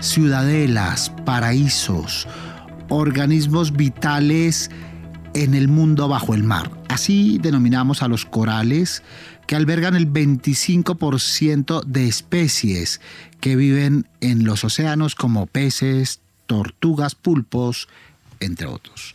Ciudadelas, 0.00 1.10
paraísos, 1.24 2.28
organismos 2.88 3.72
vitales 3.72 4.70
en 5.34 5.54
el 5.54 5.68
mundo 5.68 6.08
bajo 6.08 6.34
el 6.34 6.44
mar. 6.44 6.70
Así 6.88 7.38
denominamos 7.38 8.02
a 8.02 8.08
los 8.08 8.24
corales 8.24 9.02
que 9.46 9.56
albergan 9.56 9.96
el 9.96 10.12
25% 10.12 11.84
de 11.84 12.06
especies 12.06 13.00
que 13.40 13.56
viven 13.56 14.06
en 14.20 14.44
los 14.44 14.64
océanos 14.64 15.14
como 15.14 15.46
peces, 15.46 16.20
tortugas, 16.46 17.14
pulpos, 17.14 17.88
entre 18.40 18.66
otros. 18.66 19.14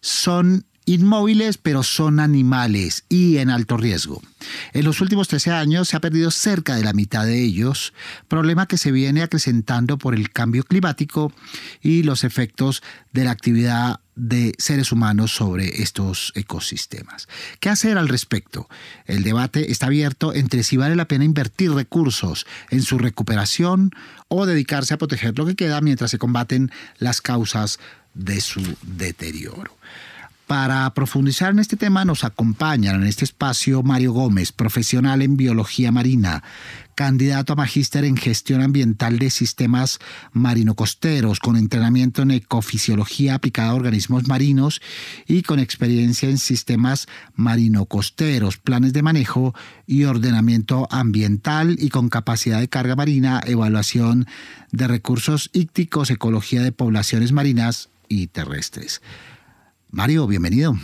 Son 0.00 0.64
inmóviles, 0.86 1.58
pero 1.58 1.82
son 1.82 2.20
animales 2.20 3.04
y 3.08 3.38
en 3.38 3.50
alto 3.50 3.76
riesgo. 3.76 4.22
En 4.72 4.84
los 4.84 5.00
últimos 5.00 5.28
13 5.28 5.50
años 5.52 5.88
se 5.88 5.96
ha 5.96 6.00
perdido 6.00 6.30
cerca 6.30 6.76
de 6.76 6.84
la 6.84 6.92
mitad 6.92 7.24
de 7.24 7.42
ellos, 7.42 7.94
problema 8.28 8.66
que 8.66 8.78
se 8.78 8.92
viene 8.92 9.22
acrecentando 9.22 9.98
por 9.98 10.14
el 10.14 10.30
cambio 10.30 10.64
climático 10.64 11.32
y 11.82 12.02
los 12.02 12.24
efectos 12.24 12.82
de 13.12 13.24
la 13.24 13.30
actividad 13.30 14.00
de 14.16 14.54
seres 14.58 14.92
humanos 14.92 15.32
sobre 15.32 15.82
estos 15.82 16.32
ecosistemas. 16.36 17.28
¿Qué 17.58 17.68
hacer 17.68 17.98
al 17.98 18.08
respecto? 18.08 18.68
El 19.06 19.24
debate 19.24 19.72
está 19.72 19.86
abierto 19.86 20.32
entre 20.34 20.62
si 20.62 20.76
vale 20.76 20.94
la 20.94 21.08
pena 21.08 21.24
invertir 21.24 21.72
recursos 21.72 22.46
en 22.70 22.82
su 22.82 22.98
recuperación 22.98 23.90
o 24.28 24.46
dedicarse 24.46 24.94
a 24.94 24.98
proteger 24.98 25.36
lo 25.36 25.46
que 25.46 25.56
queda 25.56 25.80
mientras 25.80 26.10
se 26.10 26.18
combaten 26.18 26.70
las 26.98 27.20
causas 27.20 27.80
de 28.14 28.40
su 28.40 28.62
deterioro. 28.82 29.76
Para 30.46 30.92
profundizar 30.92 31.52
en 31.52 31.58
este 31.58 31.78
tema 31.78 32.04
nos 32.04 32.22
acompañan 32.22 32.96
en 32.96 33.06
este 33.06 33.24
espacio 33.24 33.82
Mario 33.82 34.12
Gómez, 34.12 34.52
profesional 34.52 35.22
en 35.22 35.38
biología 35.38 35.90
marina, 35.90 36.42
candidato 36.94 37.54
a 37.54 37.56
magíster 37.56 38.04
en 38.04 38.18
gestión 38.18 38.60
ambiental 38.60 39.18
de 39.18 39.30
sistemas 39.30 40.00
marino-costeros, 40.32 41.40
con 41.40 41.56
entrenamiento 41.56 42.20
en 42.20 42.32
ecofisiología 42.32 43.36
aplicada 43.36 43.70
a 43.70 43.74
organismos 43.74 44.28
marinos 44.28 44.82
y 45.26 45.42
con 45.42 45.60
experiencia 45.60 46.28
en 46.28 46.36
sistemas 46.36 47.06
marino-costeros, 47.34 48.58
planes 48.58 48.92
de 48.92 49.02
manejo 49.02 49.54
y 49.86 50.04
ordenamiento 50.04 50.86
ambiental 50.90 51.76
y 51.80 51.88
con 51.88 52.10
capacidad 52.10 52.60
de 52.60 52.68
carga 52.68 52.96
marina, 52.96 53.40
evaluación 53.46 54.26
de 54.72 54.88
recursos 54.88 55.48
ícticos, 55.54 56.10
ecología 56.10 56.60
de 56.60 56.72
poblaciones 56.72 57.32
marinas 57.32 57.88
y 58.08 58.26
terrestres. 58.26 59.00
Mario, 59.94 60.26
bienvenido. 60.26 60.76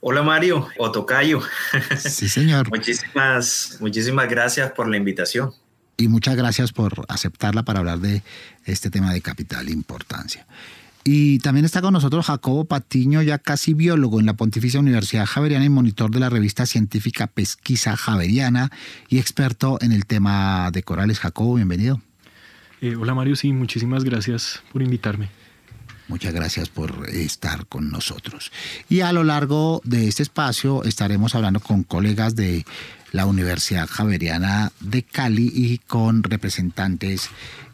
Hola 0.00 0.22
Mario, 0.22 0.68
Otocayo. 0.76 1.40
Sí, 1.96 2.28
señor. 2.28 2.68
muchísimas, 2.70 3.78
muchísimas 3.80 4.28
gracias 4.28 4.72
por 4.72 4.88
la 4.88 4.98
invitación. 4.98 5.50
Y 5.96 6.08
muchas 6.08 6.36
gracias 6.36 6.72
por 6.72 7.06
aceptarla 7.08 7.62
para 7.62 7.78
hablar 7.78 8.00
de 8.00 8.22
este 8.66 8.90
tema 8.90 9.10
de 9.14 9.22
capital 9.22 9.70
importancia. 9.70 10.46
Y 11.02 11.38
también 11.38 11.64
está 11.64 11.80
con 11.80 11.94
nosotros 11.94 12.26
Jacobo 12.26 12.66
Patiño, 12.66 13.22
ya 13.22 13.38
casi 13.38 13.72
biólogo 13.72 14.20
en 14.20 14.26
la 14.26 14.34
Pontificia 14.34 14.78
Universidad 14.78 15.24
Javeriana 15.24 15.64
y 15.64 15.70
monitor 15.70 16.10
de 16.10 16.20
la 16.20 16.28
revista 16.28 16.66
científica 16.66 17.26
Pesquisa 17.26 17.96
Javeriana 17.96 18.70
y 19.08 19.18
experto 19.18 19.78
en 19.80 19.92
el 19.92 20.04
tema 20.04 20.70
de 20.72 20.82
corales. 20.82 21.20
Jacobo, 21.20 21.54
bienvenido. 21.54 22.02
Eh, 22.82 22.96
hola 22.96 23.14
Mario, 23.14 23.34
sí, 23.34 23.50
muchísimas 23.54 24.04
gracias 24.04 24.62
por 24.70 24.82
invitarme. 24.82 25.30
Muchas 26.14 26.32
gracias 26.32 26.68
por 26.68 27.08
estar 27.10 27.66
con 27.66 27.90
nosotros. 27.90 28.52
Y 28.88 29.00
a 29.00 29.12
lo 29.12 29.24
largo 29.24 29.80
de 29.82 30.06
este 30.06 30.22
espacio 30.22 30.84
estaremos 30.84 31.34
hablando 31.34 31.58
con 31.58 31.82
colegas 31.82 32.36
de 32.36 32.64
la 33.10 33.26
Universidad 33.26 33.88
Javeriana 33.88 34.70
de 34.78 35.02
Cali 35.02 35.50
y 35.52 35.78
con 35.78 36.22
representantes 36.22 37.30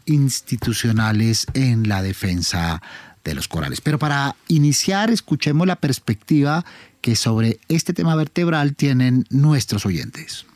institucionales 0.07 1.45
en 1.53 1.87
la 1.87 2.01
defensa 2.01 2.81
de 3.23 3.35
los 3.35 3.47
corales. 3.47 3.79
Pero 3.79 3.99
para 3.99 4.35
iniciar, 4.47 5.11
escuchemos 5.11 5.67
la 5.67 5.75
perspectiva 5.75 6.65
que 7.01 7.15
sobre 7.15 7.59
este 7.67 7.93
tema 7.93 8.15
vertebral 8.15 8.75
tienen 8.75 9.27
nuestros 9.29 9.85
oyentes. 9.85 10.47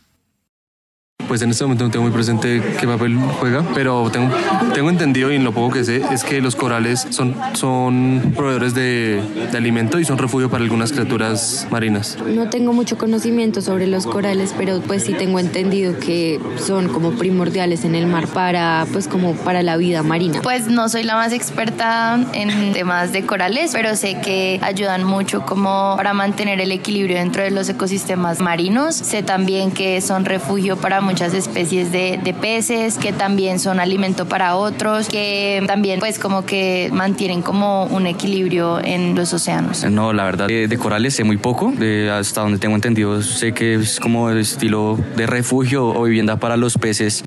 Pues 1.28 1.41
en 1.41 1.52
este 1.52 1.63
momento 1.63 1.86
no 1.86 1.91
tengo 1.91 2.03
muy 2.03 2.13
presente 2.13 2.62
qué 2.80 2.88
papel 2.88 3.18
juega, 3.40 3.63
pero 3.74 4.09
tengo, 4.12 4.34
tengo 4.74 4.90
entendido 4.90 5.31
y 5.31 5.36
en 5.36 5.44
lo 5.44 5.53
poco 5.53 5.74
que 5.74 5.84
sé 5.84 6.02
es 6.12 6.24
que 6.24 6.41
los 6.41 6.56
corales 6.56 7.08
son, 7.09 7.36
son 7.53 8.34
proveedores 8.36 8.74
de, 8.74 9.22
de, 9.52 9.58
alimento 9.58 10.00
y 10.00 10.06
son 10.06 10.18
refugio 10.18 10.50
para 10.50 10.64
algunas 10.64 10.91
criaturas 10.91 11.68
marinas. 11.72 12.18
No 12.28 12.50
tengo 12.50 12.74
mucho 12.74 12.97
conocimiento 12.97 13.62
sobre 13.62 13.88
los 13.88 14.06
corales, 14.06 14.53
pero 14.58 14.81
pues 14.81 15.03
sí 15.03 15.14
tengo 15.14 15.40
entendido 15.40 15.97
que 16.00 16.40
son 16.58 16.90
como 16.90 17.12
primordiales 17.12 17.85
en 17.85 17.96
el 17.96 18.08
mar 18.08 18.28
para 18.28 18.85
pues 18.91 19.08
como 19.08 19.34
para 19.34 19.64
la 19.64 19.78
vida 19.78 20.03
marina. 20.03 20.41
Pues 20.41 20.68
no 20.68 20.90
soy 20.90 21.03
la 21.03 21.16
más 21.16 21.34
experta 21.34 22.19
en 22.34 22.74
temas 22.74 23.12
de 23.12 23.25
corales, 23.25 23.72
pero 23.74 23.96
sé 23.96 24.19
que 24.22 24.59
ayudan 24.62 25.03
mucho 25.03 25.46
como 25.46 25.94
para 25.97 26.14
mantener 26.14 26.59
el 26.62 26.72
equilibrio 26.72 27.18
dentro 27.18 27.44
de 27.44 27.52
los 27.52 27.69
ecosistemas 27.69 28.40
marinos. 28.41 28.96
Sé 28.96 29.24
también 29.24 29.72
que 29.72 30.02
son 30.02 30.25
refugio 30.25 30.78
para 30.78 31.02
muchas 31.16 31.34
especies 31.34 31.94
de, 31.94 32.20
de, 32.22 32.34
peces 32.34 32.98
que 32.98 33.14
también 33.14 33.58
son 33.58 33.80
alimento 33.80 34.28
para 34.28 34.58
otros, 34.58 35.08
que 35.08 35.64
también 35.66 36.02
pues 36.02 36.20
como 36.20 36.46
que 36.46 36.90
mantienen 36.92 37.42
como 37.42 37.86
un 37.86 38.06
equilibrio 38.06 38.84
en 38.84 39.16
los 39.16 39.31
océanos. 39.34 39.86
No, 39.86 40.12
la 40.12 40.26
verdad 40.26 40.50
de, 40.50 40.68
de 40.68 40.78
corales 40.78 41.16
sé 41.16 41.24
muy 41.24 41.38
poco, 41.38 41.72
de 41.72 42.12
hasta 42.12 42.42
donde 42.42 42.58
tengo 42.58 42.76
entendido 42.76 43.22
sé 43.22 43.53
que 43.53 43.76
es 43.76 44.02
como 44.02 44.30
el 44.30 44.40
estilo 44.40 45.00
de 45.16 45.26
refugio 45.26 45.88
o 45.88 46.03
vivienda 46.03 46.36
para 46.36 46.58
los 46.58 46.78
peces. 46.78 47.24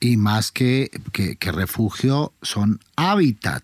Y 0.00 0.16
más 0.16 0.52
que, 0.52 0.90
que, 1.12 1.36
que 1.36 1.52
refugio 1.52 2.32
son 2.40 2.80
hábitat, 2.96 3.62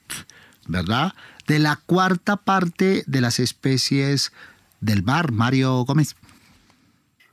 ¿verdad? 0.67 1.15
De 1.47 1.59
la 1.59 1.77
cuarta 1.87 2.37
parte 2.37 3.03
de 3.07 3.21
las 3.23 3.41
especies 3.41 4.31
del 4.83 5.03
mar, 5.05 5.33
Mario 5.33 5.87
Gómez 5.87 6.17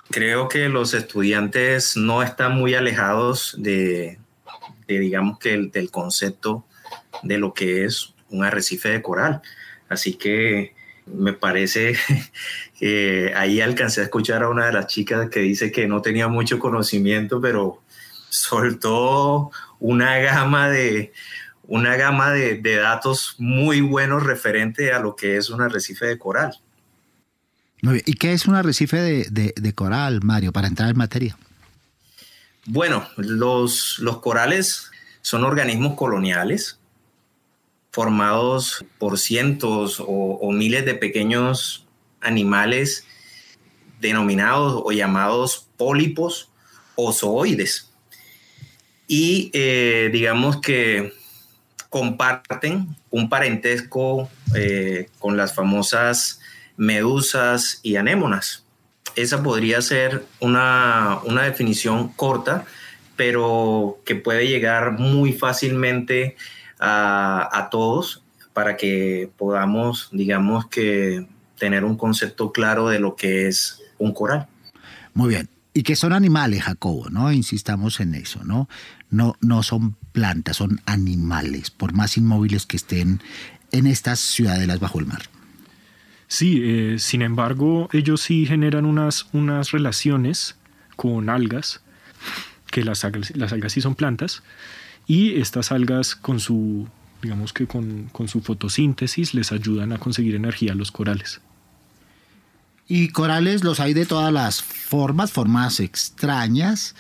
creo 0.10 0.48
que 0.48 0.70
los 0.70 0.94
estudiantes 0.94 1.98
no 1.98 2.24
están 2.24 2.56
muy 2.56 2.76
alejados 2.76 3.56
de, 3.58 4.20
digamos 4.88 5.40
que 5.40 5.54
el, 5.54 5.72
del 5.72 5.92
concepto 5.92 6.66
de 7.24 7.38
lo 7.38 7.54
que 7.54 7.86
es 7.86 8.14
un 8.30 8.44
arrecife 8.44 8.90
de 8.90 9.02
coral. 9.02 9.42
Así 9.90 10.16
que 10.16 10.74
me 11.06 11.34
parece 11.34 11.96
que 12.80 13.34
ahí 13.36 13.62
alcancé 13.62 14.02
a 14.02 14.06
escuchar 14.06 14.44
a 14.44 14.50
una 14.50 14.68
de 14.68 14.74
las 14.74 14.88
chicas 14.88 15.30
que 15.30 15.40
dice 15.40 15.72
que 15.72 15.88
no 15.88 16.02
tenía 16.02 16.28
mucho 16.28 16.60
conocimiento, 16.60 17.42
pero 17.42 17.82
soltó 18.30 19.52
una 19.80 20.18
gama 20.18 20.70
de 20.70 21.14
una 21.68 21.96
gama 21.96 22.32
de 22.32 22.76
datos 22.76 23.36
muy 23.40 23.82
buenos 23.82 24.24
referente 24.24 24.94
a 24.94 25.00
lo 25.00 25.16
que 25.16 25.38
es 25.38 25.50
un 25.50 25.62
arrecife 25.62 26.06
de 26.06 26.20
coral. 26.20 26.60
¿Y 28.06 28.14
qué 28.14 28.34
es 28.34 28.48
un 28.48 28.56
arrecife 28.56 29.26
de, 29.30 29.74
coral, 29.74 30.22
Mario, 30.24 30.52
para 30.52 30.68
entrar 30.68 30.90
en 30.90 30.98
materia? 30.98 31.38
Bueno, 32.66 33.08
los, 33.18 34.00
corales 34.22 34.90
son 35.22 35.44
organismos 35.44 35.96
coloniales 35.96 36.80
formados 37.92 38.86
por 38.98 39.20
cientos 39.20 40.00
o, 40.00 40.06
o, 40.06 40.52
miles 40.52 40.86
de 40.86 40.96
pequeños 40.96 41.86
animales 42.20 43.06
denominados 44.02 44.82
o 44.84 44.92
llamados 44.92 45.68
pólipos 45.78 46.50
o 46.96 47.14
zooides. 47.14 47.92
Y 49.08 49.52
eh, 49.54 50.10
digamos 50.12 50.60
que 50.62 51.14
comparten 51.90 52.96
un 53.12 53.30
parentesco 53.30 54.30
eh, 54.56 55.10
con 55.20 55.38
las 55.38 55.54
famosas 55.54 56.40
medusas 56.78 57.80
y 57.84 57.96
anémonas. 57.96 58.66
Esa 59.16 59.42
podría 59.42 59.82
ser 59.82 60.26
una, 60.40 61.20
una 61.24 61.44
definición 61.44 62.10
corta, 62.10 62.66
pero 63.16 64.00
que 64.06 64.16
puede 64.16 64.48
llegar 64.48 65.00
muy 65.00 65.32
fácilmente 65.32 66.36
a, 66.80 67.50
a, 67.52 67.70
todos 67.70 68.24
para 68.54 68.76
que 68.76 69.30
podamos, 69.38 70.10
digamos 70.12 70.68
que, 70.68 71.26
tener 71.58 71.84
un 71.84 71.98
concepto 71.98 72.52
claro 72.52 72.90
de 72.90 73.00
lo 73.00 73.16
que 73.16 73.48
es 73.48 73.82
un 73.98 74.14
coral. 74.14 74.48
Muy 75.14 75.30
bien. 75.30 75.50
Y 75.74 75.84
que 75.84 75.96
son 75.96 76.14
animales, 76.14 76.64
Jacobo, 76.64 77.10
¿no? 77.10 77.32
Insistamos 77.32 78.00
en 78.00 78.16
eso, 78.16 78.44
¿no? 78.44 78.70
No, 79.10 79.36
no 79.42 79.62
son 79.62 79.96
plantas, 80.14 80.58
son 80.58 80.82
animales, 80.86 81.70
por 81.70 81.94
más 81.94 82.18
inmóviles 82.18 82.66
que 82.66 82.78
estén 82.78 83.22
en 83.72 83.88
estas 83.88 84.20
ciudadelas 84.20 84.80
bajo 84.80 85.00
el 85.00 85.06
mar. 85.06 85.24
Sí, 86.28 86.62
eh, 86.64 86.96
sin 87.00 87.22
embargo, 87.22 87.90
ellos 87.94 88.22
sí 88.22 88.46
generan 88.46 88.86
unas, 88.86 89.28
unas 89.32 89.72
relaciones 89.72 90.56
con 90.96 91.30
algas, 91.30 91.82
que 92.72 92.84
las 92.84 93.06
algas, 93.06 93.36
las 93.36 93.54
algas 93.54 93.74
sí 93.74 93.82
son 93.82 93.96
plantas, 93.96 94.44
y 95.08 95.40
estas 95.40 95.72
algas 95.72 96.16
con 96.16 96.40
su, 96.40 96.88
digamos 97.22 97.54
que 97.54 97.68
con, 97.68 98.10
con 98.12 98.28
su 98.28 98.42
fotosíntesis 98.42 99.34
les 99.34 99.52
ayudan 99.52 99.94
a 99.94 99.98
conseguir 100.00 100.36
energía 100.36 100.72
a 100.72 100.76
los 100.76 100.92
corales. 100.92 101.42
Y 102.88 103.10
corales 103.10 103.64
los 103.64 103.80
hay 103.80 103.94
de 103.94 104.06
todas 104.06 104.32
las 104.32 104.62
formas, 104.62 105.32
formas 105.32 105.80
extrañas, 105.80 106.96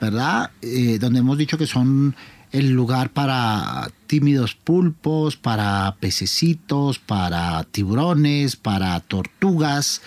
¿verdad? 0.00 0.50
Eh, 0.62 0.98
donde 0.98 1.20
hemos 1.20 1.38
dicho 1.38 1.56
que 1.58 1.66
son 1.66 2.14
el 2.52 2.70
lugar 2.70 3.10
para 3.10 3.90
tímidos 4.06 4.54
pulpos, 4.54 5.36
para 5.36 5.96
pececitos, 6.00 6.98
para 6.98 7.64
tiburones, 7.64 8.56
para 8.56 8.98
tortugas, 9.00 10.02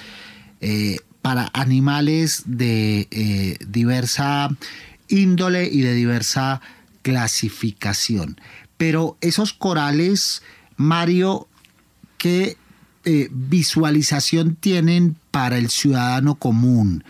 eh, 0.62 1.00
para 1.22 1.50
animales 1.54 2.44
de 2.46 3.08
eh, 3.12 3.58
diversa 3.66 4.50
índole 5.08 5.70
y 5.72 5.82
de 5.82 5.94
diversa 5.94 6.62
clasificación. 7.02 8.40
Pero 8.78 9.18
esos 9.22 9.54
corales, 9.54 10.42
Mario, 10.76 11.48
¿qué 12.18 12.58
eh, 13.06 13.30
visualización 13.32 14.56
tienen 14.56 15.16
para 15.32 15.58
el 15.58 15.70
ciudadano 15.70 16.36
común? 16.36 17.04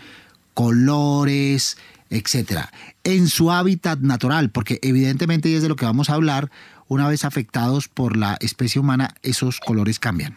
Colores, 0.52 1.76
etcétera, 2.10 2.72
en 3.04 3.28
su 3.28 3.52
hábitat 3.52 4.00
natural, 4.00 4.50
porque 4.50 4.78
evidentemente 4.82 5.48
y 5.48 5.54
es 5.54 5.62
de 5.62 5.68
lo 5.68 5.76
que 5.76 5.84
vamos 5.84 6.10
a 6.10 6.14
hablar, 6.14 6.50
una 6.88 7.08
vez 7.08 7.24
afectados 7.24 7.88
por 7.88 8.16
la 8.16 8.36
especie 8.40 8.80
humana, 8.80 9.14
esos 9.22 9.60
colores 9.60 9.98
cambian. 9.98 10.36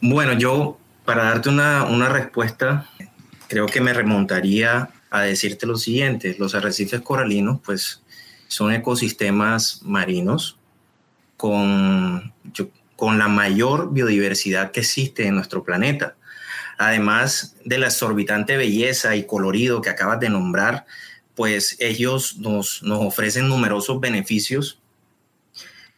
Bueno, 0.00 0.34
yo 0.34 0.78
para 1.04 1.24
darte 1.24 1.48
una, 1.48 1.84
una 1.84 2.08
respuesta, 2.08 2.88
creo 3.48 3.66
que 3.66 3.80
me 3.80 3.92
remontaría 3.92 4.90
a 5.10 5.22
decirte 5.22 5.66
lo 5.66 5.76
siguiente, 5.76 6.36
los 6.38 6.54
arrecifes 6.54 7.00
coralinos 7.00 7.60
pues 7.64 8.02
son 8.48 8.72
ecosistemas 8.72 9.80
marinos 9.82 10.56
con, 11.36 12.32
con 12.96 13.18
la 13.18 13.28
mayor 13.28 13.92
biodiversidad 13.92 14.70
que 14.70 14.80
existe 14.80 15.26
en 15.26 15.34
nuestro 15.34 15.64
planeta 15.64 16.16
además 16.80 17.56
de 17.66 17.76
la 17.76 17.88
exorbitante 17.88 18.56
belleza 18.56 19.14
y 19.14 19.26
colorido 19.26 19.82
que 19.82 19.90
acabas 19.90 20.18
de 20.18 20.30
nombrar, 20.30 20.86
pues 21.34 21.76
ellos 21.78 22.38
nos, 22.38 22.82
ofrecen 22.82 23.50
numerosos 23.50 24.00
beneficios 24.00 24.80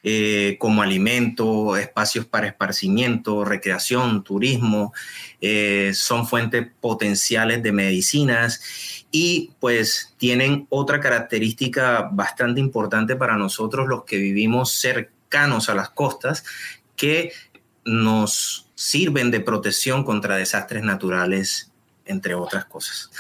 eh, 0.02 0.56
como 0.58 0.82
alimento, 0.82 1.76
espacios 1.76 2.26
para 2.26 2.48
esparcimiento, 2.48 3.44
recreación, 3.44 4.24
turismo, 4.24 4.92
eh, 5.40 5.92
son 5.94 6.26
fuentes 6.26 6.66
potenciales 6.80 7.62
de 7.62 7.70
medicinas 7.70 8.60
y 9.12 9.52
pues 9.60 10.16
tienen 10.16 10.66
otra 10.68 10.98
característica 10.98 12.08
bastante 12.10 12.60
importante 12.60 13.14
para 13.14 13.36
nosotros 13.36 13.86
los 13.86 14.02
que 14.02 14.16
vivimos 14.16 14.72
cercanos 14.72 15.68
a 15.68 15.76
las 15.76 15.90
costas, 15.90 16.42
que 16.96 17.32
nos 17.84 18.70
sirven 18.74 19.30
de 19.30 19.40
protección 19.40 20.04
contra 20.04 20.36
desastres 20.36 20.82
naturales, 20.82 21.72
entre 22.04 22.34
otras 22.34 22.64
cosas. 22.64 23.10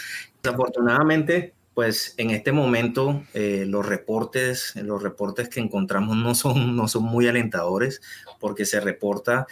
Desafortunadamente, 0.42 1.54
pues 1.74 2.14
en 2.16 2.30
este 2.30 2.52
momento 2.52 3.24
eh, 3.32 3.64
los 3.66 3.86
reportes, 3.86 4.74
los 4.76 5.02
reportes 5.02 5.48
que 5.48 5.60
encontramos 5.60 6.16
no 6.16 6.34
son, 6.34 6.76
no 6.76 6.88
son 6.88 7.04
muy 7.04 7.28
alentadores 7.28 8.02
porque 8.40 8.64
se 8.64 8.80
reporta 8.80 9.46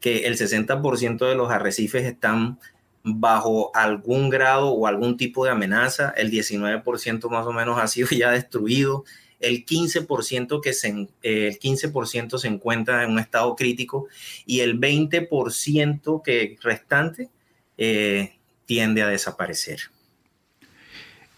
que 0.00 0.26
el 0.26 0.36
60% 0.36 1.28
de 1.28 1.34
los 1.34 1.50
arrecifes 1.50 2.04
están 2.04 2.58
bajo 3.04 3.74
algún 3.74 4.30
grado 4.30 4.70
o 4.70 4.86
algún 4.86 5.16
tipo 5.16 5.44
de 5.44 5.52
amenaza, 5.52 6.10
el 6.16 6.30
19% 6.30 7.28
más 7.30 7.46
o 7.46 7.52
menos 7.52 7.78
ha 7.78 7.86
sido 7.86 8.08
ya 8.10 8.30
destruido, 8.30 9.04
el 9.42 9.66
15%, 9.66 10.60
que 10.60 10.72
se, 10.72 10.88
eh, 11.22 11.48
el 11.48 11.58
15 11.58 11.92
se 12.38 12.48
encuentra 12.48 13.04
en 13.04 13.10
un 13.10 13.18
estado 13.18 13.54
crítico 13.56 14.06
y 14.46 14.60
el 14.60 14.80
20% 14.80 16.22
que 16.22 16.56
restante 16.62 17.28
eh, 17.76 18.34
tiende 18.64 19.02
a 19.02 19.08
desaparecer. 19.08 19.80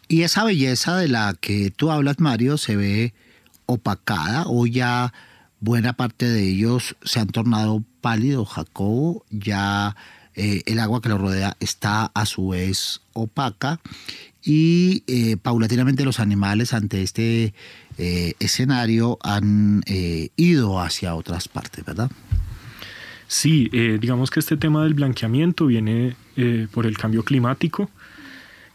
Y 0.06 0.22
esa 0.22 0.44
belleza 0.44 0.98
de 0.98 1.08
la 1.08 1.34
que 1.40 1.70
tú 1.70 1.90
hablas, 1.90 2.20
Mario, 2.20 2.58
se 2.58 2.76
ve 2.76 3.14
opacada 3.66 4.44
o 4.46 4.66
ya 4.66 5.14
buena 5.60 5.94
parte 5.94 6.28
de 6.28 6.46
ellos 6.46 6.94
se 7.02 7.20
han 7.20 7.28
tornado 7.28 7.82
pálidos, 8.02 8.50
Jacobo, 8.50 9.24
ya 9.30 9.96
eh, 10.34 10.62
el 10.66 10.78
agua 10.78 11.00
que 11.00 11.08
lo 11.08 11.16
rodea 11.16 11.56
está 11.58 12.12
a 12.14 12.26
su 12.26 12.48
vez 12.48 13.00
opaca 13.14 13.80
y 14.42 15.36
paulatinamente 15.36 16.04
los 16.04 16.20
animales 16.20 16.74
ante 16.74 17.02
este 17.02 17.54
eh, 17.98 18.34
escenario 18.40 19.18
han 19.22 19.82
eh, 19.86 20.30
ido 20.36 20.80
hacia 20.80 21.14
otras 21.14 21.48
partes, 21.48 21.84
¿verdad? 21.84 22.10
Sí, 23.26 23.70
eh, 23.72 23.98
digamos 24.00 24.30
que 24.30 24.40
este 24.40 24.56
tema 24.56 24.84
del 24.84 24.94
blanqueamiento 24.94 25.66
viene 25.66 26.16
por 26.72 26.86
el 26.86 26.98
cambio 26.98 27.24
climático, 27.24 27.88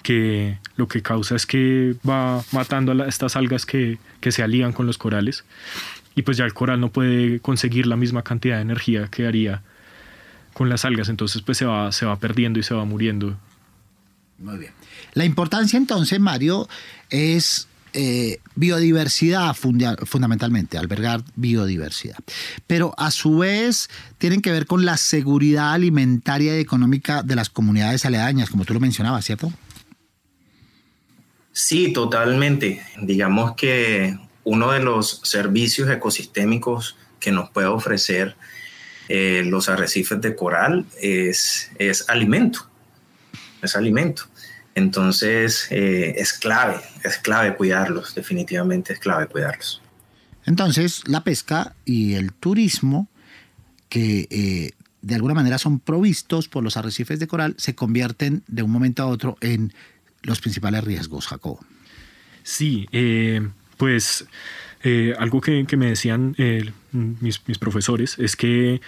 que 0.02 0.58
lo 0.78 0.88
que 0.88 1.02
causa 1.02 1.36
es 1.36 1.46
que 1.46 1.96
va 2.08 2.42
matando 2.54 2.92
a 2.92 3.08
estas 3.08 3.36
algas 3.36 3.66
que, 3.66 3.98
que, 4.22 4.32
se 4.32 4.42
alían 4.44 4.72
con 4.72 4.86
los 4.86 4.98
corales 4.98 5.44
y 6.16 6.22
pues 6.22 6.38
ya 6.38 6.46
el 6.46 6.54
coral 6.54 6.80
no 6.80 6.90
puede 6.90 7.42
conseguir 7.42 7.86
la 7.86 7.98
misma 7.98 8.24
cantidad 8.24 8.56
de 8.56 8.62
energía 8.62 9.08
que 9.08 9.28
haría 9.28 9.62
con 10.54 10.68
las 10.68 10.84
algas, 10.84 11.08
entonces 11.08 11.42
pues 11.42 11.58
se 11.58 11.66
va, 11.66 11.94
se 11.94 12.06
va 12.06 12.18
perdiendo 12.18 12.60
y 12.60 12.64
se 12.64 12.74
va 12.74 12.84
muriendo. 12.84 13.38
Muy 14.40 14.58
bien. 14.58 14.74
La 15.14 15.24
importancia 15.24 15.78
entonces, 15.78 16.20
Mario, 16.20 16.68
es 17.10 17.69
eh, 17.94 18.40
biodiversidad 18.56 19.56
fundamentalmente, 19.56 20.78
albergar 20.78 21.24
biodiversidad. 21.36 22.18
Pero 22.68 22.94
a 22.98 23.12
su 23.12 23.40
vez 23.40 23.90
tienen 24.18 24.42
que 24.42 24.52
ver 24.52 24.66
con 24.66 24.86
la 24.86 24.98
seguridad 24.98 25.74
alimentaria 25.74 26.58
y 26.58 26.62
económica 26.62 27.24
de 27.24 27.36
las 27.36 27.50
comunidades 27.50 28.06
aledañas, 28.06 28.50
como 28.50 28.66
tú 28.66 28.74
lo 28.74 28.80
mencionabas, 28.80 29.26
¿cierto? 29.26 29.52
Sí, 31.52 31.92
totalmente. 31.92 32.82
Digamos 33.02 33.56
que 33.56 34.18
uno 34.44 34.72
de 34.72 34.80
los 34.80 35.22
servicios 35.24 35.90
ecosistémicos 35.90 36.96
que 37.20 37.32
nos 37.32 37.50
puede 37.50 37.68
ofrecer 37.68 38.36
eh, 39.10 39.44
los 39.46 39.70
arrecifes 39.70 40.22
de 40.22 40.36
coral 40.36 40.86
es, 41.02 41.72
es 41.80 42.08
alimento. 42.08 42.70
Es 43.62 43.76
alimento. 43.76 44.24
Entonces 44.80 45.68
eh, 45.72 46.16
es 46.18 46.32
clave, 46.32 46.80
es 47.04 47.18
clave 47.18 47.56
cuidarlos, 47.56 48.16
definitivamente 48.16 48.94
es 48.94 49.00
clave 49.00 49.28
cuidarlos. 49.28 49.82
Entonces 50.46 51.04
la 51.06 51.24
pesca 51.26 51.76
y 51.84 52.14
el 52.14 52.32
turismo, 52.32 53.10
que 53.90 54.28
eh, 54.30 54.72
de 55.02 55.16
alguna 55.16 55.34
manera 55.34 55.58
son 55.58 55.80
provistos 55.80 56.48
por 56.48 56.64
los 56.64 56.78
arrecifes 56.78 57.20
de 57.20 57.28
coral, 57.28 57.56
se 57.58 57.76
convierten 57.76 58.44
de 58.48 58.64
un 58.64 58.72
momento 58.72 59.04
a 59.04 59.08
otro 59.08 59.38
en 59.42 59.74
los 60.24 60.40
principales 60.40 60.84
riesgos, 60.84 61.28
Jacobo. 61.28 61.60
Sí, 62.44 62.88
eh, 62.94 63.48
pues 63.76 64.26
algo 65.18 65.42
que, 65.42 65.66
me 65.76 65.88
decían 65.88 66.38
mis, 66.94 67.46
mis, 67.48 67.58
profesores 67.58 68.18
es 68.18 68.38
que 68.38 68.80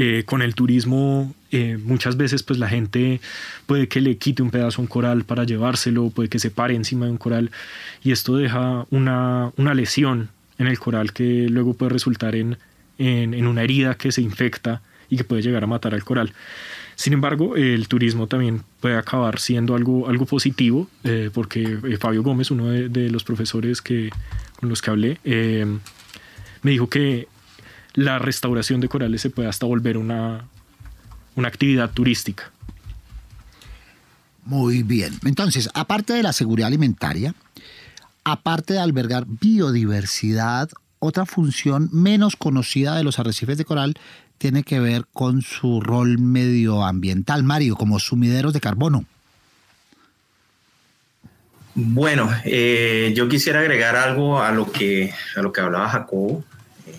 eh, 0.00 0.22
con 0.26 0.42
el 0.42 0.54
turismo 0.54 1.34
eh, 1.50 1.78
muchas 1.82 2.16
veces 2.16 2.42
pues 2.42 2.58
la 2.58 2.68
gente 2.68 3.20
puede 3.66 3.88
que 3.88 4.00
le 4.00 4.18
quite 4.18 4.42
un 4.42 4.50
pedazo 4.50 4.80
a 4.80 4.82
un 4.82 4.86
coral 4.86 5.24
para 5.24 5.44
llevárselo, 5.44 6.10
puede 6.10 6.28
que 6.28 6.38
se 6.38 6.50
pare 6.50 6.74
encima 6.74 7.06
de 7.06 7.12
un 7.12 7.18
coral 7.18 7.50
y 8.02 8.12
esto 8.12 8.36
deja 8.36 8.86
una, 8.90 9.52
una 9.56 9.72
lesión 9.72 10.28
en 10.58 10.66
el 10.66 10.78
coral 10.78 11.12
que 11.12 11.48
luego 11.48 11.72
puede 11.74 11.90
resultar 11.90 12.34
en, 12.34 12.58
en, 12.98 13.46
una 13.46 13.62
herida 13.62 13.94
que 13.94 14.12
se 14.12 14.20
infecta 14.20 14.82
y 15.08 15.16
que 15.16 15.24
puede 15.24 15.40
llegar 15.40 15.64
a 15.64 15.66
matar 15.66 15.94
al 15.94 16.04
coral. 16.04 16.32
Sin 16.96 17.12
embargo, 17.12 17.56
el 17.56 17.88
turismo 17.88 18.26
también 18.26 18.62
puede 18.80 18.96
acabar 18.96 19.38
siendo 19.38 19.74
algo, 19.74 20.08
algo 20.08 20.26
positivo, 20.26 20.88
eh, 21.04 21.30
porque 21.32 21.78
Fabio 21.98 22.22
Gómez, 22.24 22.50
uno 22.50 22.66
de, 22.66 22.88
de, 22.88 23.08
los 23.08 23.22
profesores 23.22 23.80
que, 23.80 24.10
con 24.58 24.68
los 24.68 24.82
que 24.82 24.90
hablé, 24.90 25.18
me 25.24 26.70
dijo 26.72 26.90
que 26.90 27.28
la 27.94 28.18
restauración 28.18 28.80
de 28.80 28.88
corales 28.88 29.22
se 29.22 29.30
puede 29.30 29.48
hasta 29.48 29.64
volver 29.64 29.96
una, 29.96 30.44
una 31.38 31.48
actividad 31.48 31.90
turística. 31.90 32.50
Muy 34.44 34.82
bien. 34.82 35.14
Entonces, 35.24 35.70
aparte 35.74 36.12
de 36.12 36.22
la 36.22 36.32
seguridad 36.32 36.66
alimentaria, 36.66 37.34
aparte 38.24 38.74
de 38.74 38.80
albergar 38.80 39.24
biodiversidad, 39.26 40.68
otra 40.98 41.26
función 41.26 41.90
menos 41.92 42.34
conocida 42.34 42.96
de 42.96 43.04
los 43.04 43.18
arrecifes 43.18 43.56
de 43.56 43.64
coral 43.64 43.94
tiene 44.38 44.64
que 44.64 44.80
ver 44.80 45.04
con 45.12 45.42
su 45.42 45.80
rol 45.80 46.18
medioambiental, 46.18 47.44
Mario, 47.44 47.76
como 47.76 47.98
sumideros 47.98 48.52
de 48.52 48.60
carbono. 48.60 49.04
Bueno, 51.74 52.28
eh, 52.44 53.12
yo 53.14 53.28
quisiera 53.28 53.60
agregar 53.60 53.94
algo 53.94 54.42
a 54.42 54.50
lo 54.50 54.72
que, 54.72 55.12
a 55.36 55.42
lo 55.42 55.52
que 55.52 55.60
hablaba 55.60 55.88
Jacobo. 55.88 56.44
Eh, 56.86 56.98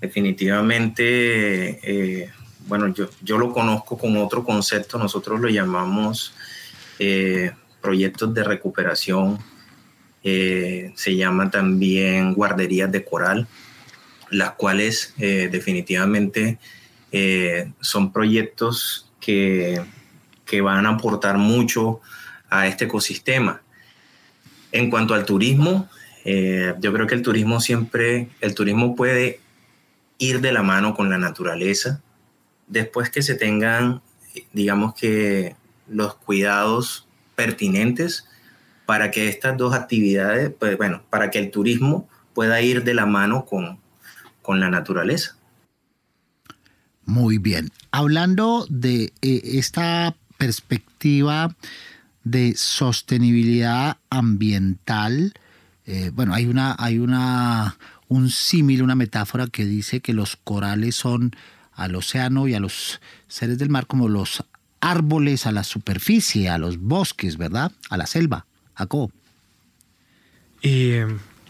definitivamente, 0.00 1.80
eh, 1.82 2.30
bueno, 2.66 2.88
yo, 2.88 3.08
yo 3.22 3.38
lo 3.38 3.52
conozco 3.52 3.96
con 3.98 4.16
otro 4.16 4.44
concepto, 4.44 4.98
nosotros 4.98 5.40
lo 5.40 5.48
llamamos 5.48 6.34
proyectos 7.80 8.32
de 8.32 8.44
recuperación, 8.44 9.38
se 10.22 11.16
llaman 11.16 11.50
también 11.50 12.34
guarderías 12.34 12.90
de 12.90 13.04
coral, 13.04 13.46
las 14.30 14.52
cuales 14.52 15.12
definitivamente 15.18 16.58
son 17.80 18.12
proyectos 18.12 19.10
que, 19.20 19.82
que 20.46 20.60
van 20.60 20.86
a 20.86 20.90
aportar 20.90 21.36
mucho 21.38 22.00
a 22.50 22.66
este 22.66 22.84
ecosistema. 22.84 23.62
En 24.72 24.90
cuanto 24.90 25.14
al 25.14 25.24
turismo, 25.24 25.88
eh, 26.24 26.74
yo 26.80 26.92
creo 26.92 27.06
que 27.06 27.14
el 27.14 27.22
turismo 27.22 27.60
siempre, 27.60 28.28
el 28.40 28.54
turismo 28.54 28.94
puede 28.94 29.40
ir 30.18 30.40
de 30.40 30.52
la 30.52 30.62
mano 30.62 30.94
con 30.94 31.10
la 31.10 31.18
naturaleza 31.18 32.00
después 32.66 33.10
que 33.10 33.22
se 33.22 33.34
tengan, 33.34 34.02
digamos 34.52 34.94
que, 34.94 35.56
los 35.86 36.14
cuidados 36.14 37.06
pertinentes 37.34 38.26
para 38.86 39.10
que 39.10 39.28
estas 39.28 39.56
dos 39.56 39.74
actividades, 39.74 40.50
pues 40.58 40.76
bueno, 40.76 41.02
para 41.10 41.30
que 41.30 41.38
el 41.38 41.50
turismo 41.50 42.08
pueda 42.32 42.60
ir 42.62 42.84
de 42.84 42.94
la 42.94 43.06
mano 43.06 43.44
con, 43.44 43.78
con 44.42 44.60
la 44.60 44.70
naturaleza. 44.70 45.36
Muy 47.04 47.38
bien. 47.38 47.70
Hablando 47.90 48.66
de 48.70 49.12
eh, 49.20 49.40
esta 49.44 50.16
perspectiva 50.38 51.54
de 52.24 52.54
sostenibilidad 52.56 53.98
ambiental. 54.10 55.34
Eh, 55.86 56.10
bueno, 56.14 56.32
hay 56.34 56.46
una, 56.46 56.74
hay 56.78 56.98
una, 56.98 57.76
un 58.08 58.30
símil, 58.30 58.82
una 58.82 58.94
metáfora 58.94 59.46
que 59.46 59.66
dice 59.66 60.00
que 60.00 60.14
los 60.14 60.36
corales 60.36 60.96
son 60.96 61.36
al 61.74 61.94
océano 61.96 62.48
y 62.48 62.54
a 62.54 62.60
los 62.60 63.00
seres 63.28 63.58
del 63.58 63.70
mar 63.70 63.86
como 63.86 64.08
los 64.08 64.44
árboles 64.80 65.46
a 65.46 65.52
la 65.52 65.64
superficie, 65.64 66.48
a 66.48 66.58
los 66.58 66.78
bosques, 66.78 67.36
¿verdad? 67.36 67.72
A 67.90 67.96
la 67.96 68.06
selva. 68.06 68.46
Jacob. 68.74 69.10
Eh, 70.62 71.06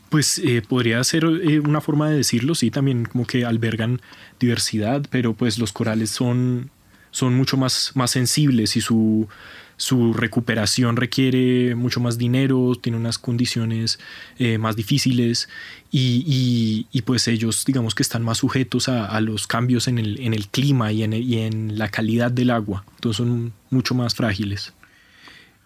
pues 0.09 0.38
eh, 0.38 0.62
podría 0.66 1.02
ser 1.02 1.26
una 1.26 1.81
forma 1.81 2.09
de 2.09 2.16
decirlo, 2.16 2.54
sí, 2.54 2.71
también 2.71 3.04
como 3.04 3.26
que 3.26 3.45
albergan 3.45 4.00
diversidad, 4.38 5.04
pero 5.11 5.35
pues 5.35 5.59
los 5.59 5.73
corales 5.73 6.11
son, 6.11 6.71
son 7.11 7.35
mucho 7.35 7.57
más, 7.57 7.93
más 7.95 8.12
sensibles 8.12 8.76
y 8.76 8.81
su, 8.81 9.28
su 9.76 10.12
recuperación 10.12 10.97
requiere 10.97 11.75
mucho 11.75 12.00
más 12.00 12.19
dinero, 12.19 12.75
tiene 12.81 12.99
unas 12.99 13.19
condiciones 13.19 13.99
eh, 14.38 14.59
más 14.59 14.76
difíciles 14.76 15.49
y, 15.90 16.87
pues 17.04 17.28
ellos 17.28 17.64
digamos 17.64 17.95
que 17.95 18.02
están 18.02 18.23
más 18.23 18.38
sujetos 18.38 18.88
a, 18.88 19.21
los 19.21 19.47
cambios 19.47 19.88
en 19.88 19.99
el, 19.99 20.21
en 20.21 20.35
el 20.35 20.49
clima 20.49 20.90
y 20.93 21.02
en, 21.02 21.12
y 21.12 21.38
en, 21.38 21.78
la 21.78 21.88
calidad 21.88 22.31
del 22.31 22.50
agua, 22.50 22.85
entonces 22.95 23.19
son 23.19 23.52
mucho 23.71 23.95
más 23.95 24.14
frágiles. 24.14 24.73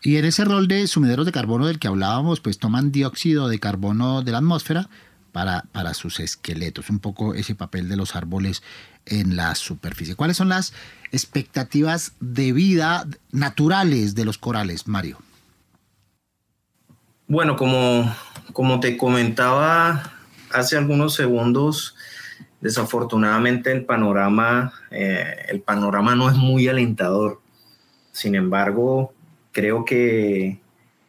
Y 0.02 0.16
en 0.16 0.24
ese 0.24 0.44
rol 0.44 0.68
de 0.68 0.86
sumideros 0.86 1.26
de 1.26 1.32
carbono 1.32 1.66
del 1.66 1.78
que 1.78 1.88
hablábamos, 1.88 2.40
pues 2.40 2.58
toman 2.58 2.92
dióxido 2.92 3.48
de 3.48 3.58
carbono 3.58 4.22
de 4.22 4.30
la 4.30 4.38
atmósfera 4.38 4.88
para, 5.32 5.64
para 5.72 5.92
sus 5.94 6.20
esqueletos, 6.20 6.88
un 6.88 7.00
poco 7.00 7.34
ese 7.34 7.54
papel 7.54 7.88
de 7.88 7.96
los 7.96 8.14
árboles 8.14 8.62
en 9.10 9.36
la 9.36 9.54
superficie. 9.54 10.14
¿Cuáles 10.14 10.36
son 10.36 10.48
las 10.48 10.72
expectativas 11.12 12.12
de 12.20 12.52
vida 12.52 13.06
naturales 13.32 14.14
de 14.14 14.24
los 14.24 14.38
corales, 14.38 14.86
Mario? 14.86 15.18
Bueno, 17.26 17.56
como, 17.56 18.14
como 18.52 18.80
te 18.80 18.96
comentaba 18.96 20.12
hace 20.50 20.76
algunos 20.76 21.14
segundos, 21.14 21.94
desafortunadamente 22.60 23.70
el 23.70 23.84
panorama, 23.84 24.72
eh, 24.90 25.36
el 25.48 25.60
panorama 25.60 26.14
no 26.14 26.30
es 26.30 26.36
muy 26.36 26.68
alentador. 26.68 27.40
Sin 28.12 28.34
embargo, 28.34 29.12
creo 29.52 29.84
que 29.84 30.60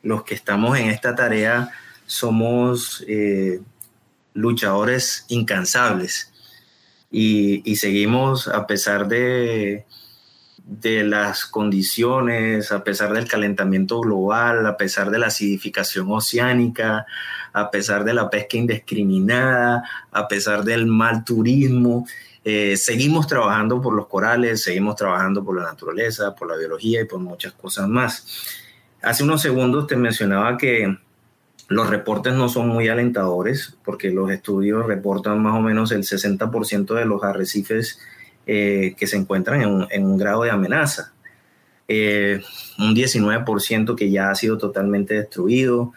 los 0.04 0.24
que 0.24 0.36
estamos 0.36 0.78
en 0.78 0.90
esta 0.90 1.16
tarea 1.16 1.72
somos 2.06 3.04
eh, 3.08 3.62
luchadores 4.34 5.26
incansables 5.30 6.32
y, 7.12 7.76
seguimos 7.76 8.48
a 8.48 8.68
pesar 8.68 9.08
de, 9.08 9.86
de 10.64 11.04
las 11.04 11.46
condiciones, 11.46 12.72
a 12.72 12.84
pesar 12.84 13.14
del 13.14 13.28
calentamiento 13.28 14.00
global, 14.02 14.66
a 14.66 14.78
pesar 14.78 15.10
de 15.10 15.20
la 15.20 15.28
acidificación 15.28 16.12
oceánica, 16.12 17.06
a 17.54 17.72
pesar 17.72 18.04
de 18.04 18.14
la 18.14 18.30
pesca 18.30 18.58
indiscriminada, 18.58 19.84
a 20.12 20.28
pesar 20.28 20.64
del 20.64 20.86
mal 20.86 21.24
turismo, 21.24 22.06
eh, 22.44 22.78
seguimos 22.78 23.28
trabajando 23.28 23.82
por 23.82 23.94
los 23.94 24.08
corales, 24.08 24.64
seguimos 24.64 24.96
trabajando 24.96 25.44
por 25.44 25.58
la 25.58 25.64
naturaleza, 25.64 26.36
por 26.36 26.50
la 26.50 26.58
biología 26.58 27.02
y 27.02 27.06
por 27.06 27.20
muchas 27.20 27.54
cosas 27.54 27.88
más. 27.88 28.26
Hace 29.02 29.24
unos 29.24 29.42
segundos 29.42 29.88
te 29.88 29.96
mencionaba 29.96 30.58
que 30.58 30.98
los 31.70 31.88
reportes 31.88 32.34
no 32.34 32.50
son 32.50 32.68
muy 32.68 32.88
alentadores 32.88 33.78
porque 33.86 34.10
los 34.10 34.32
estudios 34.32 34.88
reportan 34.88 35.42
más 35.42 35.56
o 35.56 35.62
menos 35.62 35.92
el 35.92 36.02
60% 36.02 36.96
de 36.96 37.06
los 37.06 37.24
arrecifes 37.24 38.00
eh, 38.48 38.96
que 38.98 39.06
se 39.06 39.18
encuentran 39.18 39.88
en 39.92 40.06
un, 40.06 40.18
grado 40.18 40.44
de 40.44 40.50
amenaza. 40.50 41.14
Eh, 41.88 42.42
un 42.80 42.96
19% 42.96 43.96
que 43.96 44.10
ya 44.10 44.32
ha 44.32 44.36
sido 44.36 44.58
totalmente 44.58 45.14
destruido, 45.14 45.94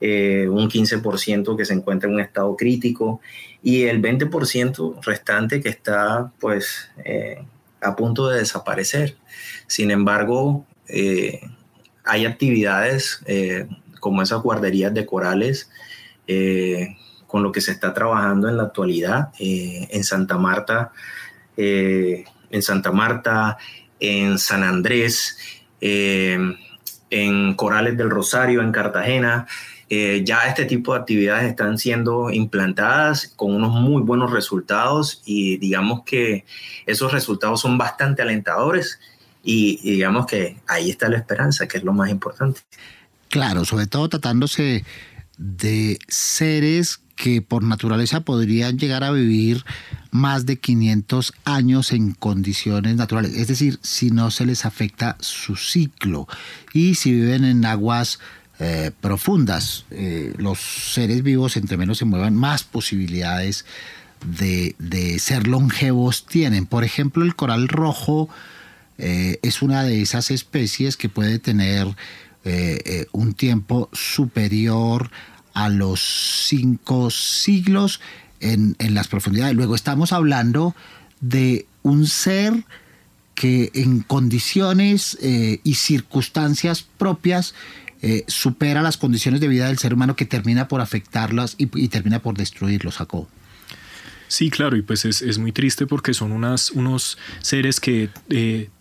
eh, 0.00 0.46
un 0.48 0.70
15% 0.70 1.56
que 1.56 1.64
se 1.64 1.74
encuentra 1.74 2.08
en 2.08 2.14
un 2.14 2.20
estado 2.20 2.54
crítico 2.56 3.20
y 3.64 3.82
el 3.82 4.00
20% 4.00 5.02
restante 5.02 5.60
que 5.60 5.70
está 5.70 6.30
pues 6.38 6.88
a 7.80 7.96
punto 7.96 8.28
de 8.28 8.38
desaparecer. 8.38 9.16
Sin 9.66 9.90
embargo, 9.90 10.64
hay 12.04 12.26
actividades 12.26 13.24
como 14.00 14.22
esas 14.22 14.42
guarderías 14.42 14.92
de 14.94 15.06
corales, 15.06 15.70
eh, 16.26 16.96
con 17.26 17.42
lo 17.42 17.52
que 17.52 17.60
se 17.60 17.72
está 17.72 17.92
trabajando 17.92 18.48
en 18.48 18.56
la 18.56 18.64
actualidad 18.64 19.30
eh, 19.38 19.88
en 19.90 20.04
Santa 20.04 20.38
Marta, 20.38 20.92
eh, 21.56 22.24
en 22.50 22.62
Santa 22.62 22.92
Marta, 22.92 23.58
en 23.98 24.38
San 24.38 24.62
Andrés, 24.62 25.38
en 25.80 27.54
Corales 27.54 27.96
del 27.96 28.10
Rosario, 28.10 28.62
en 28.62 28.72
Cartagena. 28.72 29.46
ya 29.88 30.48
este 30.48 30.64
tipo 30.64 30.94
de 30.94 31.00
actividades 31.00 31.48
están 31.48 31.78
siendo 31.78 32.30
implantadas 32.30 33.32
con 33.36 33.54
unos 33.54 33.72
muy 33.72 34.02
buenos 34.02 34.32
resultados 34.32 35.22
y 35.24 35.58
digamos 35.58 36.02
que 36.04 36.44
esos 36.86 37.12
resultados 37.12 37.60
son 37.60 37.78
bastante 37.78 38.22
alentadores 38.22 38.98
y 39.42 39.76
digamos 39.92 40.26
que 40.26 40.56
ahí 40.66 40.90
está 40.90 41.08
la 41.08 41.18
esperanza, 41.18 41.68
que 41.68 41.78
es 41.78 41.84
lo 41.84 41.92
más 41.92 42.10
importante. 42.10 42.62
Claro, 43.36 43.66
sobre 43.66 43.86
todo 43.86 44.08
tratándose 44.08 44.82
de 45.36 45.98
seres 46.08 47.00
que 47.16 47.42
por 47.42 47.62
naturaleza 47.62 48.20
podrían 48.22 48.78
llegar 48.78 49.04
a 49.04 49.10
vivir 49.10 49.62
más 50.10 50.46
de 50.46 50.58
500 50.58 51.34
años 51.44 51.92
en 51.92 52.12
condiciones 52.12 52.96
naturales, 52.96 53.34
es 53.34 53.48
decir, 53.48 53.78
si 53.82 54.10
no 54.10 54.30
se 54.30 54.46
les 54.46 54.64
afecta 54.64 55.18
su 55.20 55.54
ciclo 55.56 56.26
y 56.72 56.94
si 56.94 57.12
viven 57.12 57.44
en 57.44 57.66
aguas 57.66 58.20
eh, 58.58 58.90
profundas. 59.02 59.84
Eh, 59.90 60.32
los 60.38 60.58
seres 60.58 61.22
vivos, 61.22 61.58
entre 61.58 61.76
menos 61.76 61.98
se 61.98 62.06
muevan, 62.06 62.34
más 62.34 62.64
posibilidades 62.64 63.66
de, 64.24 65.18
ser 65.18 65.46
longevos 65.46 66.24
tienen. 66.24 66.64
Por 66.64 66.84
ejemplo, 66.84 67.22
el 67.22 67.36
coral 67.36 67.68
rojo 67.68 68.30
eh, 68.96 69.38
es 69.42 69.60
una 69.60 69.82
de 69.82 70.00
esas 70.00 70.30
especies 70.30 70.96
que 70.96 71.10
puede 71.10 71.38
tener 71.38 71.86
eh, 72.46 72.78
eh, 72.84 73.06
un 73.10 73.34
tiempo 73.34 73.90
superior 73.92 75.10
a 75.52 75.68
los 75.68 76.46
cinco 76.46 77.10
siglos 77.10 78.00
en, 78.38 78.76
las 78.78 79.08
profundidades. 79.08 79.56
Luego 79.56 79.74
estamos 79.74 80.12
hablando 80.12 80.76
de 81.20 81.66
un 81.82 82.06
ser 82.06 82.64
que 83.34 83.72
en 83.74 84.00
condiciones 84.00 85.18
eh, 85.22 85.60
y 85.64 85.74
circunstancias 85.74 86.86
propias 86.96 87.54
supera 88.28 88.82
las 88.82 88.98
condiciones 88.98 89.40
de 89.40 89.48
vida 89.48 89.66
del 89.66 89.78
ser 89.78 89.92
humano 89.92 90.14
que 90.14 90.26
termina 90.26 90.68
por 90.68 90.80
afectarlas 90.80 91.56
y, 91.58 91.66
termina 91.88 92.22
por 92.22 92.36
destruirlos, 92.36 92.98
Jacob. 92.98 93.26
Sí, 94.28 94.48
claro, 94.48 94.76
y 94.76 94.82
pues 94.82 95.04
es, 95.04 95.38
muy 95.38 95.50
triste 95.50 95.88
porque 95.88 96.14
son 96.14 96.30
unas, 96.30 96.70
unos 96.70 97.18
seres 97.40 97.80
que 97.80 98.10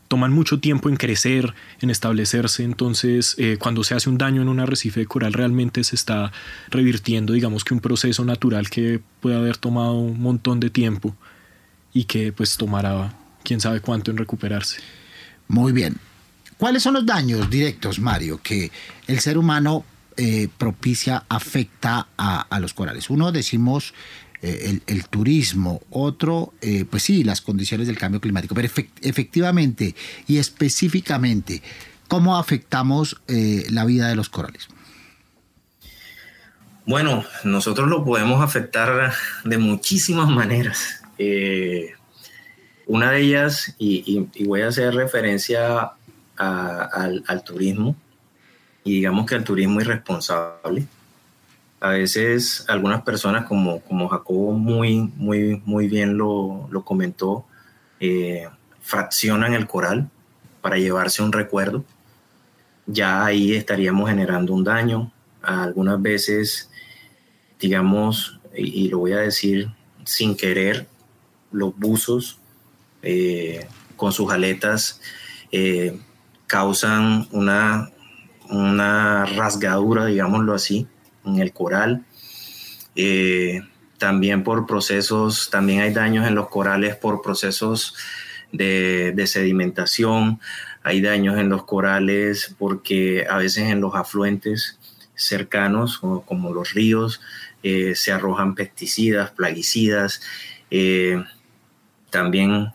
toman 0.08 0.32
mucho 0.32 0.60
tiempo 0.60 0.90
en 0.90 0.98
crecer, 0.98 1.54
en 1.82 1.90
establecerse, 1.90 2.64
entonces 2.64 3.36
eh, 3.38 3.58
cuando 3.60 3.84
se 3.84 3.96
hace 3.96 4.10
un 4.10 4.18
daño 4.18 4.42
en 4.42 4.50
un 4.50 4.60
arrecife 4.60 5.02
de 5.02 5.06
coral 5.06 5.34
realmente 5.34 5.84
se 5.84 5.96
está 5.96 6.32
revirtiendo, 6.70 7.34
digamos 7.34 7.64
que 7.64 7.74
un 7.74 7.80
proceso 7.80 8.24
natural 8.24 8.70
que 8.70 9.02
puede 9.20 9.36
haber 9.36 9.58
tomado 9.58 9.94
un 9.94 10.20
montón 10.20 10.60
de 10.60 10.70
tiempo. 10.70 11.16
y 11.94 12.04
que 12.04 12.34
pues 12.34 12.58
tomará 12.58 13.14
quién 13.42 13.62
sabe 13.62 13.80
cuánto 13.80 14.12
en 14.12 14.18
recuperarse. 14.18 14.82
Muy 15.48 15.72
bien. 15.72 15.96
¿Cuáles 16.58 16.84
son 16.84 16.94
los 16.94 17.06
daños 17.06 17.50
directos, 17.50 18.00
Mario, 18.00 18.42
que 18.42 18.72
el 19.08 19.20
ser 19.20 19.38
humano 19.38 19.86
eh, 20.18 20.48
propicia, 20.58 21.24
afecta 21.28 22.08
a, 22.18 22.60
los 22.60 22.74
corales? 22.74 23.10
Uno 23.10 23.32
decimos 23.32 23.94
eh, 24.48 24.80
el, 24.86 25.08
turismo, 25.08 25.82
otro, 25.90 26.54
eh, 26.62 26.86
pues 26.88 27.02
sí, 27.02 27.24
las 27.24 27.42
condiciones 27.42 27.88
del 27.88 27.98
cambio 27.98 28.22
climático, 28.22 28.54
pero 28.54 28.70
efectivamente 29.02 29.96
y 30.28 30.38
específicamente, 30.38 31.64
¿cómo 32.08 32.38
afectamos 32.38 33.20
la 33.28 33.86
vida 33.86 34.08
de 34.08 34.16
los 34.16 34.30
corales? 34.30 34.68
Bueno, 36.86 37.26
nosotros 37.44 37.88
lo 37.88 38.06
podemos 38.06 38.44
afectar 38.44 39.14
de 39.44 39.58
muchísimas 39.58 40.30
maneras. 40.30 41.02
una 42.86 43.10
de 43.12 43.22
ellas, 43.22 43.74
y, 43.80 44.28
voy 44.46 44.62
a 44.62 44.68
hacer 44.68 44.94
referencia 44.94 45.94
al, 46.38 47.44
turismo 47.44 47.96
y 48.84 48.98
digamos 48.98 49.26
que 49.26 49.34
al 49.34 49.44
turismo 49.44 49.82
irresponsable. 49.82 50.86
A 51.86 51.90
veces 51.90 52.66
algunas 52.68 53.04
personas, 53.04 53.46
como, 53.46 53.80
como 53.82 54.08
Jacobo 54.08 54.54
muy, 54.54 55.02
muy, 55.18 55.62
muy 55.66 55.88
bien 55.88 56.18
lo, 56.18 56.68
lo 56.72 56.84
comentó, 56.84 57.46
eh, 58.00 58.48
fraccionan 58.82 59.54
el 59.54 59.68
coral 59.68 60.10
para 60.62 60.78
llevarse 60.78 61.22
un 61.22 61.32
recuerdo. 61.32 61.86
Ya 62.88 63.24
ahí 63.24 63.54
estaríamos 63.54 64.10
generando 64.10 64.52
un 64.52 64.64
daño. 64.64 65.12
Algunas 65.44 66.02
veces, 66.02 66.72
digamos, 67.60 68.40
y, 68.56 68.90
lo 68.90 68.98
voy 68.98 69.12
a 69.12 69.20
decir 69.20 69.70
sin 70.06 70.36
querer, 70.36 70.88
los 71.52 71.78
buzos 71.78 72.40
eh, 73.04 73.68
con 73.96 74.12
sus 74.12 74.32
aletas 74.32 75.02
eh, 75.52 76.00
causan 76.48 77.28
una, 77.30 77.92
una 78.50 79.28
rasgadura, 79.28 80.08
digámoslo 80.08 80.56
así, 80.56 80.88
en 81.26 81.40
el 81.40 81.52
coral. 81.52 82.06
Eh, 82.96 83.62
también 83.98 84.44
por 84.44 84.66
procesos, 84.66 85.50
también 85.50 85.82
hay 85.82 85.94
daños 85.94 86.28
en 86.28 86.36
los 86.36 86.50
corales 86.50 86.96
por 86.96 87.22
procesos 87.22 87.96
de, 88.52 89.24
sedimentación, 89.26 90.40
hay 90.84 91.02
daños 91.02 91.38
en 91.38 91.50
los 91.50 91.64
corales 91.66 92.56
porque 92.58 93.26
a 93.30 93.38
veces 93.38 93.70
en 93.70 93.82
los 93.82 93.96
afluentes 93.96 94.80
cercanos, 95.16 96.00
como, 96.00 96.54
los 96.54 96.74
ríos, 96.74 97.22
eh, 97.64 97.96
se 97.96 98.12
arrojan 98.12 98.54
pesticidas, 98.54 99.32
plaguicidas. 99.32 100.22
Eh, 100.72 101.24
también 102.10 102.72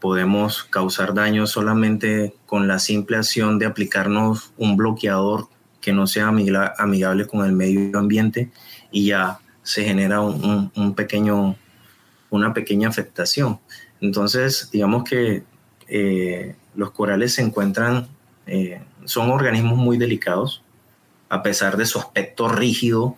podemos 0.00 0.64
causar 0.64 1.14
daño 1.14 1.46
solamente 1.46 2.34
con 2.44 2.68
la 2.68 2.78
simple 2.78 3.16
acción 3.16 3.58
de 3.58 3.64
aplicarnos 3.64 4.52
un 4.58 4.76
bloqueador 4.76 5.48
que 5.88 5.94
no 5.94 6.06
sea 6.06 6.28
amigable 6.28 7.26
con 7.26 7.46
el 7.46 7.52
medio 7.52 7.98
ambiente 7.98 8.50
y 8.92 9.06
ya 9.06 9.38
se 9.62 9.84
genera 9.84 10.20
un, 10.20 10.94
pequeño, 10.94 11.56
una 12.28 12.52
pequeña 12.52 12.90
afectación. 12.90 13.58
Entonces, 14.02 14.68
digamos 14.70 15.04
que 15.04 15.44
eh, 15.86 16.54
los 16.74 16.90
corales 16.90 17.32
se 17.32 17.40
encuentran, 17.40 18.06
eh, 18.46 18.82
son 19.06 19.30
organismos 19.30 19.78
muy 19.78 19.96
delicados, 19.96 20.62
a 21.30 21.42
pesar 21.42 21.78
de 21.78 21.86
su 21.86 21.98
aspecto 21.98 22.50
rígido, 22.50 23.16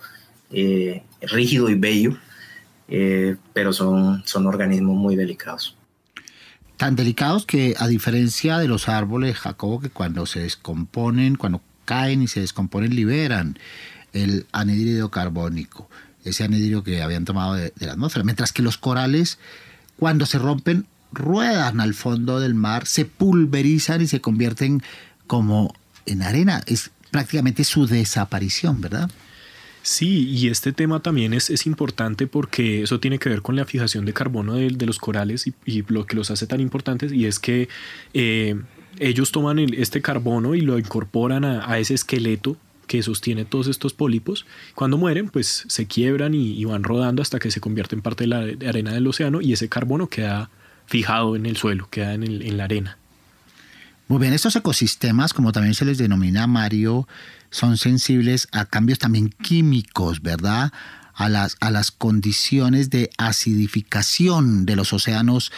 rígido 0.48 1.70
y 1.70 1.74
bello, 1.74 2.18
eh, 2.86 3.34
pero 3.52 3.72
son, 3.72 4.22
son 4.26 4.46
organismos 4.46 4.96
muy 4.96 5.16
delicados. 5.16 5.76
Tan 6.76 6.94
delicados 6.94 7.46
que 7.46 7.74
a 7.76 7.88
diferencia 7.88 8.58
de 8.58 8.68
los 8.68 8.88
árboles, 8.88 9.36
Jacobo, 9.38 9.80
que 9.80 9.90
cuando 9.90 10.24
se 10.24 10.38
descomponen, 10.38 11.34
cuando 11.34 11.62
caen 11.84 12.22
y 12.22 12.28
se 12.28 12.40
descomponen, 12.40 12.94
liberan 12.94 13.58
el 14.12 14.46
anhídrido 14.52 15.10
carbónico, 15.10 15.88
ese 16.24 16.44
anhídrido 16.44 16.82
que 16.82 17.02
habían 17.02 17.24
tomado 17.24 17.54
de, 17.54 17.72
la 17.78 17.92
atmósfera, 17.92 18.24
mientras 18.24 18.52
que 18.52 18.62
los 18.62 18.78
corales, 18.78 19.38
cuando 19.96 20.26
se 20.26 20.38
rompen, 20.38 20.86
ruedan 21.12 21.80
al 21.80 21.94
fondo 21.94 22.40
del 22.40 22.54
mar, 22.54 22.86
se 22.86 23.04
pulverizan 23.04 24.02
y 24.02 24.06
se 24.06 24.20
convierten 24.20 24.82
como 25.26 25.74
en 26.06 26.22
arena. 26.22 26.62
Es 26.66 26.90
prácticamente 27.10 27.64
su 27.64 27.86
desaparición, 27.86 28.80
¿verdad? 28.80 29.10
Sí, 29.82 30.28
y 30.28 30.48
este 30.48 30.72
tema 30.72 31.00
también 31.00 31.32
es, 31.32 31.48
es, 31.48 31.66
importante 31.66 32.26
porque 32.26 32.82
eso 32.82 33.00
tiene 33.00 33.18
que 33.18 33.30
ver 33.30 33.40
con 33.40 33.56
la 33.56 33.64
fijación 33.64 34.04
de 34.04 34.12
carbono 34.12 34.54
de, 34.54 34.70
los 34.86 34.98
corales 34.98 35.46
y, 35.46 35.82
lo 35.88 36.04
que 36.04 36.16
los 36.16 36.30
hace 36.30 36.46
tan 36.46 36.60
importantes 36.60 37.12
y 37.12 37.24
es 37.24 37.38
que 37.38 37.70
eh, 38.12 38.60
ellos 39.00 39.32
toman 39.32 39.58
este 39.58 40.02
carbono 40.02 40.54
y 40.54 40.60
lo 40.60 40.78
incorporan 40.78 41.44
a, 41.44 41.78
ese 41.78 41.94
esqueleto 41.94 42.56
que 42.86 43.02
sostiene 43.02 43.44
todos 43.44 43.66
estos 43.66 43.94
pólipos. 43.94 44.46
Cuando 44.74 44.98
mueren, 44.98 45.28
pues 45.28 45.64
se 45.66 45.86
quiebran 45.86 46.34
y, 46.34 46.64
van 46.64 46.84
rodando 46.84 47.22
hasta 47.22 47.38
que 47.38 47.50
se 47.50 47.60
convierte 47.60 47.94
en 47.94 48.02
parte 48.02 48.24
de 48.24 48.28
la 48.28 48.68
arena 48.68 48.92
del 48.92 49.06
océano 49.06 49.40
y 49.40 49.52
ese 49.52 49.68
carbono 49.68 50.08
queda 50.08 50.50
fijado 50.86 51.34
en 51.34 51.46
el 51.46 51.56
suelo, 51.56 51.88
queda 51.90 52.14
en, 52.14 52.24
en 52.24 52.56
la 52.56 52.64
arena. 52.64 52.98
Muy 54.06 54.20
bien, 54.20 54.32
estos 54.32 54.56
ecosistemas, 54.56 55.32
como 55.32 55.52
también 55.52 55.74
se 55.74 55.84
les 55.84 55.96
denomina 55.96 56.46
Mario, 56.46 57.08
son 57.50 57.78
sensibles 57.78 58.48
a 58.52 58.66
cambios 58.66 58.98
también 58.98 59.30
químicos, 59.30 60.20
¿verdad? 60.20 60.72
A 61.14 61.28
las, 61.28 61.56
a 61.60 61.70
las 61.70 61.90
condiciones 61.90 62.90
de 62.90 63.10
acidificación 63.18 64.66
de 64.66 64.76
los 64.76 64.92
océanos 64.92 65.52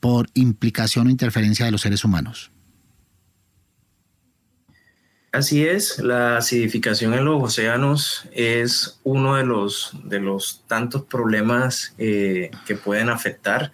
por 0.00 0.30
implicación 0.34 1.06
o 1.06 1.10
interferencia 1.10 1.66
de 1.66 1.72
los 1.72 1.82
seres 1.82 2.04
humanos. 2.04 2.50
Así 5.30 5.66
es, 5.66 5.98
la 5.98 6.38
acidificación 6.38 7.12
en 7.12 7.26
los 7.26 7.42
océanos 7.42 8.26
es 8.32 8.98
uno 9.04 9.36
de 9.36 9.44
los, 9.44 9.92
de 10.04 10.20
los 10.20 10.64
tantos 10.66 11.04
problemas 11.04 11.94
eh, 11.98 12.50
que 12.66 12.76
pueden 12.76 13.10
afectar. 13.10 13.70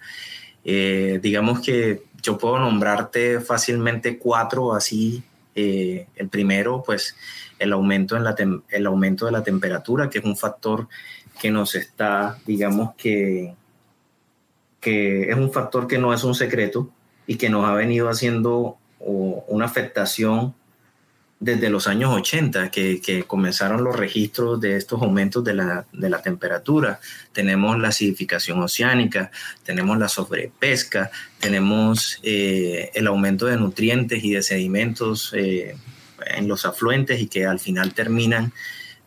Eh, 0.65 1.19
digamos 1.23 1.61
que 1.61 2.03
yo 2.21 2.37
puedo 2.37 2.59
nombrarte 2.59 3.39
fácilmente 3.39 4.17
cuatro 4.17 4.73
así. 4.73 5.23
Eh, 5.55 6.07
el 6.17 6.27
primero, 6.27 6.83
pues 6.85 7.15
el 7.57 7.71
aumento, 7.71 8.17
en 8.17 8.25
la 8.25 8.35
el 8.69 8.85
aumento 8.85 9.25
de 9.25 9.31
la 9.31 9.43
temperatura, 9.43 10.09
que 10.09 10.19
es 10.19 10.25
un 10.25 10.35
factor 10.35 10.89
que 11.39 11.51
nos 11.51 11.75
está, 11.75 12.37
digamos 12.45 12.95
que, 12.95 13.55
que 14.81 15.29
es 15.29 15.35
un 15.37 15.53
factor 15.53 15.87
que 15.87 15.97
no 15.97 16.13
es 16.13 16.25
un 16.25 16.35
secreto 16.35 16.89
y 17.25 17.37
que 17.37 17.49
nos 17.49 17.65
ha 17.65 17.73
venido 17.73 18.09
haciendo 18.09 18.77
una 18.99 19.65
afectación 19.65 20.53
desde 21.45 21.69
los 21.69 21.85
años 21.85 22.09
80 22.11 22.71
que, 22.71 23.23
comenzaron 23.27 23.83
los 23.83 23.95
registros 23.95 24.59
de 24.59 24.77
estos 24.77 24.99
aumentos 25.03 25.43
de 25.43 25.53
la, 25.53 25.85
temperatura. 26.23 26.99
Tenemos 27.33 27.77
la 27.77 27.89
acidificación 27.89 28.63
oceánica, 28.63 29.29
tenemos 29.63 29.99
la 29.99 30.09
sobrepesca, 30.09 31.11
tenemos 31.39 32.19
eh, 32.23 32.89
el 32.95 33.05
aumento 33.05 33.45
de 33.45 33.57
nutrientes 33.57 34.23
y 34.23 34.31
de 34.31 34.41
sedimentos 34.41 35.33
eh, 35.35 35.77
en 36.25 36.47
los 36.47 36.65
afluentes 36.65 37.21
y 37.21 37.27
que 37.27 37.45
al 37.45 37.59
final 37.59 37.93
terminan, 37.93 38.51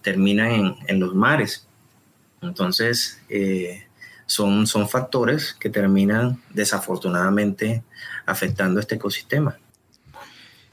terminan 0.00 0.76
en, 0.86 1.00
los 1.00 1.16
mares. 1.16 1.66
Entonces, 2.40 3.20
eh, 3.28 3.88
son, 4.26 4.68
son 4.68 4.88
factores 4.88 5.56
que 5.58 5.70
terminan 5.70 6.40
desafortunadamente 6.50 7.82
afectando 8.26 8.78
este 8.78 8.94
ecosistema 8.94 9.58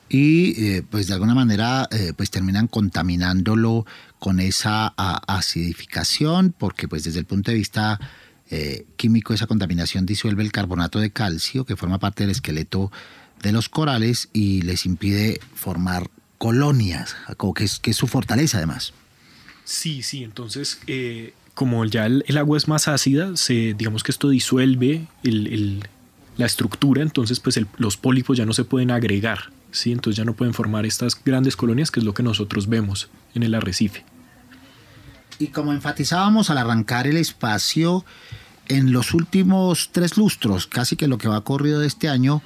y 0.10 0.64
eh, 0.64 0.84
pues 0.90 1.08
de 1.08 1.14
alguna 1.14 1.34
manera 1.34 1.88
eh, 1.92 2.14
pues 2.16 2.30
terminan 2.30 2.68
contaminándolo 2.68 3.86
con 4.20 4.40
esa 4.40 4.88
acidificación 4.88 6.54
porque 6.58 6.88
pues 6.88 7.04
desde 7.04 7.20
el 7.20 7.26
punto 7.26 7.52
de 7.52 7.58
vista 7.58 8.00
eh, 8.52 8.86
químico 8.98 9.34
esa 9.34 9.48
contaminación 9.48 10.06
disuelve 10.06 10.44
el 10.44 10.52
carbonato 10.52 11.00
de 11.00 11.10
calcio 11.10 11.66
que 11.66 11.76
forma 11.76 11.98
parte 11.98 12.24
del 12.24 12.32
esqueleto 12.32 12.92
de 13.42 13.52
los 13.52 13.68
corales 13.68 14.30
y 14.32 14.62
les 14.62 14.86
impide 14.86 15.40
formar 15.56 16.10
colonias, 16.38 17.16
que 17.56 17.64
es, 17.64 17.80
que 17.80 17.92
es 17.92 17.98
su 17.98 18.08
fortaleza 18.08 18.58
además. 18.58 18.94
Sí, 19.64 20.04
sí, 20.04 20.24
entonces 20.24 20.80
como 21.56 21.84
ya 21.86 22.06
el, 22.06 22.38
agua 22.38 22.58
es 22.58 22.68
más 22.68 22.88
ácida, 22.88 23.36
se, 23.38 23.74
digamos 23.74 24.04
que 24.04 24.12
esto 24.12 24.30
disuelve 24.30 25.08
la 25.24 26.46
estructura, 26.46 27.02
entonces 27.02 27.40
pues 27.40 27.60
los 27.78 27.98
pólipos 27.98 28.38
ya 28.38 28.46
no 28.46 28.54
se 28.54 28.64
pueden 28.64 28.92
agregar 28.92 29.55
¿sí? 29.78 29.92
Entonces 29.92 30.18
ya 30.18 30.26
no 30.26 30.34
pueden 30.34 30.54
formar 30.54 30.86
estas 30.86 31.22
grandes 31.24 31.56
colonias, 31.56 31.92
que 31.92 32.00
es 32.00 32.06
lo 32.06 32.14
que 32.14 32.24
nosotros 32.24 32.68
vemos 32.68 33.10
en 33.34 33.44
el 33.44 33.54
arrecife. 33.56 34.06
Y 35.40 35.48
como 35.48 35.74
enfatizábamos 35.74 36.50
al 36.50 36.58
arrancar 36.58 37.08
el 37.08 37.18
espacio, 37.18 38.06
en 38.68 38.92
los 38.92 39.14
últimos 39.14 39.90
tres 39.92 40.18
lustros, 40.18 40.68
casi 40.68 40.96
que 40.96 41.08
lo 41.08 41.18
que 41.18 41.28
va 41.28 41.42
corrido 41.42 41.80
de 41.80 41.88
este 41.88 42.10
año, 42.10 42.42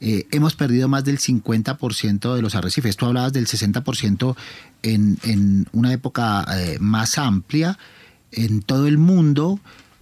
eh, 0.00 0.26
hemos 0.30 0.54
perdido 0.54 0.88
más 0.88 1.04
del 1.04 1.18
50% 1.18 2.34
de 2.34 2.42
los 2.42 2.54
arrecifes. 2.54 2.96
Tú 2.96 3.06
hablabas 3.06 3.32
del 3.32 3.46
60% 3.46 4.36
en, 4.82 5.18
en 5.22 5.66
una 5.72 5.92
época 5.92 6.46
eh, 6.54 6.76
más 6.80 7.18
amplia 7.18 7.78
en 8.32 8.62
todo 8.62 8.86
el 8.86 8.98
mundo 8.98 9.58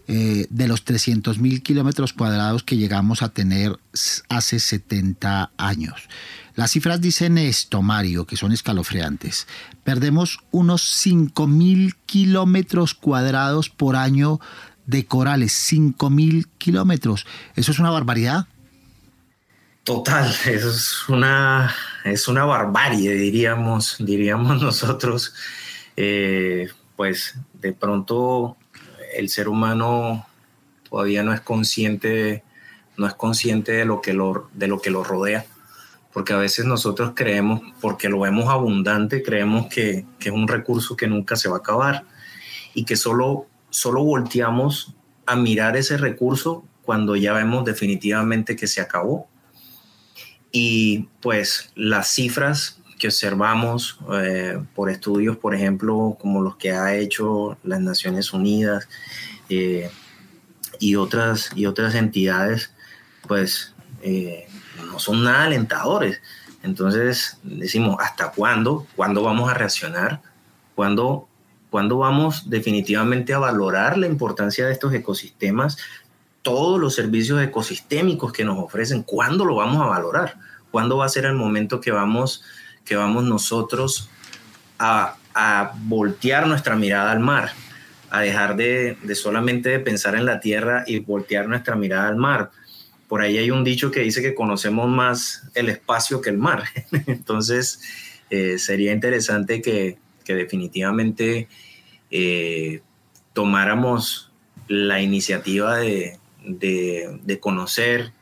eh, 0.06 0.46
de 0.50 0.68
los 0.68 0.84
300 0.84 1.38
mil 1.38 1.62
kilómetros 1.62 2.12
cuadrados 2.12 2.62
que 2.62 2.76
llegamos 2.76 3.22
a 3.22 3.30
tener 3.30 3.78
hace 4.28 4.60
70 4.60 5.50
años. 5.56 6.08
Las 6.54 6.72
cifras 6.72 7.00
dicen 7.00 7.38
esto, 7.38 7.82
Mario, 7.82 8.26
que 8.26 8.36
son 8.36 8.52
escalofriantes. 8.52 9.48
Perdemos 9.82 10.40
unos 10.50 10.82
5 10.82 11.46
mil 11.46 11.96
kilómetros 12.06 12.94
cuadrados 12.94 13.70
por 13.70 13.96
año 13.96 14.40
de 14.86 15.06
corales. 15.06 15.52
5 15.52 16.10
mil 16.10 16.48
kilómetros. 16.58 17.26
¿Eso 17.56 17.72
es 17.72 17.78
una 17.78 17.90
barbaridad? 17.90 18.46
Total, 19.84 20.34
es 20.46 21.08
una, 21.08 21.74
es 22.04 22.28
una 22.28 22.44
barbarie, 22.44 23.14
diríamos, 23.14 23.96
diríamos 23.98 24.62
nosotros. 24.62 25.34
Eh, 25.96 26.68
pues 26.96 27.36
de 27.54 27.72
pronto 27.72 28.56
el 29.16 29.29
ser 29.29 29.48
humano 29.48 30.27
todavía 30.88 31.22
no 31.22 31.33
es 31.33 31.40
consciente, 31.40 32.44
no 32.96 33.07
es 33.07 33.14
consciente 33.14 33.72
de 33.72 33.85
lo 33.85 34.00
que 34.00 34.12
lo, 34.12 34.48
de 34.53 34.68
lo, 34.68 34.81
que 34.81 34.90
lo 34.90 35.03
rodea, 35.03 35.44
porque 36.12 36.33
a 36.33 36.37
veces 36.37 36.64
nosotros 36.66 37.12
creemos, 37.14 37.61
porque 37.81 38.09
lo 38.09 38.20
vemos 38.20 38.48
abundante, 38.48 39.22
creemos 39.22 39.66
que, 39.66 40.07
es 40.20 40.33
un 40.33 40.46
recurso 40.46 40.96
que 40.96 41.09
nunca 41.09 41.37
se 41.37 41.48
va 41.48 41.57
a 41.57 41.59
acabar 41.59 42.05
y 42.74 42.85
que 42.85 42.96
solo, 42.96 43.46
solo 43.70 44.05
volteamos 44.05 44.94
a 45.27 45.37
mirar 45.37 45.77
ese 45.77 45.96
recurso 45.96 46.64
cuando 46.83 47.16
ya 47.16 47.33
vemos 47.33 47.64
definitivamente 47.64 48.57
que 48.57 48.66
se 48.66 48.81
acabó. 48.81 49.29
Y 50.53 51.09
pues 51.20 51.72
las 51.74 52.09
cifras 52.09 52.81
observamos 53.08 53.98
eh, 54.12 54.62
por 54.74 54.90
estudios, 54.90 55.36
por 55.36 55.54
ejemplo, 55.54 56.16
como 56.20 56.42
los 56.42 56.56
que 56.56 56.72
ha 56.72 56.94
hecho 56.94 57.56
las 57.62 57.80
Naciones 57.80 58.32
Unidas 58.32 58.88
eh, 59.48 59.90
y, 60.78 60.96
otras, 60.96 61.50
y 61.54 61.66
otras 61.66 61.94
entidades, 61.94 62.72
pues 63.26 63.74
eh, 64.02 64.46
no 64.86 64.98
son 64.98 65.24
nada 65.24 65.44
alentadores. 65.44 66.20
Entonces 66.62 67.38
decimos, 67.42 67.96
¿hasta 68.00 68.32
cuándo? 68.32 68.86
¿Cuándo 68.96 69.22
vamos 69.22 69.50
a 69.50 69.54
reaccionar? 69.54 70.22
¿Cuándo, 70.74 71.28
¿Cuándo 71.70 71.98
vamos 71.98 72.48
definitivamente 72.48 73.34
a 73.34 73.38
valorar 73.38 73.98
la 73.98 74.06
importancia 74.06 74.66
de 74.66 74.72
estos 74.72 74.94
ecosistemas? 74.94 75.76
Todos 76.42 76.80
los 76.80 76.94
servicios 76.94 77.42
ecosistémicos 77.42 78.32
que 78.32 78.44
nos 78.44 78.58
ofrecen, 78.58 79.02
¿cuándo 79.02 79.44
lo 79.44 79.56
vamos 79.56 79.80
a 79.82 79.86
valorar? 79.86 80.38
¿Cuándo 80.70 80.96
va 80.96 81.06
a 81.06 81.10
ser 81.10 81.26
el 81.26 81.34
momento 81.34 81.80
que 81.80 81.90
vamos 81.90 82.42
que 82.85 82.97
vamos 82.97 83.25
nosotros 83.25 84.11
a, 84.79 85.16
voltear 85.87 86.47
nuestra 86.47 86.77
mirada 86.77 87.11
al 87.11 87.18
mar, 87.18 87.51
a 88.11 88.20
dejar 88.20 88.55
de, 88.57 88.97
solamente 89.14 89.70
de 89.70 89.81
pensar 89.81 90.14
en 90.14 90.27
la 90.27 90.38
tierra 90.38 90.85
y 90.87 91.01
voltear 91.01 91.49
nuestra 91.49 91.75
mirada 91.75 92.09
al 92.09 92.16
mar. 92.16 92.51
Por 93.09 93.20
ahí 93.20 93.38
hay 93.38 93.51
un 93.51 93.64
dicho 93.64 93.90
que 93.90 94.01
dice 94.01 94.23
que 94.23 94.35
conocemos 94.35 94.88
más 94.88 95.42
el 95.55 95.68
espacio 95.68 96.20
que 96.20 96.31
el 96.31 96.38
mar. 96.38 96.64
Entonces, 97.07 97.81
eh, 98.31 98.59
sería 98.59 98.92
interesante 98.92 99.61
que, 99.61 99.99
definitivamente 100.27 101.49
eh, 102.11 102.81
tomáramos 103.35 104.33
la 104.68 105.03
iniciativa 105.03 105.77
de, 105.77 106.18
conocer, 107.40 108.12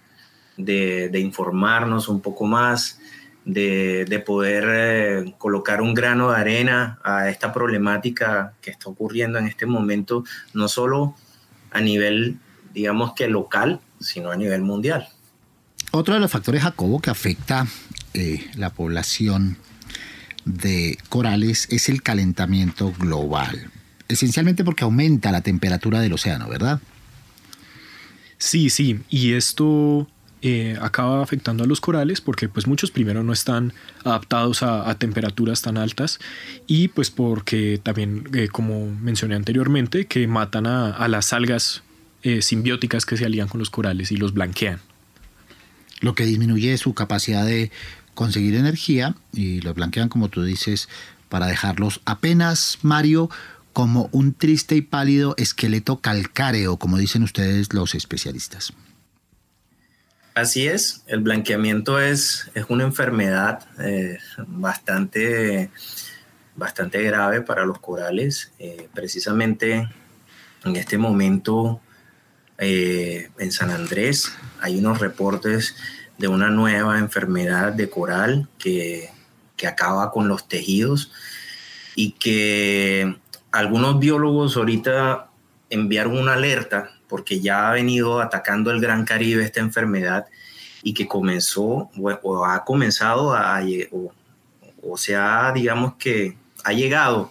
de, 0.57 1.11
de, 1.11 1.21
informarnos 1.21 2.09
un 2.09 2.21
poco 2.21 2.47
más, 2.47 2.99
de, 3.45 4.23
poder 4.25 4.65
eh, 4.69 5.35
colocar 5.39 5.83
un 5.83 5.95
grano 5.95 6.31
de 6.31 6.37
arena 6.39 6.99
a 7.03 7.29
esta 7.29 7.53
problemática 7.53 8.55
que 8.61 8.71
está 8.71 8.89
ocurriendo 8.89 9.39
en 9.39 9.47
este 9.47 9.67
momento, 9.67 10.25
no 10.55 10.69
solo 10.69 11.15
a 11.71 11.81
nivel, 11.81 12.39
digamos 12.73 13.15
que 13.15 13.29
local, 13.29 13.81
sino 14.01 14.31
a 14.31 14.37
nivel 14.37 14.63
mundial. 14.63 15.09
Otro 15.91 16.15
de 16.15 16.21
los 16.21 16.31
factores, 16.31 16.63
Jacobo, 16.63 17.01
que 17.01 17.11
afecta 17.11 17.67
eh, 18.15 18.51
la 18.57 18.71
población 18.71 19.59
de 20.45 20.99
corales 21.09 21.69
es 21.71 21.89
el 21.89 22.03
calentamiento 22.03 22.93
global, 22.99 23.71
esencialmente 24.09 24.65
porque 24.65 24.85
aumenta 24.85 25.31
la 25.31 25.41
temperatura 25.41 26.01
del 26.01 26.13
océano, 26.13 26.49
¿verdad? 26.49 26.81
Sí, 28.39 28.71
sí, 28.71 29.01
y 29.09 29.35
esto 29.35 30.09
eh, 30.45 30.77
acaba 30.81 31.23
afectando 31.23 31.63
a 31.63 31.69
los 31.69 31.81
corales 31.81 32.21
porque 32.21 32.49
pues 32.49 32.67
muchos 32.67 32.91
primero 32.91 33.23
no 33.23 33.33
están 33.33 33.73
adaptados 34.03 34.65
a, 34.65 34.93
temperaturas 34.97 35.63
tan 35.63 35.77
altas 35.77 36.19
y 36.67 36.89
pues 36.89 37.13
porque 37.13 37.81
también 37.81 38.29
eh, 38.35 38.49
como 38.49 38.87
mencioné 38.87 39.37
anteriormente 39.37 40.07
que 40.07 40.27
matan 40.27 40.67
a, 40.67 41.07
las 41.07 41.33
algas 41.33 41.85
eh, 42.25 42.43
simbióticas 42.43 43.07
que 43.07 43.17
se 43.17 43.25
alían 43.25 43.47
con 43.47 43.61
los 43.61 43.71
corales 43.71 44.11
y 44.11 44.17
los 44.17 44.35
blanquean. 44.35 44.81
Lo 46.01 46.17
que 46.17 46.27
disminuye 46.27 46.77
su 46.77 46.93
capacidad 46.93 47.47
de 47.47 47.71
conseguir 48.15 48.57
energía 48.57 49.15
y 49.33 49.61
los 49.61 49.77
blanquean 49.77 50.09
como 50.09 50.29
tú 50.29 50.43
dices 50.43 50.89
para 51.29 51.47
dejarlos 51.47 52.01
apenas 52.05 52.81
Mario 52.83 53.31
como 53.73 54.09
un 54.11 54.35
triste 54.35 54.75
y 54.75 54.83
pálido 54.83 55.37
esqueleto 55.39 56.01
calcáreo 56.01 56.79
como 56.79 56.99
dicen 56.99 57.23
ustedes 57.23 57.73
los 57.73 57.95
especialistas. 57.95 58.73
Así 60.35 60.67
es, 60.67 61.05
el 61.09 61.21
blanqueamiento 61.21 62.01
es, 62.01 62.51
es 62.55 62.65
una 62.71 62.85
enfermedad 62.85 63.67
eh, 63.79 64.19
bastante, 64.47 65.71
bastante 66.57 67.03
grave 67.03 67.43
para 67.43 67.67
los 67.67 67.79
corales. 67.81 68.51
Eh, 68.59 68.89
precisamente 68.95 69.91
en 70.65 70.77
este 70.77 70.97
momento 70.97 71.83
eh, 72.57 73.29
en 73.39 73.53
San 73.53 73.71
Andrés 73.71 74.33
hay 74.63 74.79
unos 74.79 75.01
reportes 75.01 75.77
de 76.17 76.29
una 76.29 76.49
nueva 76.49 76.99
enfermedad 76.99 77.75
de 77.75 77.91
coral 77.91 78.49
que, 78.59 79.11
que 79.59 79.67
acaba 79.67 80.11
con 80.13 80.29
los 80.29 80.49
tejidos 80.49 81.13
y 81.95 82.13
que 82.13 83.19
algunos 83.51 83.99
biólogos 83.99 84.57
ahorita 84.57 85.29
enviaron 85.69 86.17
una 86.17 86.35
alerta 86.35 86.91
porque 87.13 87.41
ya 87.41 87.69
ha 87.69 87.75
venido 87.75 88.23
atacando 88.23 88.71
el 88.71 88.81
Gran 88.81 89.05
Caribe 89.05 89.45
esta 89.45 89.61
enfermedad 89.61 90.25
y 90.83 90.95
que 90.95 91.07
comenzó 91.07 91.91
o, 92.23 92.47
ha 92.47 92.65
comenzado 92.65 93.35
a, 93.35 93.61
o, 93.91 94.15
o 94.83 94.97
sea, 94.97 95.53
digamos 95.53 95.97
que 95.97 96.39
ha 96.65 96.73
llegado 96.73 97.31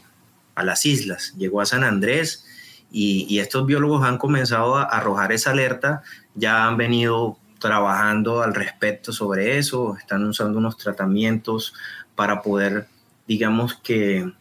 a 0.53 0.63
las 0.63 0.85
islas, 0.85 1.33
llegó 1.35 1.61
a 1.61 1.65
San 1.65 1.83
Andrés 1.83 2.45
y, 2.91 3.39
estos 3.39 3.65
biólogos 3.65 4.05
han 4.05 4.19
comenzado 4.19 4.77
a 4.77 4.83
arrojar 4.83 5.31
esa 5.31 5.49
alerta, 5.49 6.03
ya 6.35 6.67
han 6.67 6.77
venido 6.77 7.39
trabajando 7.57 8.43
al 8.43 8.53
respecto 8.53 9.11
sobre 9.11 9.57
eso, 9.57 9.97
están 9.97 10.23
usando 10.25 10.59
unos 10.59 10.77
tratamientos 10.77 11.73
para 12.13 12.43
poder, 12.43 12.85
digamos 13.27 13.73
que, 13.73 14.31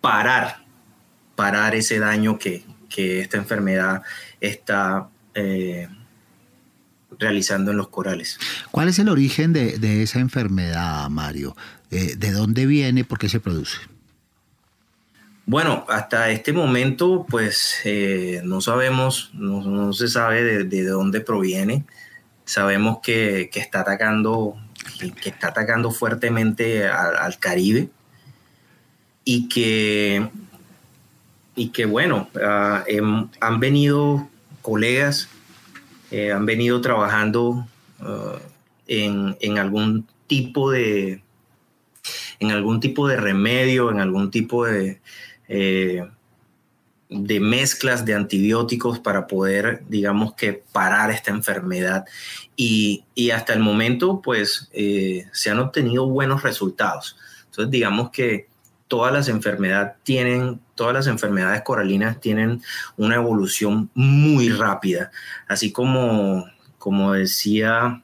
parar, 0.00 0.58
parar 1.34 1.74
ese 1.74 1.98
daño 1.98 2.38
que, 2.38 2.64
que 2.88 3.22
esta 3.22 3.38
enfermedad 3.38 4.02
está 4.42 5.08
eh, 5.34 5.88
realizando 7.18 7.70
en 7.70 7.78
los 7.78 7.88
corales. 7.88 8.38
¿Cuál 8.70 8.88
es 8.88 8.98
el 8.98 9.08
origen 9.08 9.52
de, 9.52 10.02
esa 10.02 10.18
enfermedad, 10.18 11.08
Mario? 11.08 11.56
Eh, 11.90 12.16
¿De 12.16 12.32
dónde 12.32 12.66
viene? 12.66 13.04
¿Por 13.04 13.18
qué 13.18 13.28
se 13.28 13.40
produce? 13.40 13.78
Bueno, 15.46 15.84
hasta 15.88 16.30
este 16.30 16.52
momento, 16.52 17.26
pues 17.28 17.80
eh, 17.84 18.42
no 18.44 18.60
sabemos, 18.60 19.30
no, 19.34 19.92
se 19.92 20.08
sabe 20.08 20.64
de, 20.64 20.84
dónde 20.84 21.20
proviene. 21.20 21.84
Sabemos 22.44 22.98
que, 23.02 23.50
está 23.54 23.80
atacando, 23.80 24.56
que, 24.98 25.28
está 25.28 25.48
atacando 25.48 25.90
fuertemente 25.90 26.86
al 26.86 27.38
Caribe 27.38 27.90
y 29.24 29.48
que 29.48 30.28
y 31.54 31.68
que 31.68 31.84
bueno, 31.84 32.28
ah, 32.42 32.84
em, 32.86 33.28
han 33.40 33.60
venido 33.60 34.28
colegas, 34.62 35.28
eh, 36.10 36.32
han 36.32 36.46
venido 36.46 36.80
trabajando 36.80 37.66
ah, 38.00 38.38
en, 38.86 39.58
algún 39.58 40.06
tipo 40.26 40.70
de 40.70 41.22
en 42.40 42.50
algún 42.50 42.80
tipo 42.80 43.06
de 43.06 43.16
remedio, 43.16 43.90
en 43.90 44.00
algún 44.00 44.30
tipo 44.30 44.64
de, 44.66 45.00
eh, 45.48 46.04
de 47.08 47.40
mezclas 47.40 48.04
de 48.04 48.14
antibióticos 48.14 48.98
para 48.98 49.26
poder, 49.26 49.84
digamos 49.88 50.34
que, 50.34 50.64
parar 50.72 51.10
esta 51.10 51.30
enfermedad. 51.30 52.04
Y, 52.56 53.04
hasta 53.32 53.52
el 53.52 53.60
momento, 53.60 54.20
pues, 54.22 54.68
eh, 54.72 55.26
se 55.32 55.50
han 55.50 55.60
obtenido 55.60 56.06
buenos 56.08 56.42
resultados. 56.42 57.16
Entonces, 57.46 57.70
digamos 57.70 58.10
que 58.10 58.48
todas 58.92 59.10
las 59.10 59.28
enfermedades 59.28 59.94
tienen, 60.02 60.60
todas 60.74 60.92
las 60.92 61.06
enfermedades 61.06 61.62
coralinas 61.62 62.20
tienen 62.20 62.60
una 62.98 63.14
evolución 63.14 63.90
muy 63.94 64.50
rápida. 64.50 65.10
Así 65.48 65.72
como, 65.72 66.44
como 66.76 67.14
decía 67.14 68.02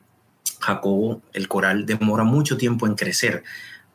Jacobo, 0.60 1.20
el 1.34 1.46
coral 1.46 1.84
demora 1.84 2.24
mucho 2.24 2.56
tiempo 2.56 2.86
en 2.86 2.94
crecer, 2.94 3.44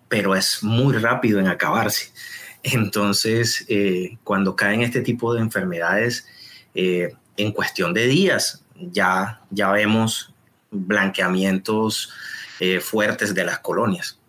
pero 0.07 0.35
es 0.35 0.61
muy 0.61 0.95
rápido 0.95 1.39
en 1.39 1.47
acabarse. 1.47 2.13
Entonces, 2.61 3.65
eh, 3.69 4.19
cuando 4.23 4.55
caen 4.55 4.83
este 4.83 5.01
tipo 5.01 5.33
de 5.33 5.41
enfermedades, 5.41 6.27
eh, 6.75 7.15
en 7.37 7.53
cuestión 7.53 7.95
de 7.95 8.05
días 8.05 8.63
ya, 8.75 9.41
ya 9.49 9.71
vemos 9.71 10.31
blanqueamientos 10.69 12.13
eh, 12.59 12.79
fuertes 12.79 13.33
de 13.33 13.45
las 13.45 13.57
colonias. 13.61 14.19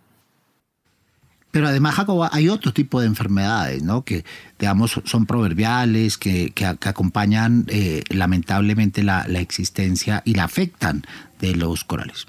Pero 1.55 1.69
además, 1.69 1.95
Jacoba, 1.95 2.31
hay 2.33 2.49
otro 2.49 2.73
tipo 2.73 3.01
de 3.01 3.07
enfermedades, 3.07 3.81
¿no? 3.81 4.05
Que, 4.05 4.25
digamos, 4.59 5.01
son 5.05 5.25
proverbiales, 5.25 6.19
que, 6.19 6.53
acompañan 6.81 7.65
eh, 7.69 8.03
lamentablemente 8.09 9.05
la, 9.05 9.23
existencia 9.39 10.21
y 10.25 10.35
la 10.35 10.43
afectan 10.43 11.05
de 11.39 11.55
los 11.55 11.85
corales. 11.85 12.27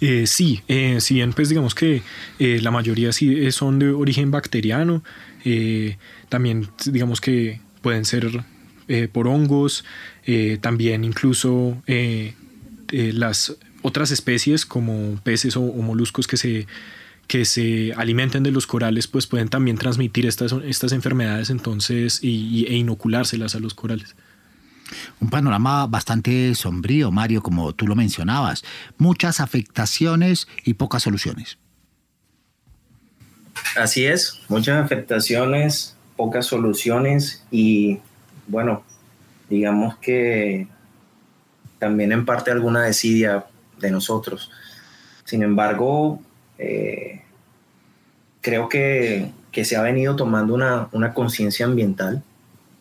Eh, 0.00 0.26
sí, 0.26 0.62
eh, 0.66 0.98
pues 1.36 1.48
digamos 1.48 1.76
que 1.76 2.02
la 2.40 2.72
mayoría 2.72 3.12
sí 3.12 3.52
son 3.52 3.78
de 3.78 3.90
origen 3.90 4.32
bacteriano, 4.32 5.04
también 6.28 6.66
digamos 6.86 7.20
que 7.20 7.60
pueden 7.82 8.04
ser 8.04 8.42
por 9.12 9.28
hongos, 9.28 9.84
también 10.60 11.04
incluso 11.04 11.80
las 12.90 13.56
otras 13.82 14.10
especies 14.10 14.66
como 14.66 15.20
peces 15.22 15.56
o 15.56 15.62
moluscos 15.62 16.26
que 16.26 16.36
se 16.36 16.66
que 17.30 17.44
se 17.44 17.92
alimenten 17.96 18.42
de 18.42 18.50
los 18.50 18.66
corales, 18.66 19.06
pues 19.06 19.28
pueden 19.28 19.48
también 19.48 19.78
transmitir 19.78 20.26
estas, 20.26 20.52
estas 20.64 20.90
enfermedades 20.90 21.48
entonces 21.50 22.18
y, 22.24 22.66
e 22.66 22.74
inoculárselas 22.74 23.54
a 23.54 23.60
los 23.60 23.72
corales. 23.72 24.16
Un 25.20 25.30
panorama 25.30 25.86
bastante 25.86 26.52
sombrío, 26.56 27.12
Mario, 27.12 27.40
como 27.40 27.72
tú 27.72 27.86
lo 27.86 27.94
mencionabas. 27.94 28.64
Muchas 28.98 29.38
afectaciones 29.38 30.48
y 30.64 30.74
pocas 30.74 31.04
soluciones. 31.04 31.56
Así 33.76 34.06
es, 34.06 34.40
muchas 34.48 34.84
afectaciones, 34.84 35.96
pocas 36.16 36.46
soluciones 36.46 37.44
y 37.52 38.00
bueno, 38.48 38.82
digamos 39.48 39.96
que 39.98 40.66
también 41.78 42.10
en 42.10 42.24
parte 42.24 42.50
alguna 42.50 42.82
desidia 42.82 43.46
de 43.78 43.92
nosotros. 43.92 44.50
Sin 45.24 45.44
embargo, 45.44 46.20
eh, 46.60 47.22
creo 48.42 48.68
que, 48.68 49.32
se 49.64 49.76
ha 49.76 49.82
venido 49.82 50.14
tomando 50.14 50.54
una, 50.54 51.14
conciencia 51.14 51.66
ambiental 51.66 52.22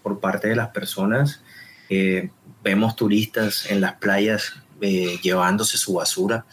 por 0.03 0.19
parte 0.19 0.49
de 0.49 0.55
las 0.55 0.69
personas. 0.69 1.41
Eh, 1.89 2.29
vemos 2.63 2.95
turistas 2.95 3.65
en 3.71 3.81
las 3.81 3.93
playas 3.93 4.53
eh, 4.81 5.17
llevándose 5.23 5.77
su 5.77 5.93
basura. 5.93 6.45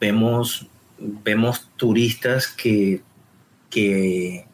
vemos, 0.00 0.66
vemos 0.98 1.68
turistas 1.76 2.48
que, 2.48 3.02
que 3.70 4.46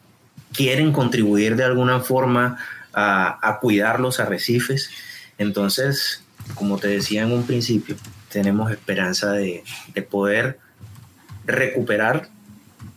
quieren 0.53 0.91
contribuir 0.91 1.55
de 1.55 1.63
alguna 1.63 2.01
forma 2.01 2.57
a, 2.93 3.57
cuidar 3.61 4.01
los 4.01 4.19
arrecifes. 4.19 4.89
Entonces, 5.37 6.23
como 6.55 6.77
te 6.77 6.89
decía 6.89 7.23
en 7.23 7.31
un 7.31 7.45
principio, 7.45 7.95
tenemos 8.29 8.69
esperanza 8.71 9.31
de, 9.31 9.63
de 9.93 10.01
poder 10.01 10.59
recuperar 11.49 12.29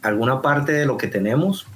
alguna 0.03 0.43
parte 0.43 0.73
de 0.73 0.87
lo 0.87 0.97
que 0.97 1.09
tenemos 1.09 1.67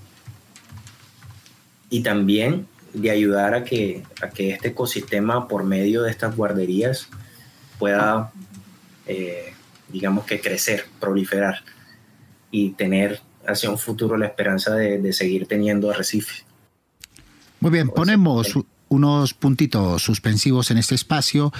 y 1.91 2.03
también 2.03 2.67
de 2.93 3.11
ayudar 3.11 3.55
a 3.55 3.65
que, 3.65 4.03
a 4.23 4.31
que 4.31 4.51
este 4.51 4.69
ecosistema 4.69 5.49
por 5.49 5.65
medio 5.65 6.03
de 6.03 6.11
estas 6.11 6.35
guarderías 6.35 7.09
pueda, 7.79 8.33
eh, 9.07 9.53
digamos 9.89 10.25
que 10.25 10.41
crecer, 10.41 10.87
proliferar 10.99 11.62
y 12.51 12.71
tener 12.71 13.21
hacia 13.47 13.71
un 13.71 13.79
futuro 13.79 14.17
la 14.17 14.27
esperanza 14.27 14.75
de, 14.75 15.12
seguir 15.12 15.47
teniendo 15.47 15.91
arrecifes. 15.91 16.45
Muy 17.61 17.71
bien, 17.71 17.89
ponemos 17.89 18.55
unos 18.89 19.35
puntitos 19.35 20.03
suspensivos 20.03 20.71
en 20.71 20.79
este 20.79 20.95
espacio 20.95 21.53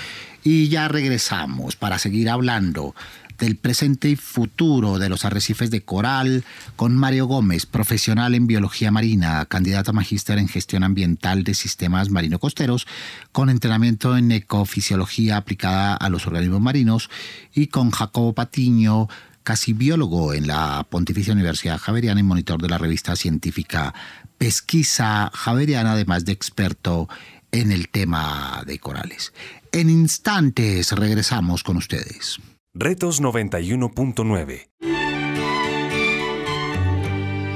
y 0.43 0.69
ya 0.69 0.89
regresamos 0.89 1.77
para 1.77 1.99
seguir 1.99 2.31
hablando 2.31 2.95
del 3.39 3.57
presente 3.57 4.09
y 4.09 4.17
futuro 4.17 4.99
de 4.99 5.09
los 5.09 5.25
arrecifes 5.25 5.71
de 5.71 5.83
coral 5.83 6.45
con 6.77 6.97
Mario 6.97 7.27
Gómez, 7.27 7.67
profesional 7.67 8.35
en 8.35 8.47
biología 8.47 8.91
marina, 8.91 9.45
candidato 9.47 9.91
a 9.91 9.95
magíster 9.95 10.39
en 10.39 10.49
gestión 10.49 10.85
ambiental 10.85 11.45
de 11.45 11.55
sistemas 11.55 12.11
marino-costeros, 12.11 12.87
con 13.33 13.51
entrenamiento 13.51 14.17
en 14.17 14.33
ecofisiología 14.33 15.37
aplicada 15.37 15.95
a 15.95 16.09
los 16.09 16.27
organismos 16.27 16.61
marinos, 16.61 17.11
y 17.55 17.69
con 17.69 17.91
Jacobo 17.91 18.33
Patiño, 18.33 19.09
casi 19.43 19.73
biólogo 19.73 20.35
en 20.35 20.47
la 20.47 20.87
Pontificia 20.89 21.33
Universidad 21.33 21.79
Javeriana 21.79 22.21
y 22.21 22.25
monitor 22.25 22.61
de 22.61 22.69
la 22.69 22.79
revista 22.79 23.15
científica 23.15 23.95
Pesquisa 24.39 25.31
Javeriana, 25.33 25.93
además 25.93 26.25
de 26.25 26.33
experto 26.33 27.09
en 27.53 27.73
el 27.73 27.89
tema 27.89 28.63
de 28.67 28.79
corales. 28.79 29.33
En 29.73 29.89
instantes 29.89 30.93
regresamos 30.93 31.63
con 31.63 31.77
ustedes. 31.77 32.39
Retos 32.79 33.21
91.9. 33.21 34.69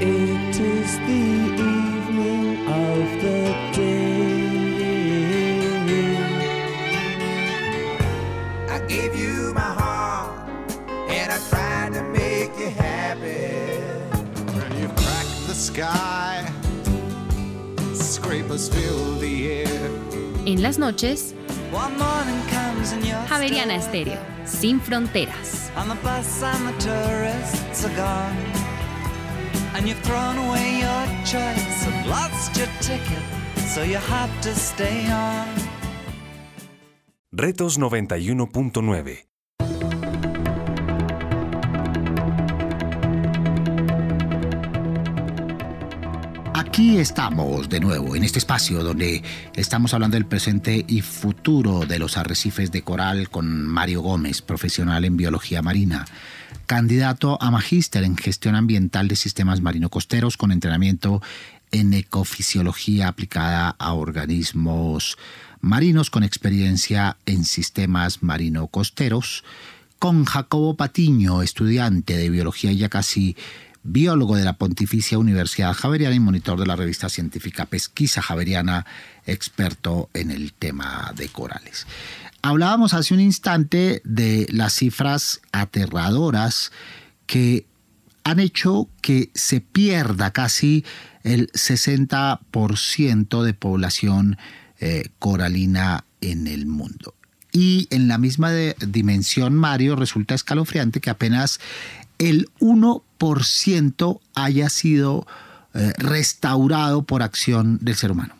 It 0.01 0.57
is 0.59 0.99
the 0.99 1.23
evening 1.61 2.67
of 2.67 3.05
the 3.21 3.53
day. 3.77 4.01
I 8.71 8.79
gave 8.89 9.15
you 9.15 9.53
my 9.53 9.61
heart 9.61 10.33
and 11.11 11.31
I 11.31 11.39
tried 11.51 11.93
to 11.93 12.03
make 12.03 12.59
you 12.59 12.71
happy. 12.71 13.77
When 14.57 14.73
you 14.81 14.89
cracked 14.97 15.47
the 15.47 15.55
sky, 15.55 16.51
scrapers 17.93 18.71
fill 18.71 19.19
the 19.19 19.53
air. 19.53 19.91
En 20.47 20.63
las 20.63 20.79
noches, 20.79 21.35
Javeriana 23.29 23.77
Estéreo 23.77 24.19
sin 24.45 24.81
fronteras. 24.81 25.71
Retos 37.33 37.79
91.9 37.79 39.30
Aquí 46.81 46.97
estamos 46.97 47.69
de 47.69 47.79
nuevo 47.79 48.17
en 48.17 48.25
este 48.25 48.39
espacio 48.39 48.83
donde 48.83 49.23
estamos 49.55 49.93
hablando 49.93 50.15
del 50.15 50.25
presente 50.25 50.83
y 50.89 51.03
futuro 51.03 51.81
de 51.81 51.99
los 51.99 52.17
arrecifes 52.17 52.73
de 52.73 52.81
coral 52.81 53.29
con 53.29 53.67
Mario 53.67 54.01
Gómez, 54.01 54.41
profesional 54.41 55.05
en 55.05 55.19
biología 55.19 55.61
marina, 55.61 56.07
candidato 56.65 57.37
a 57.43 57.51
magíster 57.51 58.03
en 58.03 58.17
gestión 58.17 58.55
ambiental 58.55 59.09
de 59.09 59.17
sistemas 59.17 59.61
marino-costeros 59.61 60.39
con 60.39 60.53
entrenamiento 60.53 61.21
en 61.71 61.93
ecofisiología 61.93 63.09
aplicada 63.09 63.77
a 63.79 63.93
organismos 63.93 65.19
marinos 65.61 66.09
con 66.09 66.23
experiencia 66.23 67.19
en 67.27 67.45
sistemas 67.45 68.23
marino-costeros, 68.23 69.45
con 69.99 70.25
Jacobo 70.25 70.77
Patiño, 70.77 71.43
estudiante 71.43 72.17
de 72.17 72.31
biología 72.31 72.73
ya 72.73 72.89
casi 72.89 73.37
biólogo 73.83 74.37
de 74.37 74.45
la 74.45 74.55
Pontificia 74.55 75.19
Universidad 75.19 75.75
Javeriana 75.75 76.15
y 76.15 76.21
monitor 76.21 76.59
de 76.59 76.67
la 76.67 76.77
revista 76.77 77.09
científica 77.09 77.67
Pesquisa 77.67 78.23
Javeriana, 78.23 78.87
experto 79.27 80.11
en 80.15 80.31
el 80.31 80.53
tema 80.53 81.13
de 81.17 81.29
corales. 81.29 81.87
Hablábamos 82.43 82.95
hace 82.95 83.15
un 83.15 83.21
instante 83.21 84.01
de 84.05 84.47
las 84.51 84.75
cifras 84.75 85.41
aterradoras 85.53 86.73
que 87.27 87.67
han 88.25 88.41
hecho 88.41 88.89
que 89.01 89.31
se 89.35 89.61
pierda 89.61 90.31
casi 90.33 90.85
el 91.23 91.51
60% 91.53 93.43
de 93.43 93.55
población 93.55 94.39
eh, 94.79 95.11
coralina 95.19 96.05
en 96.21 96.47
el 96.47 96.67
mundo. 96.67 97.15
Y 97.53 97.89
en 97.91 98.09
la 98.09 98.17
misma 98.19 98.53
dimensión, 98.53 99.55
Mario, 99.55 99.97
resulta 99.97 100.35
escalofriante 100.35 101.01
que 101.01 101.11
apenas 101.11 101.61
el 102.21 102.49
1% 102.61 104.21
haya 104.35 104.69
sido 104.69 105.27
eh, 105.75 105.93
restaurado 105.99 107.03
por 107.03 107.23
acción 107.23 107.79
del 107.81 107.97
ser 107.97 108.13
humano. 108.13 108.35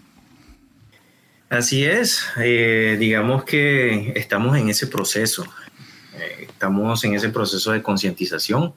Así 1.49 1.85
es, 1.85 2.23
eh, 2.37 2.97
digamos 3.01 3.43
que 3.45 4.13
estamos 4.15 4.57
en 4.57 4.69
ese 4.69 4.87
proceso, 4.87 5.45
eh, 6.15 6.47
estamos 6.49 7.03
en 7.05 7.15
ese 7.15 7.31
proceso 7.31 7.73
de 7.73 7.83
concientización 7.83 8.73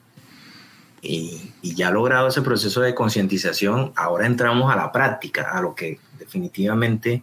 y, 1.00 1.52
ya 1.62 1.90
logrado 1.90 2.28
ese 2.28 2.42
proceso 2.42 2.80
de 2.80 2.94
concientización, 2.94 3.92
ahora 3.94 4.26
entramos 4.26 4.72
a 4.72 4.76
la 4.76 4.90
práctica, 4.90 5.50
a 5.52 5.60
lo 5.60 5.74
que 5.74 6.00
definitivamente 6.18 7.22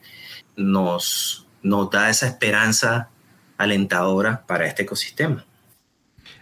nos, 0.56 1.48
nos 1.64 1.90
da 1.90 2.10
esa 2.10 2.28
esperanza 2.28 3.10
alentadora 3.58 4.46
para 4.46 4.68
este 4.68 4.84
ecosistema. 4.84 5.46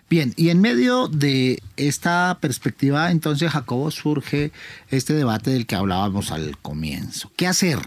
Bien, 0.10 0.34
y 0.38 0.50
en 0.50 0.60
medio 0.60 1.08
de 1.08 1.62
esta 1.78 2.40
perspectiva, 2.42 3.12
entonces, 3.12 3.52
Jacobo, 3.52 3.92
surge 3.92 4.52
este 4.90 5.14
debate 5.14 5.52
del 5.52 5.68
que 5.68 5.76
hablábamos 5.76 6.32
al 6.32 6.58
comienzo. 6.58 7.32
¿Qué 7.36 7.46
hacer? 7.46 7.78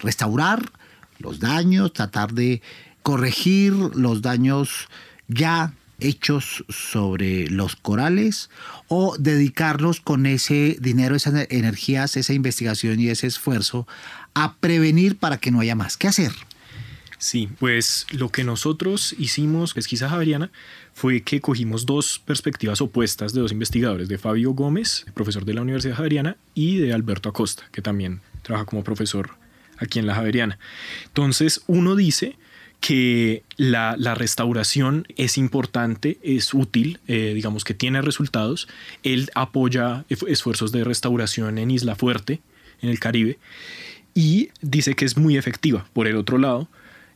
¿Restaurar 0.00 0.72
los 1.18 1.38
daños, 1.38 1.92
tratar 1.92 2.32
de 2.32 2.60
corregir 3.02 3.72
los 3.72 4.20
daños 4.20 4.88
ya 5.28 5.72
hechos 6.00 6.64
sobre 6.68 7.48
los 7.50 7.76
corales 7.76 8.50
o 8.88 9.16
dedicarlos 9.18 10.00
con 10.00 10.26
ese 10.26 10.76
dinero, 10.80 11.14
esas 11.14 11.46
energías, 11.50 12.16
esa 12.16 12.32
investigación 12.32 12.98
y 12.98 13.10
ese 13.10 13.26
esfuerzo 13.26 13.86
a 14.34 14.54
prevenir 14.54 15.18
para 15.18 15.36
que 15.36 15.50
no 15.50 15.60
haya 15.60 15.76
más. 15.76 15.96
¿Qué 15.96 16.08
hacer? 16.08 16.32
Sí, 17.20 17.50
pues 17.58 18.06
lo 18.12 18.30
que 18.30 18.44
nosotros 18.44 19.14
hicimos, 19.18 19.74
pesquisa 19.74 20.08
javeriana, 20.08 20.50
fue 20.94 21.20
que 21.20 21.42
cogimos 21.42 21.84
dos 21.84 22.18
perspectivas 22.18 22.80
opuestas 22.80 23.34
de 23.34 23.42
dos 23.42 23.52
investigadores, 23.52 24.08
de 24.08 24.16
Fabio 24.16 24.52
Gómez, 24.52 25.04
profesor 25.12 25.44
de 25.44 25.52
la 25.52 25.60
Universidad 25.60 25.96
Javeriana, 25.96 26.38
y 26.54 26.78
de 26.78 26.94
Alberto 26.94 27.28
Acosta, 27.28 27.64
que 27.72 27.82
también 27.82 28.22
trabaja 28.40 28.64
como 28.64 28.82
profesor 28.82 29.32
aquí 29.76 29.98
en 29.98 30.06
la 30.06 30.14
Javeriana. 30.14 30.58
Entonces, 31.08 31.60
uno 31.66 31.94
dice 31.94 32.36
que 32.80 33.42
la, 33.58 33.96
restauración 34.14 35.06
es 35.18 35.36
importante, 35.36 36.18
es 36.22 36.54
útil, 36.54 37.00
eh, 37.06 37.32
digamos 37.34 37.64
que 37.64 37.74
tiene 37.74 38.00
resultados. 38.00 38.66
Él 39.02 39.30
apoya 39.34 40.06
esfuerzos 40.08 40.72
de 40.72 40.84
restauración 40.84 41.58
en 41.58 41.70
Isla 41.70 41.96
Fuerte, 41.96 42.40
en 42.80 42.88
el 42.88 42.98
Caribe, 42.98 43.38
y 44.14 44.48
dice 44.62 44.94
que 44.94 45.04
es 45.04 45.18
muy 45.18 45.36
efectiva. 45.36 45.86
Por 45.92 46.06
el 46.06 46.16
otro 46.16 46.38
lado, 46.38 46.66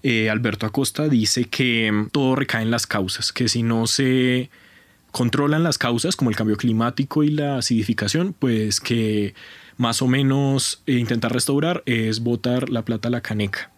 eh, 0.07 0.29
Alberto 0.29 0.67
Acosta 0.67 1.09
dice 1.09 1.47
que 1.47 1.90
mm, 1.90 2.11
todo 2.11 2.37
recae 2.37 2.62
en 2.62 2.71
las 2.71 2.87
causas, 2.87 3.33
que 3.33 3.49
si 3.49 3.62
no 3.62 3.87
se 3.87 4.51
controlan 5.11 5.62
las 5.62 5.79
causas 5.79 6.14
como 6.14 6.29
el 6.29 6.37
cambio 6.37 6.59
climático 6.59 7.23
y 7.23 7.31
la 7.31 7.57
acidificación, 7.57 8.35
pues 8.38 8.81
que 8.81 9.35
más 9.79 10.03
o 10.03 10.07
menos 10.07 10.83
eh, 10.87 10.99
intentar 10.99 11.33
restaurar 11.33 11.83
es 11.87 12.21
botar 12.21 12.69
la 12.69 12.85
plata 12.85 13.09
a 13.09 13.12
la 13.12 13.23
caneca. 13.23 13.71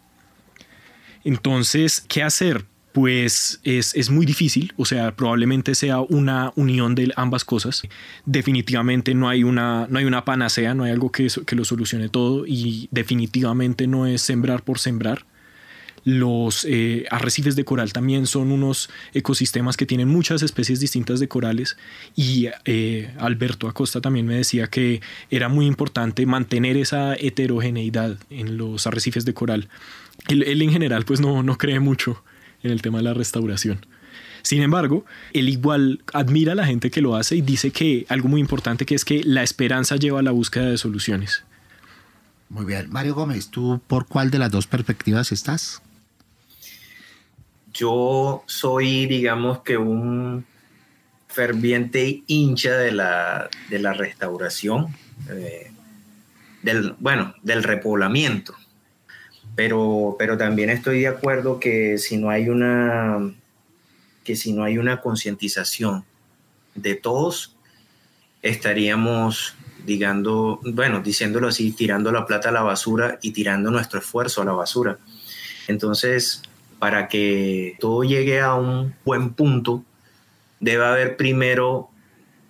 Entonces, 1.22 2.04
¿qué 2.08 2.24
hacer? 2.24 2.64
Pues 2.92 3.60
es, 3.62 3.94
es, 3.94 4.10
muy 4.10 4.26
difícil, 4.26 4.72
o 4.76 4.84
sea, 4.84 5.14
probablemente 5.14 5.76
sea 5.76 6.00
una 6.00 6.52
unión 6.56 6.96
de 6.96 7.12
ambas 7.14 7.44
cosas. 7.44 7.82
Definitivamente 8.24 9.14
no 9.14 9.28
hay 9.28 9.44
una, 9.44 9.86
no 9.88 10.00
hay 10.00 10.06
una 10.06 10.24
panacea, 10.24 10.74
no 10.74 10.82
hay 10.82 10.90
algo 10.90 11.12
que, 11.12 11.28
que 11.46 11.54
lo 11.54 11.64
solucione 11.64 12.08
todo 12.08 12.46
y 12.46 12.88
definitivamente 12.90 13.86
no 13.86 14.06
es 14.06 14.22
sembrar 14.22 14.62
por 14.62 14.80
sembrar 14.80 15.24
los 16.06 16.64
eh, 16.70 17.04
arrecifes 17.10 17.56
de 17.56 17.64
coral 17.64 17.92
también 17.92 18.28
son 18.28 18.52
unos 18.52 18.88
ecosistemas 19.12 19.76
que 19.76 19.86
tienen 19.86 20.06
muchas 20.06 20.40
especies 20.44 20.78
distintas 20.78 21.18
de 21.18 21.26
corales 21.26 21.76
y 22.14 22.46
eh, 22.64 23.12
Alberto 23.18 23.66
Acosta 23.66 24.00
también 24.00 24.24
me 24.24 24.36
decía 24.36 24.68
que 24.68 25.00
era 25.30 25.48
muy 25.48 25.66
importante 25.66 26.24
mantener 26.24 26.76
esa 26.76 27.16
heterogeneidad 27.16 28.18
en 28.30 28.56
los 28.56 28.86
arrecifes 28.86 29.24
de 29.24 29.34
coral. 29.34 29.68
Él, 30.28 30.62
en 30.62 30.70
general 30.70 31.04
pues 31.04 31.18
no, 31.18 31.42
no 31.42 31.58
cree 31.58 31.80
mucho 31.80 32.22
en 32.62 32.70
el 32.70 32.82
tema 32.82 32.98
de 32.98 33.04
la 33.04 33.14
restauración. 33.14 33.84
Sin 34.42 34.62
embargo, 34.62 35.04
él 35.32 35.48
igual 35.48 36.04
admira 36.12 36.52
a 36.52 36.54
la 36.54 36.66
gente 36.66 36.88
que 36.88 37.00
lo 37.00 37.16
hace 37.16 37.34
y 37.34 37.40
dice 37.40 37.72
que 37.72 38.06
algo 38.08 38.28
muy 38.28 38.40
importante 38.40 38.86
que 38.86 38.94
es 38.94 39.04
que 39.04 39.24
la 39.24 39.42
esperanza 39.42 39.96
lleva 39.96 40.20
a 40.20 40.22
la 40.22 40.30
búsqueda 40.30 40.66
de 40.66 40.78
soluciones. 40.78 41.42
Muy 42.48 42.64
bien. 42.64 42.90
Mario 42.90 43.16
Gómez, 43.16 43.48
¿tú 43.48 43.80
por 43.88 44.06
cuál 44.06 44.30
de 44.30 44.38
las 44.38 44.52
dos 44.52 44.68
perspectivas 44.68 45.32
estás? 45.32 45.82
Yo 47.76 48.42
soy, 48.46 49.06
digamos 49.06 49.60
que 49.60 49.76
un 49.76 50.44
ferviente 51.28 52.22
hincha 52.26 52.76
de 52.76 52.92
la, 52.92 53.50
de 53.68 53.78
la 53.78 53.92
restauración, 53.92 54.88
eh, 55.30 55.70
del, 56.62 56.94
bueno, 56.98 57.34
del 57.42 57.62
repoblamiento. 57.62 58.54
Pero, 59.54 60.16
pero 60.18 60.36
también 60.36 60.70
estoy 60.70 61.00
de 61.00 61.08
acuerdo 61.08 61.60
que 61.60 61.98
si 61.98 62.16
no 62.16 62.30
hay 62.30 62.48
una, 62.48 63.32
que 64.24 64.36
si 64.36 64.52
no 64.52 64.64
hay 64.64 64.78
una 64.78 65.00
concientización 65.00 66.04
de 66.74 66.94
todos, 66.94 67.56
estaríamos, 68.42 69.54
digando, 69.84 70.60
bueno, 70.64 71.00
diciéndolo 71.00 71.48
así, 71.48 71.72
tirando 71.72 72.12
la 72.12 72.26
plata 72.26 72.48
a 72.48 72.52
la 72.52 72.62
basura 72.62 73.18
y 73.22 73.32
tirando 73.32 73.70
nuestro 73.70 74.00
esfuerzo 74.00 74.42
a 74.42 74.44
la 74.44 74.52
basura. 74.52 74.98
Entonces, 75.68 76.42
para 76.78 77.08
que 77.08 77.76
todo 77.80 78.04
llegue 78.04 78.40
a 78.40 78.54
un 78.54 78.94
buen 79.04 79.30
punto, 79.30 79.82
debe 80.60 80.84
haber 80.84 81.16
primero, 81.16 81.88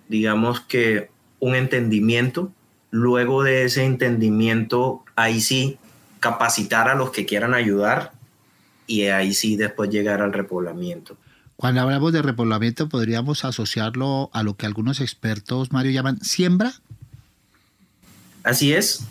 digamos 0.09 0.61
que, 0.61 1.09
un 1.39 1.55
entendimiento. 1.55 2.51
Luego 2.89 3.43
de 3.43 3.65
ese 3.65 3.85
entendimiento, 3.85 5.03
ahí 5.15 5.41
sí, 5.41 5.77
capacitar 6.19 6.89
a 6.89 6.95
los 6.95 7.11
que 7.11 7.25
quieran 7.25 7.53
ayudar 7.53 8.11
y 8.87 9.03
ahí 9.03 9.33
sí 9.33 9.55
después 9.55 9.89
llegar 9.89 10.21
al 10.21 10.33
repoblamiento. 10.33 11.17
Cuando 11.57 11.81
hablamos 11.81 12.13
de 12.13 12.21
repoblamiento, 12.21 12.87
podríamos 12.87 13.43
asociarlo 13.43 14.29
a 14.33 14.43
lo 14.43 14.55
que 14.55 14.65
algunos 14.65 15.01
expertos, 15.01 15.71
Mario, 15.71 15.91
llaman 15.91 16.21
siembra. 16.21 16.73
Así 18.43 18.73
es, 18.73 19.05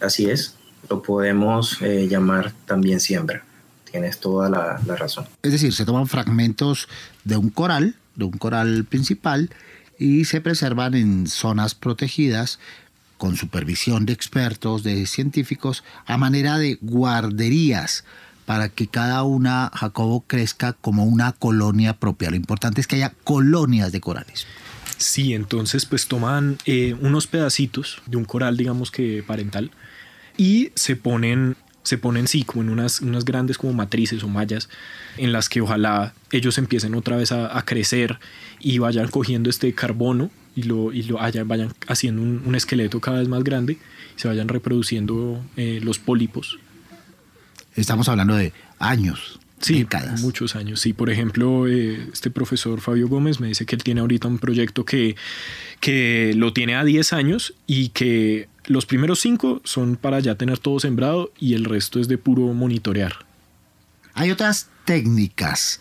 así 0.00 0.28
es. 0.28 0.56
Lo 0.88 1.02
podemos 1.02 1.80
eh, 1.82 2.08
llamar 2.08 2.52
también 2.66 3.00
siembra 3.00 3.44
tienes 3.90 4.20
toda 4.20 4.48
la, 4.48 4.96
razón. 4.96 5.26
Es 5.42 5.52
decir, 5.52 5.72
se 5.72 5.84
toman 5.84 6.06
fragmentos 6.06 6.88
de 7.24 7.36
un 7.36 7.50
coral, 7.50 7.96
de 8.16 8.24
un 8.24 8.32
coral 8.32 8.84
principal, 8.84 9.50
y 9.98 10.24
se 10.24 10.40
preservan 10.40 10.94
en 10.94 11.26
zonas 11.26 11.74
protegidas 11.74 12.58
con 13.18 13.36
supervisión 13.36 14.06
de 14.06 14.14
expertos, 14.14 14.82
de 14.82 15.06
científicos, 15.06 15.84
a 16.06 16.16
manera 16.16 16.56
de 16.56 16.78
guarderías 16.80 18.04
para 18.46 18.68
que 18.68 18.88
cada 18.88 19.22
una, 19.22 19.70
Jacobo, 19.74 20.24
crezca 20.26 20.72
como 20.72 21.04
una 21.04 21.32
colonia 21.32 21.92
propia. 21.92 22.30
Lo 22.30 22.36
importante 22.36 22.80
es 22.80 22.86
que 22.86 22.96
haya 22.96 23.12
colonias 23.24 23.92
de 23.92 24.00
corales. 24.00 24.46
Sí, 24.96 25.34
entonces 25.34 25.86
pues 25.86 26.08
toman 26.08 26.58
eh, 26.66 26.96
unos 27.00 27.26
pedacitos 27.26 28.02
de 28.06 28.16
un 28.16 28.24
coral, 28.24 28.56
digamos 28.56 28.90
que 28.90 29.22
parental, 29.22 29.70
y 30.36 30.72
se 30.74 30.96
ponen 30.96 31.56
se 31.82 31.98
ponen 31.98 32.28
sí 32.28 32.44
como 32.44 32.62
en 32.62 32.70
unas, 32.70 33.00
unas 33.00 33.24
grandes 33.24 33.58
como 33.58 33.72
matrices 33.72 34.22
o 34.22 34.28
mallas 34.28 34.68
en 35.16 35.32
las 35.32 35.48
que 35.48 35.60
ojalá 35.60 36.14
ellos 36.30 36.58
empiecen 36.58 36.94
otra 36.94 37.16
vez 37.16 37.32
a, 37.32 37.62
crecer 37.64 38.18
y 38.58 38.78
vayan 38.78 39.08
cogiendo 39.08 39.50
este 39.50 39.72
carbono 39.74 40.30
y 40.54 40.64
lo, 40.64 40.92
y 40.92 41.02
lo 41.04 41.18
vayan 41.46 41.72
haciendo 41.88 42.22
un, 42.22 42.54
esqueleto 42.54 43.00
cada 43.00 43.18
vez 43.18 43.28
más 43.28 43.44
grande 43.44 43.74
y 43.74 44.20
se 44.20 44.28
vayan 44.28 44.48
reproduciendo 44.48 45.42
eh, 45.56 45.80
los 45.82 45.98
pólipos. 45.98 46.58
Estamos 47.76 48.08
hablando 48.08 48.34
de 48.34 48.52
años. 48.78 49.38
Sí, 49.60 49.86
muchos 50.20 50.56
años. 50.56 50.80
Sí, 50.80 50.94
por 50.94 51.10
ejemplo, 51.10 51.68
eh, 51.68 52.08
este 52.12 52.30
profesor 52.30 52.80
Fabio 52.80 53.08
Gómez 53.08 53.40
me 53.40 53.48
dice 53.48 53.66
que 53.66 53.76
él 53.76 53.82
tiene 53.82 54.00
ahorita 54.00 54.26
un 54.26 54.38
proyecto 54.38 54.86
que, 54.86 55.16
que 55.80 56.32
lo 56.34 56.54
tiene 56.54 56.76
a 56.76 56.84
10 56.84 57.12
años 57.12 57.54
y 57.66 57.90
que 57.90 58.48
los 58.70 58.86
primeros 58.86 59.18
5 59.18 59.62
son 59.64 59.96
para 59.96 60.20
ya 60.20 60.36
tener 60.36 60.60
todo 60.60 60.78
sembrado 60.78 61.32
y 61.40 61.54
el 61.54 61.64
resto 61.64 61.98
es 61.98 62.06
de 62.06 62.18
puro 62.18 62.42
monitorear. 62.54 63.26
Hay 64.14 64.30
otras 64.30 64.68
técnicas, 64.84 65.80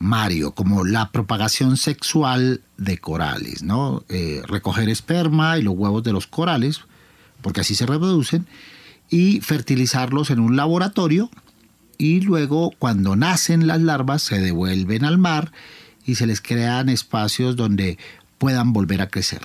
Mario, 0.00 0.50
como 0.50 0.84
la 0.84 1.12
propagación 1.12 1.76
sexual 1.76 2.60
de 2.76 2.98
corales, 2.98 3.62
¿no? 3.62 4.02
Eh, 4.08 4.42
recoger 4.48 4.88
esperma 4.88 5.58
y 5.58 5.62
los 5.62 5.74
huevos 5.76 6.02
de 6.02 6.12
los 6.12 6.26
corales, 6.26 6.80
porque 7.40 7.60
así 7.60 7.76
se 7.76 7.86
reproducen, 7.86 8.48
y 9.08 9.40
fertilizarlos 9.40 10.30
en 10.30 10.40
un 10.40 10.56
laboratorio 10.56 11.30
y 11.98 12.20
luego 12.22 12.72
cuando 12.80 13.14
nacen 13.14 13.68
las 13.68 13.80
larvas 13.80 14.22
se 14.22 14.40
devuelven 14.40 15.04
al 15.04 15.18
mar 15.18 15.52
y 16.04 16.16
se 16.16 16.26
les 16.26 16.40
crean 16.40 16.88
espacios 16.88 17.54
donde 17.54 17.96
puedan 18.38 18.72
volver 18.72 19.02
a 19.02 19.08
crecer. 19.08 19.42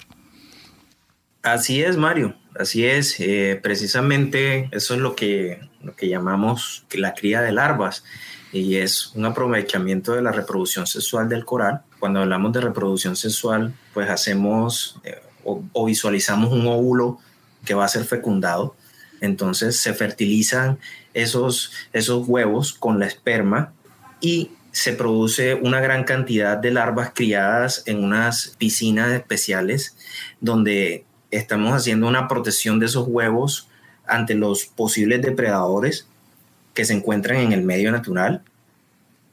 Así 1.44 1.84
es, 1.84 1.98
Mario, 1.98 2.36
así 2.60 2.86
es. 2.86 3.20
Eh, 3.20 3.60
precisamente 3.62 4.70
eso 4.72 4.94
es 4.94 5.00
lo 5.00 5.16
que, 5.16 5.60
lo 5.82 5.96
que 5.96 6.08
llamamos 6.08 6.86
la 6.92 7.14
cría 7.14 7.42
de 7.42 7.52
larvas 7.52 8.04
y 8.52 8.76
es 8.76 9.12
un 9.16 9.26
aprovechamiento 9.26 10.14
de 10.14 10.22
la 10.22 10.32
reproducción 10.32 10.86
sexual 10.86 11.30
del 11.30 11.46
coral. 11.46 11.82
Cuando 12.00 12.22
hablamos 12.22 12.54
de 12.54 12.62
reproducción 12.62 13.16
sexual, 13.16 13.74
pues 13.94 14.10
hacemos 14.10 15.00
eh, 15.04 15.22
o 15.44 15.86
visualizamos 15.86 16.52
un 16.52 16.68
óvulo 16.68 17.20
que 17.66 17.74
va 17.74 17.86
a 17.86 17.88
ser 17.88 18.04
fecundado 18.04 18.76
entonces 19.22 19.80
se 19.80 19.94
fertilizan 19.94 20.80
esos, 21.14 21.72
esos 21.94 22.28
huevos 22.28 22.74
con 22.74 23.00
la 23.00 23.06
esperma 23.06 23.74
y 24.22 24.52
se 24.72 24.94
produce 24.94 25.56
una 25.56 25.82
gran 25.82 26.04
cantidad 26.04 26.58
de 26.58 26.72
larvas 26.72 27.12
criadas 27.14 27.84
en 27.86 28.04
unas 28.04 28.56
piscinas 28.58 29.12
especiales 29.14 29.98
donde 30.40 31.06
estamos 31.32 31.74
haciendo 31.74 32.08
una 32.08 32.28
protección 32.28 32.80
de 32.80 32.88
esos 32.88 33.08
huevos 33.08 33.68
ante 34.06 34.34
los 34.34 34.66
posibles 34.66 35.22
depredadores 35.22 36.08
que 36.74 36.86
se 36.86 36.94
encuentran 36.94 37.38
en 37.38 37.52
el 37.52 37.64
medio 37.64 37.92
natural. 37.92 38.42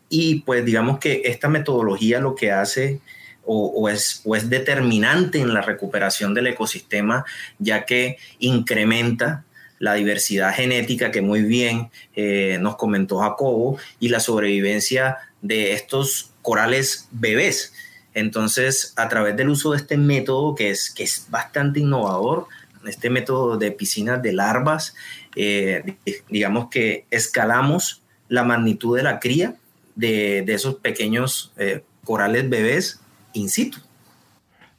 Y 0.08 0.40
pues 0.40 0.64
digamos 0.64 0.98
que 0.98 1.22
esta 1.24 1.48
metodología 1.48 2.20
lo 2.20 2.34
que 2.34 2.52
hace 2.52 3.00
o, 3.48 3.88
es, 3.88 4.22
o 4.24 4.34
es 4.34 4.50
determinante 4.50 5.40
en 5.40 5.54
la 5.54 5.62
recuperación 5.62 6.34
del 6.34 6.48
ecosistema, 6.48 7.24
ya 7.58 7.84
que 7.84 8.18
incrementa 8.40 9.44
la 9.78 9.94
diversidad 9.94 10.54
genética 10.54 11.10
que 11.10 11.20
muy 11.20 11.42
bien 11.42 11.90
eh, 12.14 12.58
nos 12.60 12.76
comentó 12.76 13.18
Jacobo 13.18 13.78
y 14.00 14.08
la 14.08 14.20
sobrevivencia 14.20 15.18
de 15.42 15.72
estos 15.72 16.32
corales 16.42 17.08
bebés. 17.12 17.72
Entonces, 18.16 18.94
a 18.96 19.10
través 19.10 19.36
del 19.36 19.50
uso 19.50 19.72
de 19.72 19.76
este 19.76 19.98
método, 19.98 20.54
que 20.54 20.70
es, 20.70 20.88
que 20.88 21.02
es 21.02 21.26
bastante 21.28 21.80
innovador, 21.80 22.46
este 22.86 23.10
método 23.10 23.58
de 23.58 23.72
piscinas 23.72 24.22
de 24.22 24.32
larvas, 24.32 24.94
eh, 25.36 25.98
digamos 26.30 26.70
que 26.70 27.04
escalamos 27.10 28.00
la 28.30 28.42
magnitud 28.42 28.96
de 28.96 29.02
la 29.02 29.20
cría 29.20 29.56
de, 29.96 30.42
esos 30.48 30.76
pequeños 30.76 31.52
eh, 31.58 31.84
corales 32.04 32.48
bebés 32.48 33.00
in 33.34 33.50
situ. 33.50 33.80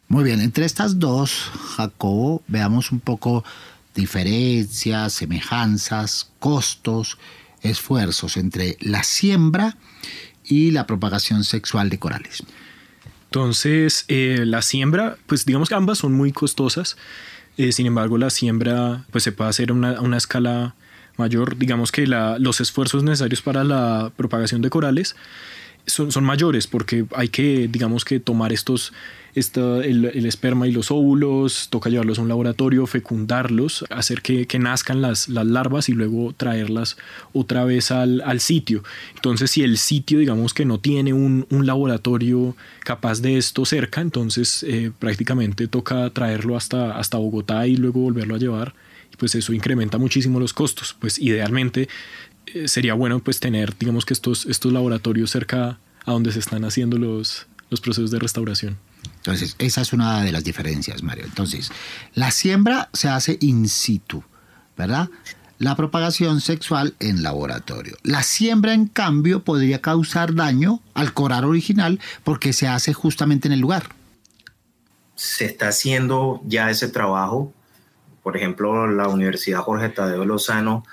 Muy 0.07 0.23
bien, 0.23 0.41
entre 0.41 0.65
estas 0.65 0.97
dos, 0.97 1.51
Jacobo, 1.75 2.41
veamos 2.47 2.91
un 2.91 3.01
poco 3.01 3.43
diferencias, 3.93 5.13
semejanzas, 5.13 6.31
costos, 6.39 7.19
esfuerzos 7.61 8.35
entre 8.35 8.77
la 8.79 9.03
siembra 9.03 9.77
y 10.43 10.71
la 10.71 10.87
propagación 10.87 11.43
sexual 11.43 11.91
de 11.91 11.99
corales. 11.99 12.43
Entonces, 13.27 14.05
eh, 14.07 14.43
la 14.45 14.61
siembra, 14.61 15.17
pues 15.25 15.45
digamos 15.45 15.69
que 15.69 15.75
ambas 15.75 15.97
son 15.97 16.13
muy 16.13 16.31
costosas. 16.31 16.97
Eh, 17.57 17.71
sin 17.71 17.85
embargo, 17.85 18.17
la 18.17 18.29
siembra 18.29 19.03
pues 19.11 19.23
se 19.23 19.31
puede 19.31 19.49
hacer 19.49 19.71
a 19.71 19.73
una, 19.73 20.17
escala 20.17 20.75
mayor. 21.17 21.57
Digamos 21.57 21.91
que 21.91 22.07
los 22.07 22.61
esfuerzos 22.61 23.03
necesarios 23.03 23.41
para 23.41 23.63
la 23.63 24.11
propagación 24.15 24.61
de 24.61 24.69
corales 24.69 25.15
son, 25.87 26.11
son 26.11 26.23
mayores 26.23 26.67
porque 26.67 27.05
hay 27.15 27.29
que, 27.29 27.67
digamos 27.67 28.05
que 28.05 28.19
tomar 28.19 28.53
estos 28.53 28.93
el, 29.37 30.25
esperma 30.25 30.67
y 30.67 30.71
los 30.71 30.89
óvulos, 30.89 31.67
toca 31.69 31.89
llevarlos 31.89 32.17
a 32.17 32.23
un 32.23 32.27
laboratorio, 32.27 32.87
fecundarlos, 32.87 33.85
hacer 33.89 34.21
que, 34.21 34.47
nazcan 34.59 35.01
las, 35.01 35.27
larvas 35.29 35.89
y 35.89 35.93
luego 35.93 36.33
traerlas 36.35 36.97
otra 37.33 37.63
vez 37.63 37.91
al, 37.91 38.39
sitio. 38.39 38.83
Entonces, 39.15 39.51
si 39.51 39.63
el 39.63 39.77
sitio, 39.77 40.19
digamos 40.19 40.53
que 40.53 40.65
no 40.65 40.79
tiene 40.79 41.13
un, 41.13 41.45
laboratorio 41.49 42.55
capaz 42.83 43.21
de 43.21 43.37
esto 43.37 43.65
cerca, 43.65 44.01
entonces 44.01 44.63
eh, 44.63 44.91
prácticamente 44.97 45.67
toca 45.67 46.09
traerlo 46.11 46.55
hasta, 46.55 46.97
hasta 46.97 47.17
Bogotá 47.17 47.67
y 47.67 47.75
luego 47.75 48.01
volverlo 48.01 48.35
a 48.35 48.39
llevar. 48.39 48.73
Pues 49.17 49.33
eso 49.33 49.51
incrementa 49.53 49.97
muchísimo 49.97 50.39
los 50.39 50.53
costos. 50.53 50.95
Pues 50.99 51.17
idealmente 51.17 51.89
eh, 52.53 52.67
sería 52.67 52.93
bueno 52.93 53.19
pues 53.19 53.39
tener, 53.39 53.77
digamos 53.77 54.05
que 54.05 54.13
estos, 54.13 54.45
estos 54.45 54.71
laboratorios 54.71 55.31
cerca 55.31 55.79
a 56.05 56.11
donde 56.11 56.31
se 56.31 56.39
están 56.39 56.63
haciendo 56.65 56.97
los, 56.97 57.47
los 57.69 57.81
procesos 57.81 58.11
de 58.11 58.19
restauración. 58.19 58.77
Entonces, 59.17 59.55
esa 59.59 59.81
es 59.81 59.93
una 59.93 60.23
de 60.23 60.31
las 60.31 60.43
diferencias, 60.43 61.03
Mario. 61.03 61.25
Entonces, 61.25 61.71
la 62.13 62.31
siembra 62.31 62.89
se 62.93 63.09
hace 63.09 63.37
in 63.41 63.67
situ, 63.67 64.23
¿verdad? 64.77 65.09
La 65.59 65.75
propagación 65.75 66.39
sexual 66.39 66.95
en 66.99 67.23
laboratorio. 67.23 67.97
La 68.03 68.23
siembra, 68.23 68.73
en 68.73 68.87
cambio, 68.87 69.43
podría 69.43 69.81
causar 69.81 70.33
daño 70.33 70.81
al 70.93 71.13
coral 71.13 71.45
original 71.45 71.99
porque 72.23 72.53
se 72.53 72.67
hace 72.67 72.93
justamente 72.93 73.47
en 73.47 73.53
el 73.53 73.59
lugar. 73.59 73.89
Se 75.15 75.45
está 75.45 75.69
haciendo 75.69 76.41
ya 76.45 76.69
ese 76.69 76.87
trabajo. 76.87 77.53
Por 78.23 78.37
ejemplo, 78.37 78.87
la 78.87 79.07
Universidad 79.07 79.59
Jorge 79.59 79.89
Tadeo 79.89 80.25
Lozano 80.25 80.85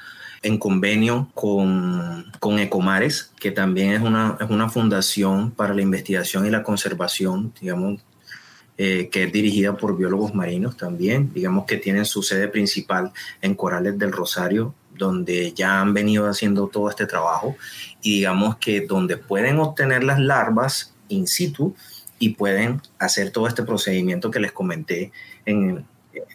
en 0.45 0.59
convenio 0.59 1.31
con, 1.35 2.31
con, 2.39 2.59
Ecomares, 2.59 3.33
que 3.41 3.51
también 3.51 3.93
es 3.93 4.03
una, 4.03 4.37
es 4.39 4.51
una 4.51 4.69
fundación 4.69 5.51
para 5.51 5.75
la 5.75 5.81
investigación 5.81 6.47
y 6.47 6.51
la 6.51 6.63
conservación, 6.63 7.53
digamos, 7.61 8.01
eh, 8.77 9.09
que 9.11 9.25
es 9.25 9.33
dirigida 9.33 9.77
por 9.77 9.97
biólogos 9.97 10.35
marinos 10.35 10.77
también, 10.77 11.33
digamos 11.33 11.65
que 11.65 11.79
tienen 11.79 12.05
su 12.05 12.23
sede 12.23 12.49
principal 12.49 13.11
en 13.41 13.55
Corales 13.55 13.99
del 13.99 14.13
Rosario, 14.13 14.75
donde 14.97 15.53
ya 15.53 15.81
han 15.81 15.95
venido 15.95 16.29
haciendo 16.29 16.69
todo 16.69 16.91
este 16.91 17.07
trabajo 17.07 17.57
y 18.03 18.17
digamos 18.17 18.57
que 18.57 18.83
donde 18.83 19.17
pueden 19.17 19.59
obtener 19.59 20.05
las 20.05 20.21
larvas 20.21 20.95
in 21.09 21.27
situ 21.27 21.75
y 22.19 22.31
pueden 22.31 22.83
hacer 22.99 23.31
todo 23.31 23.49
este 23.49 23.63
procedimiento 23.63 24.31
que 24.31 24.41
les 24.41 24.53
comenté 24.53 25.11
en, 25.47 25.87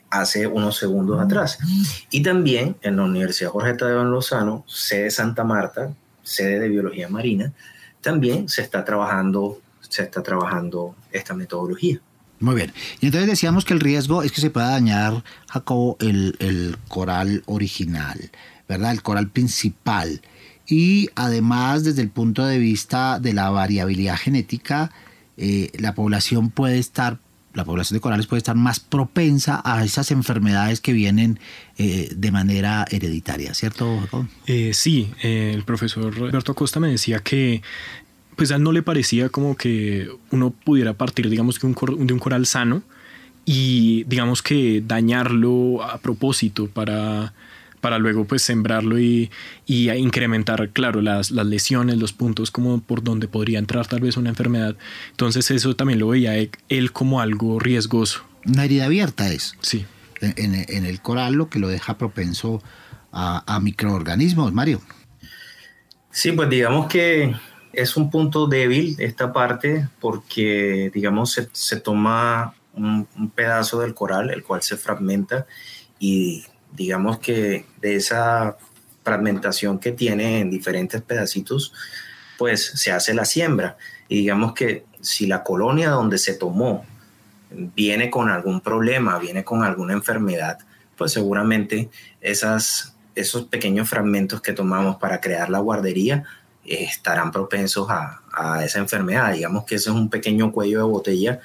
hace 0.10 0.48
unos 0.48 0.78
segundos 0.78 1.20
atrás. 1.20 1.60
Y 2.12 2.24
también 2.24 2.76
en 2.82 2.98
la 2.98 3.04
Universidad 3.04 3.52
Jorge 3.52 3.74
Tadeo 3.74 4.02
en 4.02 4.12
Lozano, 4.12 4.64
sede 4.68 5.12
Santa 5.12 5.44
Marta, 5.44 5.94
sede 6.24 6.60
de 6.60 6.70
biología 6.70 7.10
marina, 7.10 7.54
también 8.02 8.48
se 8.50 8.62
está 8.62 8.86
trabajando, 8.86 9.62
se 9.82 10.04
está 10.04 10.24
trabajando 10.24 10.96
esta 11.12 11.34
metodología. 11.34 12.00
Muy 12.40 12.56
bien. 12.56 12.74
Y 13.02 13.08
entonces 13.08 13.30
decíamos 13.30 13.66
que 13.66 13.74
el 13.74 13.82
riesgo 13.82 14.24
es 14.24 14.32
que 14.32 14.42
se 14.42 14.50
pueda 14.50 14.70
dañar, 14.70 15.24
Jacobo, 15.50 15.98
el, 16.00 16.78
coral 16.88 17.44
original, 17.46 18.32
¿verdad? 18.68 18.92
El 18.92 19.02
coral 19.02 19.30
principal. 19.30 20.22
Y 20.66 21.10
además, 21.16 21.84
desde 21.84 22.02
el 22.02 22.10
punto 22.10 22.46
de 22.46 22.60
vista 22.60 23.20
de 23.20 23.34
la 23.34 23.50
variabilidad 23.50 24.16
genética, 24.16 24.92
eh, 25.36 25.72
la 25.78 25.96
población 25.96 26.50
puede 26.50 26.80
estar, 26.80 27.20
la 27.54 27.66
población 27.66 27.98
de 27.98 28.02
corales 28.02 28.28
puede 28.28 28.40
estar 28.40 28.56
más 28.56 28.80
propensa 28.80 29.62
a 29.66 29.84
esas 29.84 30.12
enfermedades 30.12 30.82
que 30.82 30.94
vienen 30.94 31.40
eh, 31.78 32.10
de 32.16 32.32
manera 32.32 32.86
hereditaria, 32.90 33.54
¿cierto, 33.54 34.00
Jacobo? 34.02 34.28
Eh, 34.46 34.72
sí, 34.74 35.12
el 35.22 35.64
profesor 35.64 36.16
Roberto 36.16 36.52
Acosta 36.52 36.80
me 36.80 36.90
decía 36.90 37.20
que 37.20 37.62
pues 38.36 38.52
a 38.52 38.56
él 38.56 38.64
no 38.64 38.72
le 38.72 38.84
parecía 38.84 39.30
como 39.30 39.58
que 39.58 40.10
uno 40.32 40.52
pudiera 40.52 40.94
partir, 40.94 41.30
digamos 41.30 41.60
que 41.60 41.68
de 41.68 42.14
un 42.14 42.20
coral 42.20 42.46
sano 42.46 42.84
y 43.44 44.04
digamos 44.06 44.42
que 44.42 44.82
dañarlo 44.86 45.84
a 45.84 45.98
propósito 45.98 46.68
para, 46.68 47.34
para 47.82 47.98
luego 47.98 48.26
pues 48.26 48.42
sembrarlo 48.42 49.00
y, 49.00 49.32
y 49.66 49.90
incrementar, 49.92 50.70
claro, 50.70 51.02
las, 51.02 51.32
las, 51.32 51.46
lesiones, 51.46 51.98
los 51.98 52.14
puntos 52.14 52.52
como 52.52 52.82
por 52.82 53.04
donde 53.04 53.28
podría 53.28 53.60
entrar 53.60 53.88
tal 53.88 54.02
vez 54.02 54.18
una 54.18 54.30
enfermedad. 54.30 54.76
Entonces 55.12 55.50
eso 55.52 55.76
también 55.76 56.00
lo 56.00 56.10
veía 56.10 56.36
él 56.36 56.92
como 56.92 57.22
algo 57.22 57.60
riesgoso. 57.60 58.24
Una 58.46 58.66
herida 58.66 58.86
abierta 58.86 59.32
es. 59.32 59.54
Sí. 59.62 59.86
En, 60.22 60.66
en 60.68 60.86
el 60.86 61.02
coral 61.02 61.36
lo 61.36 61.50
que 61.50 61.60
lo 61.60 61.70
deja 61.70 61.98
propenso 61.98 62.62
a, 63.12 63.44
a 63.48 63.60
microorganismos, 63.60 64.52
Mario. 64.52 64.82
Sí, 66.12 66.32
pues 66.34 66.50
digamos 66.50 66.88
que 66.88 67.34
es 67.74 67.96
un 67.98 68.10
punto 68.10 68.48
débil 68.48 68.96
esta 69.00 69.32
parte 69.32 69.88
porque, 70.00 70.92
digamos, 70.94 71.38
se, 71.52 71.80
toma 71.80 72.54
un, 72.74 73.08
pedazo 73.36 73.80
del 73.80 73.94
coral, 73.94 74.32
el 74.32 74.44
cual 74.44 74.62
se 74.62 74.78
fragmenta 74.78 75.46
y 76.00 76.46
digamos 76.72 77.20
que 77.20 77.66
de 77.82 77.96
esa 77.96 78.58
fragmentación 79.04 79.80
que 79.80 79.92
tiene 79.92 80.40
en 80.40 80.50
diferentes 80.50 81.02
pedacitos, 81.02 81.74
pues 82.38 82.66
se 82.76 82.92
hace 82.92 83.14
la 83.14 83.26
siembra. 83.26 83.78
Y 84.08 84.18
digamos 84.18 84.54
que 84.54 84.86
si 85.02 85.28
la 85.28 85.44
colonia 85.44 85.90
donde 85.90 86.18
se 86.18 86.34
tomó 86.34 86.86
viene 87.52 88.10
con 88.10 88.30
algún 88.30 88.62
problema, 88.62 89.18
viene 89.20 89.44
con 89.44 89.64
alguna 89.64 89.94
enfermedad, 89.94 90.60
pues 90.98 91.12
seguramente 91.12 91.90
esas, 92.22 92.96
esos 93.16 93.46
pequeños 93.46 93.90
fragmentos 93.90 94.42
que 94.42 94.54
tomamos 94.54 94.98
para 94.98 95.20
crear 95.20 95.50
la 95.50 95.60
guardería 95.60 96.24
estarán 96.66 97.32
propensos 97.32 97.88
a, 97.90 98.22
esa 98.64 98.80
enfermedad. 98.80 99.34
Digamos 99.34 99.66
que 99.66 99.76
ese 99.76 99.90
es 99.90 99.96
un 99.96 100.10
pequeño 100.10 100.52
cuello 100.52 100.80
de 100.80 100.84
botella 100.84 101.40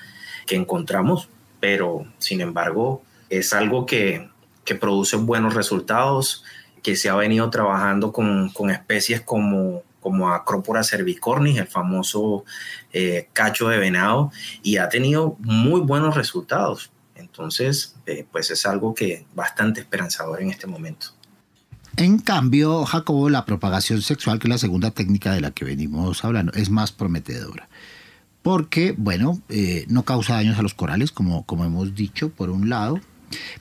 que 0.46 0.56
encontramos, 0.56 1.28
pero 1.60 2.06
sin 2.18 2.40
embargo 2.40 3.02
es 3.30 3.52
algo 3.52 3.86
que, 3.86 4.28
produce 4.74 5.16
buenos 5.16 5.54
resultados, 5.54 6.44
que 6.82 6.96
se 6.96 7.08
ha 7.08 7.14
venido 7.14 7.48
trabajando 7.50 8.12
con, 8.12 8.50
especies 8.70 9.22
como, 9.22 9.82
como 10.00 10.30
Acrópora 10.30 10.84
cervicornis, 10.84 11.58
el 11.58 11.66
famoso 11.66 12.44
eh, 12.92 13.28
cacho 13.32 13.68
de 13.68 13.78
venado, 13.78 14.30
y 14.62 14.76
ha 14.76 14.88
tenido 14.88 15.36
muy 15.40 15.80
buenos 15.80 16.14
resultados. 16.14 16.90
Entonces, 17.14 17.96
eh, 18.06 18.26
pues 18.30 18.50
es 18.50 18.66
algo 18.66 18.94
que 18.94 19.26
bastante 19.34 19.80
esperanzador 19.80 20.42
en 20.42 20.50
este 20.50 20.66
momento. 20.66 21.08
En 21.96 22.18
cambio, 22.18 22.84
Jacobo, 22.84 23.30
la 23.30 23.44
propagación 23.44 24.02
sexual, 24.02 24.38
que 24.38 24.48
es 24.48 24.50
la 24.50 24.58
segunda 24.58 24.90
técnica 24.90 25.32
de 25.32 25.40
la 25.40 25.52
que 25.52 25.64
venimos 25.64 26.24
hablando, 26.24 26.52
es 26.52 26.68
más 26.68 26.90
prometedora. 26.90 27.68
Porque, 28.42 28.94
bueno, 28.98 29.40
eh, 29.48 29.86
no 29.88 30.02
causa 30.02 30.34
daños 30.34 30.58
a 30.58 30.62
los 30.62 30.74
corales, 30.74 31.12
como, 31.12 31.46
como 31.46 31.64
hemos 31.64 31.94
dicho, 31.94 32.30
por 32.30 32.50
un 32.50 32.68
lado, 32.68 33.00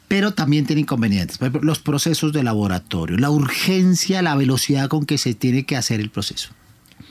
pero 0.07 0.33
también 0.33 0.65
tiene 0.65 0.81
inconvenientes. 0.81 1.37
Por 1.37 1.47
ejemplo, 1.47 1.67
los 1.67 1.79
procesos 1.79 2.33
de 2.33 2.43
laboratorio, 2.43 3.17
la 3.17 3.29
urgencia, 3.29 4.21
la 4.21 4.35
velocidad 4.35 4.89
con 4.89 5.05
que 5.05 5.17
se 5.17 5.33
tiene 5.33 5.65
que 5.65 5.75
hacer 5.75 5.99
el 5.99 6.09
proceso. 6.09 6.51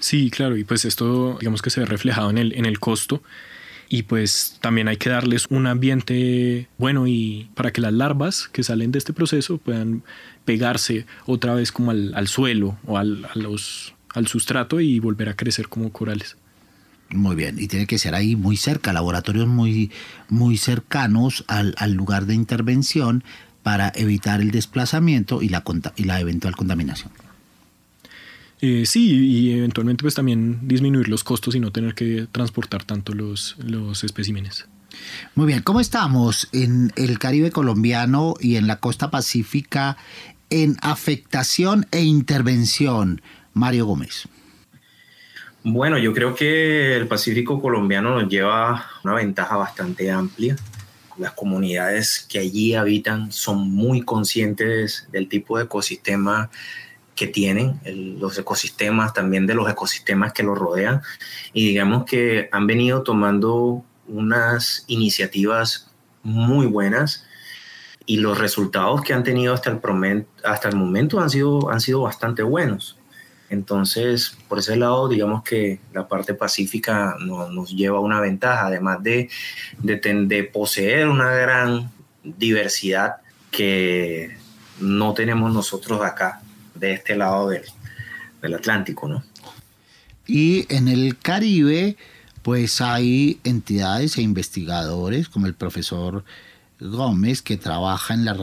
Sí, 0.00 0.30
claro, 0.30 0.56
y 0.56 0.64
pues 0.64 0.84
esto, 0.84 1.36
digamos 1.38 1.62
que 1.62 1.70
se 1.70 1.80
ve 1.80 1.86
reflejado 1.86 2.30
en 2.30 2.38
el, 2.38 2.52
en 2.54 2.66
el 2.66 2.80
costo 2.80 3.22
y 3.92 4.04
pues 4.04 4.56
también 4.62 4.88
hay 4.88 4.96
que 4.96 5.10
darles 5.10 5.46
un 5.50 5.66
ambiente 5.66 6.66
bueno 6.78 7.06
y 7.06 7.50
para 7.54 7.72
que 7.72 7.82
las 7.82 7.92
larvas 7.92 8.48
que 8.48 8.62
salen 8.62 8.90
de 8.90 8.98
este 8.98 9.12
proceso 9.12 9.58
puedan 9.58 10.02
pegarse 10.46 11.04
otra 11.26 11.54
vez 11.54 11.72
como 11.72 11.90
al, 11.90 12.26
suelo 12.26 12.78
o 12.86 12.96
al, 12.96 13.28
los, 13.34 13.94
al 14.14 14.28
sustrato 14.28 14.80
y 14.80 14.98
volver 14.98 15.28
a 15.28 15.36
crecer 15.36 15.68
como 15.68 15.92
corales. 15.92 16.38
Muy 17.12 17.36
bien, 17.36 17.58
y 17.58 17.68
tiene 17.68 17.86
que 17.86 17.98
ser 17.98 18.14
ahí 18.14 18.36
muy 18.36 18.56
cerca, 18.56 18.92
laboratorios 18.92 19.46
muy, 19.46 19.90
muy 20.28 20.56
cercanos 20.56 21.44
al, 21.46 21.92
lugar 21.92 22.26
de 22.26 22.34
intervención 22.34 23.22
para 23.62 23.92
evitar 23.94 24.40
el 24.40 24.50
desplazamiento 24.50 25.42
y 25.42 25.48
la, 25.48 25.62
y 25.96 26.04
la 26.04 26.20
eventual 26.20 26.56
contaminación. 26.56 27.12
Eh, 28.62 28.86
sí, 28.86 29.10
y 29.10 29.52
eventualmente 29.52 30.02
pues 30.02 30.14
también 30.14 30.60
disminuir 30.68 31.08
los 31.08 31.24
costos 31.24 31.54
y 31.54 31.60
no 31.60 31.70
tener 31.72 31.94
que 31.94 32.28
transportar 32.30 32.84
tanto 32.84 33.12
los, 33.12 33.56
los 33.58 34.04
especímenes. 34.04 34.66
Muy 35.34 35.46
bien, 35.46 35.62
¿cómo 35.62 35.80
estamos 35.80 36.48
en 36.52 36.92
el 36.96 37.18
Caribe 37.18 37.50
colombiano 37.50 38.34
y 38.40 38.56
en 38.56 38.66
la 38.66 38.76
costa 38.76 39.10
pacífica 39.10 39.96
en 40.48 40.76
afectación 40.80 41.86
e 41.90 42.02
intervención? 42.02 43.20
Mario 43.52 43.86
Gómez. 43.86 44.28
Bueno, 45.64 45.96
yo 45.96 46.12
creo 46.12 46.34
que 46.34 46.96
el 46.96 47.06
Pacífico 47.06 47.62
colombiano 47.62 48.18
nos 48.18 48.28
lleva 48.28 48.84
una 49.04 49.14
ventaja 49.14 49.56
bastante 49.56 50.10
amplia. 50.10 50.56
Las 51.16 51.32
comunidades 51.32 52.26
que 52.28 52.40
allí 52.40 52.74
habitan 52.74 53.30
son 53.30 53.70
muy 53.70 54.02
conscientes 54.02 55.08
del 55.12 55.28
tipo 55.28 55.58
de 55.58 55.64
ecosistema 55.64 56.50
que 57.14 57.28
tienen, 57.28 57.78
los 58.18 58.36
ecosistemas, 58.38 59.12
también 59.12 59.46
de 59.46 59.54
los 59.54 59.70
ecosistemas 59.70 60.32
que 60.32 60.42
los 60.42 60.58
rodean. 60.58 61.00
Y 61.52 61.68
digamos 61.68 62.06
que 62.06 62.48
han 62.50 62.66
venido 62.66 63.04
tomando 63.04 63.84
unas 64.08 64.84
iniciativas 64.88 65.92
muy 66.24 66.66
buenas 66.66 67.24
y 68.04 68.16
los 68.16 68.38
resultados 68.38 69.02
que 69.02 69.14
han 69.14 69.22
tenido 69.22 69.54
hasta 69.54 69.70
el, 69.70 70.26
hasta 70.42 70.68
el 70.68 70.74
momento 70.76 71.20
han 71.20 71.30
sido, 71.30 71.70
han 71.70 71.80
sido 71.80 72.00
bastante 72.02 72.42
buenos. 72.42 72.98
Entonces, 73.52 74.34
por 74.48 74.60
ese 74.60 74.76
lado, 74.76 75.10
digamos 75.10 75.42
que 75.42 75.78
la 75.92 76.08
parte 76.08 76.32
pacífica 76.32 77.16
nos 77.20 77.70
lleva 77.70 78.00
una 78.00 78.18
ventaja, 78.18 78.68
además 78.68 79.02
de, 79.02 79.28
de, 79.82 80.44
poseer 80.44 81.06
una 81.06 81.30
gran 81.32 81.90
diversidad 82.24 83.16
que 83.50 84.38
no 84.80 85.12
tenemos 85.12 85.52
nosotros 85.52 86.00
acá, 86.00 86.40
de 86.74 86.94
este 86.94 87.14
lado 87.14 87.50
del, 87.50 87.64
del 88.40 88.54
Atlántico, 88.54 89.06
¿no? 89.06 89.22
Y 90.26 90.64
en 90.74 90.88
el 90.88 91.18
Caribe, 91.18 91.98
pues 92.40 92.80
hay 92.80 93.38
entidades 93.44 94.16
e 94.16 94.22
investigadores 94.22 95.28
como 95.28 95.46
el 95.46 95.52
profesor 95.52 96.24
Gómez 96.80 97.42
que 97.42 97.58
trabaja 97.58 98.14
en 98.14 98.24
la, 98.24 98.34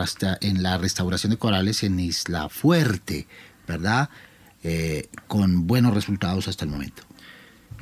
en 0.42 0.62
la 0.62 0.78
restauración 0.78 1.32
de 1.32 1.38
corales 1.38 1.82
en 1.82 2.00
Isla 2.00 2.48
Fuerte, 2.48 3.26
¿verdad? 3.68 4.12
Eh, 4.64 5.08
con 5.28 5.68
buenos 5.68 5.94
resultados 5.94 6.48
hasta 6.48 6.66
el 6.66 6.72
momento. 6.72 7.04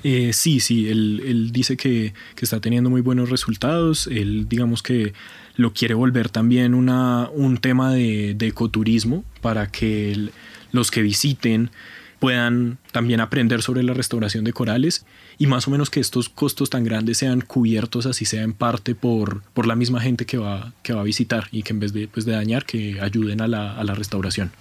Eh, 0.04 0.32
sí, 0.34 0.60
sí, 0.60 0.88
él, 0.90 1.50
dice 1.52 1.76
que, 1.76 2.14
está 2.40 2.60
teniendo 2.60 2.90
muy 2.90 3.02
buenos 3.02 3.30
resultados. 3.30 4.08
Él, 4.08 4.48
digamos 4.48 4.84
que 4.84 5.14
lo 5.56 5.74
quiere 5.74 5.96
volver 5.96 6.30
también 6.30 6.74
una, 6.74 7.30
un 7.34 7.58
tema 7.58 7.94
de, 7.94 8.38
ecoturismo 8.40 9.24
para 9.42 9.68
que 9.72 10.30
los 10.72 10.92
que 10.92 11.02
visiten 11.02 11.72
puedan 12.20 12.78
también 12.92 13.22
aprender 13.22 13.62
sobre 13.62 13.84
la 13.84 13.94
restauración 13.94 14.44
de 14.44 14.54
corales 14.54 15.06
y 15.38 15.46
más 15.46 15.68
o 15.68 15.72
menos 15.72 15.92
que 15.92 16.00
estos 16.00 16.30
costos 16.30 16.70
tan 16.72 16.84
grandes 16.84 17.20
sean 17.20 17.42
cubiertos 17.42 18.08
así 18.08 18.26
sea 18.26 18.42
en 18.42 18.54
parte 18.54 18.96
por, 18.96 19.44
por 19.54 19.68
la 19.68 19.76
misma 19.76 20.02
gente 20.02 20.26
que 20.26 20.40
va, 20.40 20.74
que 20.82 20.94
va 20.94 21.02
a 21.02 21.04
visitar 21.04 21.48
y 21.52 21.62
que 21.62 21.74
en 21.74 21.80
vez 21.80 21.94
de, 21.94 22.08
pues, 22.08 22.26
de 22.26 22.32
dañar 22.32 22.66
que 22.66 23.00
ayuden 23.02 23.42
a 23.42 23.48
la, 23.48 23.74
a 23.78 23.84
la 23.84 23.94
restauración. 23.94 24.52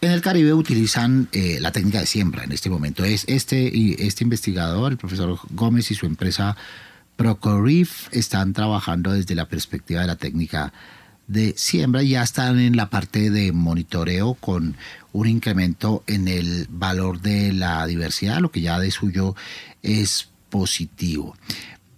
En 0.00 0.12
el 0.12 0.20
Caribe 0.20 0.54
utilizan 0.54 1.28
eh, 1.32 1.58
la 1.60 1.72
técnica 1.72 2.00
de 2.00 2.06
siembra 2.06 2.44
en 2.44 2.52
este 2.52 2.70
momento. 2.70 3.04
Es 3.04 3.24
este, 3.26 4.06
este 4.06 4.22
investigador, 4.22 4.92
el 4.92 4.98
profesor 4.98 5.38
Gómez 5.50 5.90
y 5.90 5.94
su 5.94 6.06
empresa 6.06 6.56
Procorif 7.16 8.06
están 8.12 8.52
trabajando 8.52 9.12
desde 9.12 9.34
la 9.34 9.48
perspectiva 9.48 10.02
de 10.02 10.06
la 10.06 10.16
técnica 10.16 10.72
de 11.28 11.54
siembra 11.56 12.02
ya 12.02 12.22
están 12.22 12.58
en 12.58 12.76
la 12.76 12.88
parte 12.90 13.30
de 13.30 13.52
monitoreo 13.52 14.34
con 14.34 14.76
un 15.12 15.28
incremento 15.28 16.02
en 16.06 16.26
el 16.26 16.66
valor 16.70 17.20
de 17.20 17.52
la 17.52 17.86
diversidad, 17.86 18.40
lo 18.40 18.50
que 18.50 18.62
ya 18.62 18.80
de 18.80 18.90
suyo 18.90 19.36
es 19.82 20.30
positivo. 20.48 21.36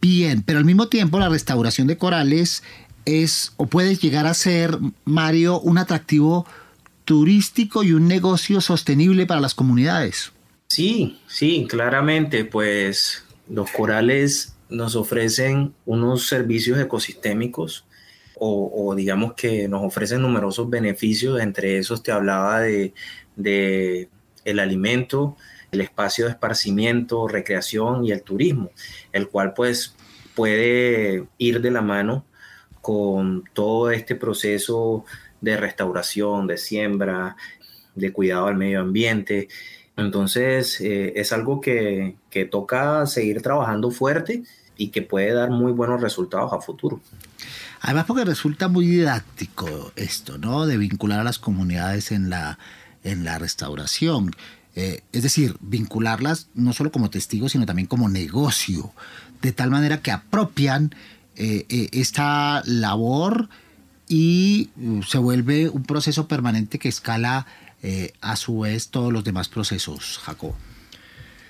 Bien, 0.00 0.42
pero 0.42 0.58
al 0.58 0.64
mismo 0.64 0.88
tiempo 0.88 1.18
la 1.18 1.28
restauración 1.28 1.86
de 1.86 1.96
corales 1.96 2.62
es 3.04 3.52
o 3.56 3.66
puede 3.66 3.96
llegar 3.96 4.26
a 4.26 4.34
ser, 4.34 4.78
Mario, 5.04 5.60
un 5.60 5.78
atractivo 5.78 6.46
turístico 7.10 7.82
y 7.82 7.92
un 7.92 8.06
negocio 8.06 8.60
sostenible 8.60 9.26
para 9.26 9.40
las 9.40 9.52
comunidades. 9.52 10.30
Sí, 10.68 11.18
sí, 11.26 11.66
claramente, 11.68 12.44
pues 12.44 13.24
los 13.48 13.68
corales 13.72 14.54
nos 14.68 14.94
ofrecen 14.94 15.74
unos 15.86 16.28
servicios 16.28 16.78
ecosistémicos 16.78 17.84
o, 18.38 18.94
digamos 18.94 19.32
que 19.32 19.66
nos 19.66 19.82
ofrecen 19.82 20.22
numerosos 20.22 20.70
beneficios, 20.70 21.40
entre 21.40 21.78
esos 21.78 22.04
te 22.04 22.12
hablaba 22.12 22.60
de, 22.60 22.94
de 23.34 24.08
el 24.44 24.60
alimento, 24.60 25.36
el 25.72 25.80
espacio 25.80 26.26
de 26.26 26.30
esparcimiento, 26.30 27.26
recreación 27.26 28.04
y 28.04 28.12
el 28.12 28.22
turismo, 28.22 28.70
el 29.12 29.28
cual 29.28 29.52
pues 29.52 29.96
puede 30.36 31.26
ir 31.38 31.60
de 31.60 31.72
la 31.72 31.82
mano 31.82 32.24
con 32.80 33.42
todo 33.52 33.90
este 33.90 34.14
proceso 34.14 35.04
de 35.40 35.56
restauración, 35.56 36.46
de 36.46 36.58
siembra, 36.58 37.36
de 37.94 38.12
cuidado 38.12 38.46
al 38.46 38.56
medio 38.56 38.80
ambiente. 38.80 39.48
Entonces 39.96 40.80
eh, 40.80 41.12
es 41.16 41.32
algo 41.32 41.60
que, 41.60 42.16
que 42.30 42.44
toca 42.44 43.06
seguir 43.06 43.42
trabajando 43.42 43.90
fuerte 43.90 44.42
y 44.76 44.88
que 44.88 45.02
puede 45.02 45.32
dar 45.32 45.50
muy 45.50 45.72
buenos 45.72 46.00
resultados 46.00 46.52
a 46.52 46.60
futuro. 46.60 47.00
Además 47.82 48.06
porque 48.06 48.24
resulta 48.24 48.68
muy 48.68 48.86
didáctico 48.86 49.92
esto, 49.96 50.38
¿no? 50.38 50.66
De 50.66 50.76
vincular 50.76 51.20
a 51.20 51.24
las 51.24 51.38
comunidades 51.38 52.12
en 52.12 52.30
la, 52.30 52.58
en 53.04 53.24
la 53.24 53.38
restauración. 53.38 54.30
Eh, 54.76 55.02
es 55.12 55.22
decir, 55.22 55.56
vincularlas 55.60 56.48
no 56.54 56.72
solo 56.72 56.92
como 56.92 57.10
testigos, 57.10 57.52
sino 57.52 57.66
también 57.66 57.88
como 57.88 58.08
negocio, 58.08 58.92
de 59.42 59.52
tal 59.52 59.70
manera 59.70 60.00
que 60.00 60.12
apropian 60.12 60.94
eh, 61.36 61.88
esta 61.92 62.62
labor 62.64 63.48
y 64.10 64.70
uh, 64.76 65.04
se 65.04 65.18
vuelve 65.18 65.68
un 65.68 65.84
proceso 65.84 66.26
permanente 66.26 66.80
que 66.80 66.88
escala 66.88 67.46
eh, 67.82 68.12
a 68.20 68.34
su 68.34 68.58
vez 68.58 68.88
todos 68.88 69.12
los 69.12 69.22
demás 69.22 69.48
procesos, 69.48 70.18
Jacob. 70.24 70.52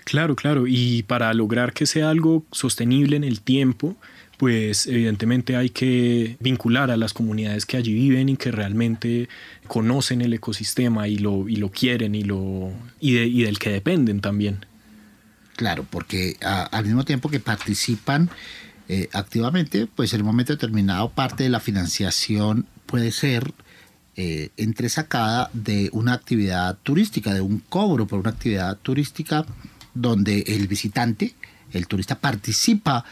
Claro, 0.04 0.36
claro, 0.36 0.66
y 0.66 1.02
para 1.04 1.32
lograr 1.32 1.72
que 1.72 1.86
sea 1.86 2.10
algo 2.10 2.44
sostenible 2.52 3.16
en 3.16 3.24
el 3.24 3.40
tiempo, 3.40 3.96
pues 4.36 4.86
evidentemente 4.86 5.56
hay 5.56 5.70
que 5.70 6.36
vincular 6.40 6.90
a 6.90 6.98
las 6.98 7.14
comunidades 7.14 7.64
que 7.64 7.78
allí 7.78 7.94
viven 7.94 8.28
y 8.28 8.36
que 8.36 8.50
realmente 8.50 9.30
conocen 9.66 10.20
el 10.20 10.34
ecosistema 10.34 11.08
y 11.08 11.16
lo, 11.16 11.48
y 11.48 11.56
lo 11.56 11.70
quieren 11.70 12.14
y, 12.14 12.24
lo, 12.24 12.72
y, 13.00 13.42
del 13.42 13.58
que 13.58 13.70
dependen 13.70 14.20
también. 14.20 14.66
Claro, 15.56 15.86
porque 15.88 16.36
al 16.40 16.84
mismo 16.84 17.04
tiempo 17.04 17.30
que 17.30 17.40
participan 17.40 18.30
eh, 18.92 19.08
activamente, 19.12 19.86
pues 19.86 20.12
en 20.14 20.22
un 20.22 20.26
momento 20.26 20.52
determinado 20.52 21.10
parte 21.10 21.44
de 21.44 21.48
la 21.48 21.60
financiación 21.60 22.66
puede 22.86 23.12
ser 23.12 23.54
eh, 24.16 24.50
entresacada 24.56 25.48
de 25.52 25.90
una 25.92 26.12
actividad 26.12 26.76
turística, 26.82 27.32
de 27.32 27.40
un 27.40 27.60
cobro 27.60 28.08
por 28.08 28.18
una 28.18 28.30
actividad 28.30 28.76
turística 28.78 29.46
donde 29.94 30.40
el 30.40 30.66
visitante, 30.66 31.36
el 31.70 31.86
turista 31.86 32.18
participa 32.18 33.04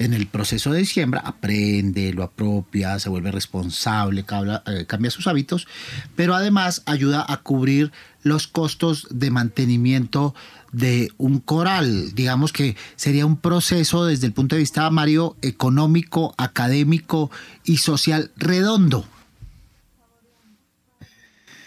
en 0.00 0.14
el 0.14 0.26
proceso 0.26 0.72
de 0.72 0.86
siembra, 0.86 1.20
aprende, 1.20 2.14
lo 2.14 2.22
apropia, 2.22 2.98
se 2.98 3.10
vuelve 3.10 3.30
responsable, 3.30 4.24
eh, 4.66 4.86
cambia 4.86 5.10
sus 5.10 5.26
hábitos, 5.26 5.68
pero 6.16 6.34
además 6.34 6.82
ayuda 6.86 7.24
a 7.28 7.36
cubrir 7.42 7.92
los 8.22 8.46
costos 8.46 9.06
de 9.10 9.30
mantenimiento 9.30 10.34
de 10.72 11.12
un 11.18 11.38
coral. 11.38 12.14
Digamos 12.14 12.50
que 12.50 12.76
sería 12.96 13.26
un 13.26 13.36
proceso 13.36 14.06
desde 14.06 14.26
el 14.26 14.32
punto 14.32 14.56
de 14.56 14.60
vista, 14.60 14.88
Mario, 14.88 15.36
económico, 15.42 16.34
académico 16.38 17.30
y 17.64 17.76
social 17.76 18.30
redondo. 18.36 19.04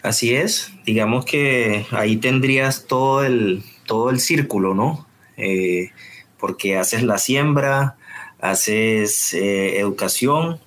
Así 0.02 0.34
es, 0.34 0.72
digamos 0.84 1.24
que 1.24 1.86
ahí 1.92 2.16
tendrías 2.16 2.88
todo 2.88 3.24
el, 3.24 3.62
todo 3.86 4.10
el 4.10 4.18
círculo, 4.18 4.74
¿no? 4.74 5.06
Eh, 5.36 5.92
porque 6.38 6.76
haces 6.76 7.04
la 7.04 7.18
siembra, 7.18 7.96
haces 8.44 9.34
eh, 9.34 9.78
educación 9.78 10.58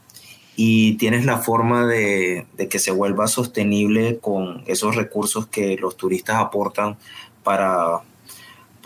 y 0.55 0.93
tienes 0.95 1.25
la 1.25 1.37
forma 1.37 1.85
de, 1.85 2.47
de, 2.57 2.67
que 2.67 2.79
se 2.79 2.91
vuelva 2.91 3.27
sostenible 3.27 4.17
con 4.19 4.63
esos 4.67 4.95
recursos 4.95 5.47
que 5.47 5.77
los 5.77 5.97
turistas 5.97 6.37
aportan 6.37 6.97
para 7.43 8.01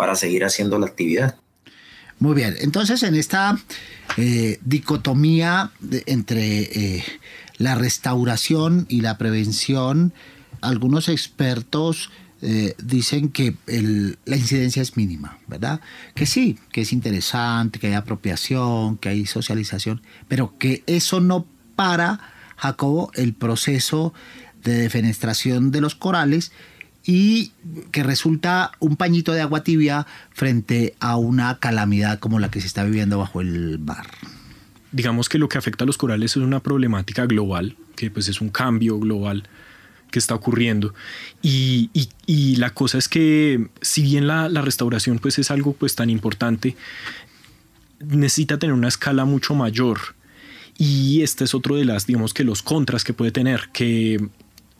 para 0.02 0.16
seguir 0.16 0.44
haciendo 0.44 0.80
la 0.80 0.88
actividad. 0.88 1.36
Muy 2.18 2.34
bien, 2.34 2.56
entonces 2.60 3.04
en 3.04 3.14
esta 3.14 3.56
eh, 4.18 4.58
dicotomía 4.66 5.70
entre 6.08 6.62
eh, 6.62 7.04
la 7.58 7.76
restauración 7.76 8.88
y 8.90 9.02
la 9.02 9.20
prevención, 9.20 10.12
algunos 10.62 11.08
expertos 11.08 12.10
eh, 12.42 12.76
dicen 12.84 13.30
que 13.30 13.56
la 14.26 14.36
incidencia 14.36 14.82
es 14.82 14.98
mínima, 14.98 15.38
¿verdad? 15.48 15.80
Que 16.16 16.26
sí, 16.26 16.58
que 16.72 16.82
es 16.82 16.92
interesante, 16.92 17.78
que 17.78 17.88
hay 17.88 17.94
apropiación, 17.94 18.98
que 18.98 19.10
hay 19.10 19.28
socialización, 19.28 20.02
pero 20.28 20.58
que 20.58 20.84
eso 20.88 21.22
no 21.22 21.46
para 21.76 22.20
Jacobo, 22.58 23.12
el 23.14 23.34
proceso 23.34 24.14
de 24.64 24.74
defenestración 24.74 25.72
de 25.72 25.82
los 25.82 25.96
corales 25.96 26.52
y 27.04 27.52
que 27.92 28.04
resulta 28.04 28.72
un 28.80 28.96
pañito 28.96 29.34
de 29.34 29.42
agua 29.42 29.64
tibia 29.64 30.06
frente 30.32 30.96
a 31.00 31.18
una 31.18 31.60
calamidad 31.60 32.20
como 32.20 32.40
la 32.40 32.50
que 32.50 32.62
se 32.62 32.68
está 32.68 32.84
viviendo 32.84 33.18
bajo 33.18 33.42
el 33.42 33.80
mar. 33.80 34.08
Digamos 34.92 35.30
que 35.30 35.38
lo 35.38 35.48
que 35.48 35.58
afecta 35.58 35.84
a 35.84 35.88
los 35.88 35.98
corales 35.98 36.32
es 36.32 36.38
una 36.38 36.60
problemática 36.60 37.26
global, 37.26 37.78
que 37.96 38.12
pues 38.12 38.28
es 38.28 38.42
un 38.42 38.50
cambio 38.50 39.00
global 39.00 39.44
que 40.12 40.20
está 40.20 40.36
ocurriendo. 40.36 40.94
Y, 41.42 41.90
la 42.58 42.70
cosa 42.72 42.98
es 42.98 43.08
que 43.10 43.68
si 43.82 44.04
bien 44.04 44.28
la, 44.28 44.48
restauración 44.50 45.18
pues 45.20 45.40
es 45.40 45.50
algo 45.50 45.74
pues 45.74 45.96
tan 45.96 46.10
importante, 46.10 46.76
necesita 48.00 48.60
tener 48.60 48.74
una 48.74 48.88
escala 48.88 49.26
mucho 49.26 49.56
mayor. 49.56 50.00
Y 50.78 51.22
este 51.22 51.44
es 51.44 51.56
otro 51.56 51.76
de 51.76 51.86
las, 51.86 52.06
digamos 52.06 52.34
que 52.34 52.44
los 52.44 52.62
contras 52.62 53.04
que 53.04 53.14
puede 53.14 53.32
tener, 53.32 53.70
que 53.74 54.30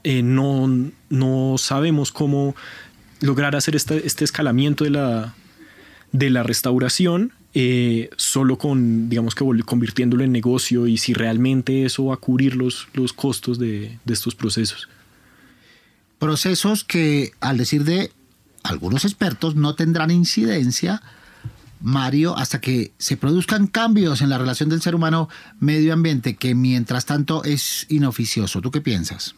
eh, 0.04 0.24
no, 0.24 0.92
no 1.10 1.56
sabemos 1.58 2.12
cómo 2.12 2.56
lograr 3.20 3.56
hacer 3.56 3.76
este, 3.76 4.06
este 4.06 4.24
escalamiento 4.24 4.84
de 4.84 4.92
la, 4.92 5.36
de 6.12 6.30
la 6.30 6.44
restauración 6.44 7.34
eh, 7.54 8.10
solo 8.16 8.58
con, 8.58 9.10
digamos 9.10 9.36
que 9.36 9.44
convirtiéndolo 9.66 10.24
en 10.24 10.32
negocio 10.32 10.88
y 10.88 10.98
si 10.98 11.14
realmente 11.14 11.84
eso 11.86 12.06
va 12.06 12.14
a 12.14 12.18
cubrir 12.18 12.56
los, 12.56 12.88
los 12.94 13.12
costos 13.12 13.60
de, 13.60 14.00
de 14.06 14.14
estos 14.14 14.36
procesos. 14.36 14.88
Procesos 16.22 16.84
que, 16.84 17.32
al 17.40 17.58
decir 17.58 17.84
de 17.84 18.12
algunos 18.62 19.06
expertos, 19.06 19.56
no 19.56 19.74
tendrán 19.74 20.12
incidencia, 20.12 21.02
Mario, 21.80 22.38
hasta 22.38 22.62
que 22.62 22.92
se 23.00 23.18
produzcan 23.18 23.66
cambios 23.66 24.22
en 24.22 24.30
la 24.30 24.38
relación 24.38 24.70
del 24.70 24.84
ser 24.84 24.94
humano 24.94 25.30
medio 25.60 25.94
ambiente, 25.94 26.36
que 26.36 26.54
mientras 26.54 27.08
tanto 27.08 27.44
es 27.44 27.88
inoficioso. 27.90 28.62
¿Tú 28.62 28.70
qué 28.70 28.82
piensas? 28.82 29.34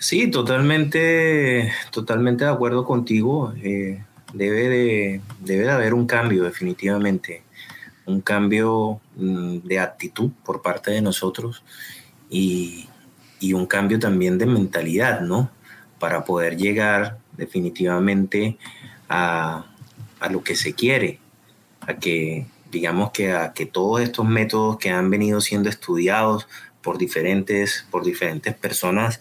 Sí, 0.00 0.32
totalmente, 0.32 1.72
totalmente 1.92 2.42
de 2.42 2.50
acuerdo 2.50 2.84
contigo. 2.84 3.54
Eh, 3.62 4.02
debe, 4.32 4.68
de, 4.68 5.20
debe 5.38 5.62
de 5.62 5.70
haber 5.70 5.94
un 5.94 6.08
cambio, 6.08 6.42
definitivamente. 6.42 7.44
Un 8.04 8.20
cambio 8.20 9.00
mm, 9.14 9.58
de 9.58 9.78
actitud 9.78 10.32
por 10.44 10.60
parte 10.60 10.90
de 10.90 11.02
nosotros 11.02 11.62
y, 12.28 12.87
y 13.40 13.52
un 13.52 13.66
cambio 13.66 13.98
también 13.98 14.38
de 14.38 14.46
mentalidad, 14.46 15.20
¿no? 15.20 15.50
Para 15.98 16.24
poder 16.24 16.56
llegar 16.56 17.18
definitivamente 17.36 18.58
a, 19.08 19.64
lo 20.30 20.42
que 20.42 20.56
se 20.56 20.74
quiere, 20.74 21.18
a 21.80 21.94
que, 21.94 22.46
digamos 22.70 23.10
que 23.12 23.32
a 23.32 23.52
que 23.52 23.66
todos 23.66 24.00
estos 24.00 24.26
métodos 24.26 24.76
que 24.78 24.90
han 24.90 25.10
venido 25.10 25.40
siendo 25.40 25.68
estudiados 25.68 26.46
por 26.82 26.98
diferentes, 26.98 27.86
por 27.90 28.04
diferentes 28.04 28.54
personas 28.54 29.20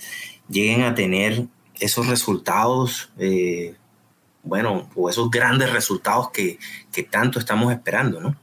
lleguen 0.50 0.84
a 0.84 0.96
tener 0.96 1.46
esos 1.80 2.08
resultados, 2.08 3.12
eh, 3.18 3.76
bueno, 4.44 4.90
o 4.96 5.10
esos 5.10 5.30
grandes 5.30 5.72
resultados 5.72 6.32
que, 6.32 6.58
que 6.92 7.04
tanto 7.04 7.40
estamos 7.40 7.72
esperando, 7.72 8.20
¿no? 8.20 8.36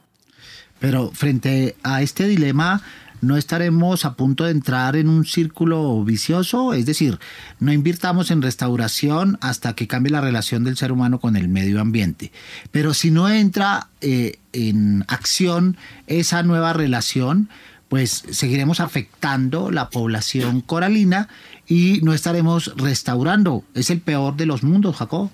Pero 0.79 1.11
frente 1.11 1.75
a 1.83 2.01
este 2.01 2.27
dilema, 2.27 2.81
no 3.25 3.37
estaremos 3.37 4.05
a 4.05 4.13
punto 4.13 4.45
de 4.45 4.51
entrar 4.51 4.95
en 4.95 5.09
un 5.09 5.25
círculo 5.25 6.03
vicioso, 6.03 6.73
es 6.73 6.85
decir, 6.85 7.19
no 7.59 7.73
invirtamos 7.73 8.29
en 8.31 8.41
restauración 8.41 9.37
hasta 9.41 9.73
que 9.73 9.87
cambie 9.87 10.11
la 10.11 10.21
relación 10.21 10.63
del 10.63 10.77
ser 10.77 10.91
humano 10.91 11.19
con 11.19 11.35
el 11.35 11.47
medio 11.47 11.81
ambiente. 11.81 12.31
Pero 12.71 12.93
si 12.93 13.11
no 13.11 13.29
entra 13.29 13.87
eh, 14.01 14.37
en 14.53 15.03
acción 15.07 15.77
esa 16.07 16.43
nueva 16.43 16.73
relación, 16.73 17.49
pues 17.89 18.23
seguiremos 18.29 18.79
afectando 18.79 19.71
la 19.71 19.89
población 19.89 20.61
coralina 20.61 21.27
y 21.67 21.99
no 22.03 22.13
estaremos 22.13 22.73
restaurando. 22.77 23.63
Es 23.73 23.89
el 23.89 24.01
peor 24.01 24.35
de 24.37 24.45
los 24.45 24.63
mundos, 24.63 24.97
Jacob. 24.97 25.31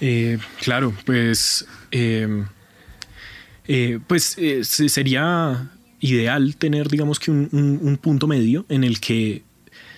Eh, 0.00 0.38
claro, 0.60 0.94
pues, 1.04 1.66
eh, 1.90 2.44
pues 4.06 4.36
sería 4.62 5.70
ideal 6.04 6.54
tener, 6.56 6.88
digamos 6.88 7.18
que 7.18 7.30
un, 7.30 7.98
punto 8.00 8.26
medio 8.26 8.66
en 8.68 8.84
el 8.84 9.00
que 9.00 9.42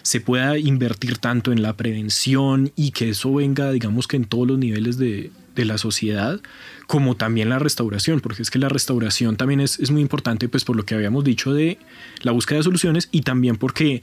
se 0.02 0.20
pueda 0.20 0.57
invertir 0.57 1.18
tanto 1.18 1.50
en 1.50 1.62
la 1.62 1.76
prevención 1.76 2.70
y 2.76 2.92
que 2.92 3.09
eso 3.09 3.34
venga, 3.34 3.72
digamos 3.72 4.07
que 4.07 4.16
en 4.16 4.24
todos 4.24 4.46
los 4.46 4.59
niveles 4.59 4.98
de, 4.98 5.32
la 5.57 5.78
sociedad, 5.78 6.38
como 6.86 7.16
también 7.16 7.48
la 7.48 7.59
restauración, 7.59 8.20
porque 8.20 8.42
es 8.42 8.50
que 8.50 8.59
la 8.59 8.68
restauración 8.68 9.36
también 9.36 9.61
es, 9.61 9.90
muy 9.90 10.02
importante, 10.02 10.50
pues 10.50 10.64
por 10.64 10.76
lo 10.76 10.84
que 10.84 10.94
habíamos 10.94 11.24
dicho 11.24 11.54
de 11.54 11.78
la 12.20 12.32
búsqueda 12.32 12.59
de 12.59 12.64
soluciones 12.64 13.09
y 13.11 13.22
también 13.22 13.57
porque 13.57 14.02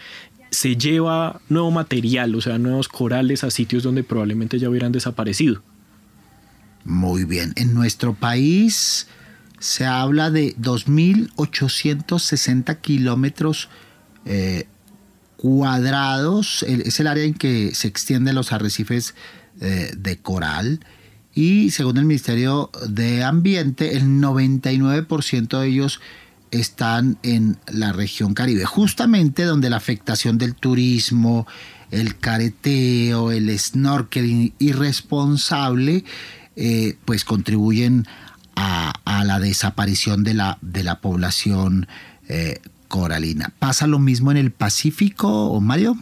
se 0.49 0.76
lleva 0.76 1.41
nuevo 1.49 1.70
material, 1.70 2.34
o 2.34 2.41
sea, 2.41 2.58
nuevos 2.58 2.88
corales 2.88 3.43
a 3.43 3.51
sitios 3.51 3.84
donde 3.84 4.04
probablemente 4.04 4.58
ya 4.58 4.68
hubieran 4.68 4.91
desaparecido. 4.91 5.62
Muy 6.86 7.24
bien, 7.24 7.54
en 7.56 7.76
nuestro 7.76 8.16
país 8.16 9.08
se 9.64 9.86
habla 9.86 10.30
de 10.30 10.55
2.860 10.57 12.82
kilómetros 12.82 13.70
eh, 14.26 14.68
cuadrados. 15.38 16.64
Es 16.64 16.99
el 16.99 17.07
área 17.07 17.24
en 17.24 17.34
que 17.34 17.74
se 17.74 17.88
extienden 17.88 18.36
los 18.36 18.51
arrecifes 18.51 19.16
eh, 19.61 19.93
de 19.95 20.18
coral. 20.18 20.82
Y 21.34 21.72
según 21.72 21.97
el 21.97 22.03
Ministerio 22.03 22.72
de 22.89 23.24
Ambiente, 23.24 23.95
el 23.95 24.03
99% 24.03 25.61
de 25.61 25.66
ellos 25.66 26.01
están 26.51 27.18
en 27.24 27.55
la 27.72 27.93
región 27.93 28.34
caribe, 28.34 28.66
justamente 28.66 29.43
donde 29.43 29.70
la 29.70 29.78
afectación 29.78 30.38
del 30.38 30.55
turismo, 30.55 31.47
el 31.89 32.18
careteo, 32.18 33.32
el 33.32 33.57
snorkeling 33.57 34.53
irresponsable, 34.59 36.03
eh, 36.57 36.97
pues 37.05 37.24
contribuyen 37.24 38.05
la 39.24 39.39
desaparición 39.39 40.24
de 40.24 40.34
la, 40.34 40.58
de 40.62 40.84
la 40.84 40.99
población 40.99 41.88
eh, 42.30 42.60
coralina. 42.88 43.54
¿Pasa 43.60 43.88
lo 43.88 43.99
mismo 43.99 44.32
en 44.32 44.38
el 44.38 44.51
Pacífico, 44.51 45.60
Mario? 45.60 45.97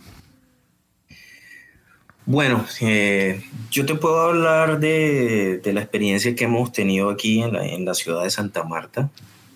Bueno, 2.26 2.66
eh, 2.82 3.41
yo 3.72 3.86
te 3.86 3.95
puedo 3.95 4.22
hablar 4.22 4.80
de, 4.80 5.62
la 5.64 5.82
experiencia 5.82 6.36
que 6.36 6.43
hemos 6.45 6.72
tenido 6.72 7.10
aquí 7.10 7.41
en 7.41 7.86
la, 7.86 7.93
ciudad 7.93 8.24
de 8.24 8.30
Santa 8.30 8.64
Marta. 8.64 9.10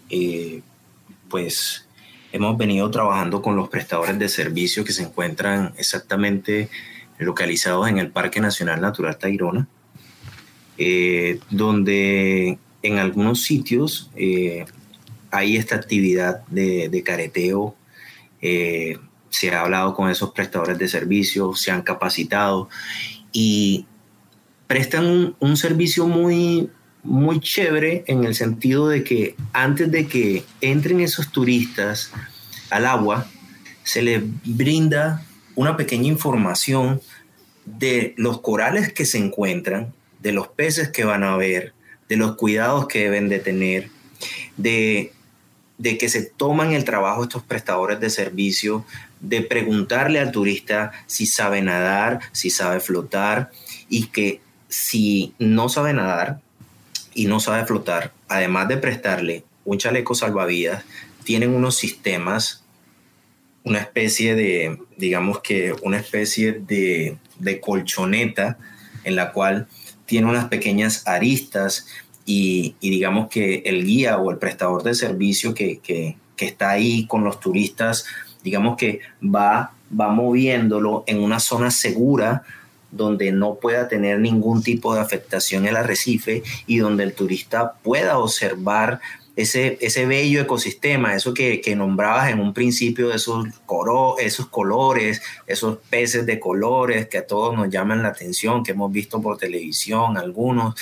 Eh, 0.09 0.61
pues 1.29 1.85
hemos 2.31 2.57
venido 2.57 2.89
trabajando 2.91 3.41
con 3.41 3.55
los 3.55 3.69
prestadores 3.69 4.17
de 4.17 4.29
servicios 4.29 4.85
que 4.85 4.93
se 4.93 5.03
encuentran 5.03 5.73
exactamente 5.77 6.69
localizados 7.17 7.87
en 7.87 7.97
el 7.97 8.09
Parque 8.09 8.41
Nacional 8.41 8.81
Natural 8.81 9.17
Tayrona, 9.17 9.67
donde 11.49 12.57
en 12.87 12.99
algunos 12.99 13.41
sitios 13.41 14.09
eh, 14.15 14.65
hay 15.31 15.57
esta 15.57 15.75
actividad 15.75 16.45
de, 16.47 17.03
careteo. 17.05 17.75
Eh, 18.41 18.97
se 19.29 19.53
ha 19.53 19.61
hablado 19.61 19.95
con 19.95 20.09
esos 20.09 20.31
prestadores 20.31 20.77
de 20.77 20.87
servicios, 20.87 21.61
se 21.61 21.71
han 21.71 21.81
capacitado 21.81 22.69
y 23.31 23.85
prestan 24.67 25.35
un, 25.39 25.57
servicio 25.57 26.07
muy, 26.07 26.69
muy 27.03 27.39
chévere 27.39 28.03
en 28.07 28.23
el 28.23 28.35
sentido 28.35 28.87
de 28.87 29.03
que 29.03 29.35
antes 29.51 29.91
de 29.91 30.07
que 30.07 30.43
entren 30.61 31.01
esos 31.01 31.31
turistas 31.31 32.11
al 32.69 32.85
agua, 32.85 33.27
se 33.83 34.01
les 34.01 34.23
brinda 34.45 35.25
una 35.55 35.75
pequeña 35.75 36.07
información 36.07 37.01
de 37.65 38.13
los 38.17 38.41
corales 38.41 38.93
que 38.93 39.05
se 39.05 39.17
encuentran, 39.17 39.93
de 40.21 40.31
los 40.31 40.47
peces 40.47 40.89
que 40.89 41.03
van 41.03 41.23
a 41.23 41.35
ver, 41.35 41.74
de 42.09 42.17
los 42.17 42.35
cuidados 42.35 42.87
que 42.87 43.03
deben 43.03 43.29
de 43.29 43.39
tener, 43.39 43.89
de, 44.57 45.11
que 45.79 46.09
se 46.09 46.23
toman 46.23 46.73
el 46.73 46.85
trabajo 46.85 47.23
estos 47.23 47.43
prestadores 47.43 47.99
de 47.99 48.09
servicio, 48.09 48.85
de 49.19 49.41
preguntarle 49.41 50.19
al 50.19 50.31
turista 50.31 50.91
si 51.07 51.25
sabe 51.25 51.61
nadar, 51.61 52.19
si 52.31 52.49
sabe 52.49 52.79
flotar 52.79 53.51
y 53.89 54.07
que 54.07 54.41
si 54.67 55.33
no 55.39 55.69
sabe 55.69 55.93
nadar 55.93 56.39
y 57.13 57.25
no 57.25 57.39
sabe 57.39 57.65
flotar, 57.65 58.13
además 58.27 58.67
de 58.67 58.77
prestarle 58.77 59.45
un 59.63 59.77
chaleco 59.77 60.15
salvavidas, 60.15 60.83
tienen 61.23 61.55
unos 61.55 61.75
sistemas, 61.75 62.63
una 63.63 63.79
especie 63.79 64.35
de, 64.35 64.79
digamos 64.97 65.39
que 65.39 65.73
una 65.81 65.97
especie 65.97 66.51
de, 66.53 67.17
de 67.39 67.59
colchoneta 67.59 68.59
en 69.03 69.15
la 69.15 69.31
cual 69.31 69.67
tiene 70.05 70.29
unas 70.29 70.45
pequeñas 70.45 71.07
aristas 71.07 71.87
y, 72.25 72.75
digamos 72.81 73.29
que 73.29 73.63
el 73.65 73.85
guía 73.85 74.17
o 74.17 74.31
el 74.31 74.37
prestador 74.37 74.83
de 74.83 74.95
servicio 74.95 75.53
que, 75.53 76.17
está 76.37 76.71
ahí 76.71 77.07
con 77.07 77.23
los 77.23 77.39
turistas, 77.39 78.05
digamos 78.43 78.77
que 78.77 78.99
va, 79.23 79.73
va 79.99 80.09
moviéndolo 80.09 81.03
en 81.07 81.21
una 81.21 81.39
zona 81.39 81.71
segura 81.71 82.43
donde 82.91 83.31
no 83.31 83.55
pueda 83.55 83.87
tener 83.87 84.19
ningún 84.19 84.61
tipo 84.61 84.93
de 84.93 85.01
afectación 85.01 85.65
el 85.65 85.75
arrecife 85.75 86.43
y 86.67 86.77
donde 86.77 87.03
el 87.03 87.13
turista 87.13 87.73
pueda 87.83 88.17
observar 88.17 89.01
ese, 89.35 89.77
ese 89.81 90.05
bello 90.05 90.41
ecosistema, 90.41 91.15
eso 91.15 91.33
que, 91.33 91.61
que 91.61 91.75
nombrabas 91.75 92.31
en 92.31 92.39
un 92.39 92.53
principio, 92.53 93.13
esos, 93.13 93.45
esos 94.19 94.47
colores, 94.47 95.21
esos 95.45 95.77
peces 95.89 96.25
de 96.25 96.39
colores 96.39 97.07
que 97.07 97.17
a 97.17 97.27
todos 97.27 97.55
nos 97.55 97.69
llaman 97.69 98.01
la 98.01 98.09
atención, 98.09 98.63
que 98.63 98.71
hemos 98.71 98.91
visto 98.91 99.21
por 99.21 99.37
televisión, 99.37 100.17
algunos, 100.17 100.75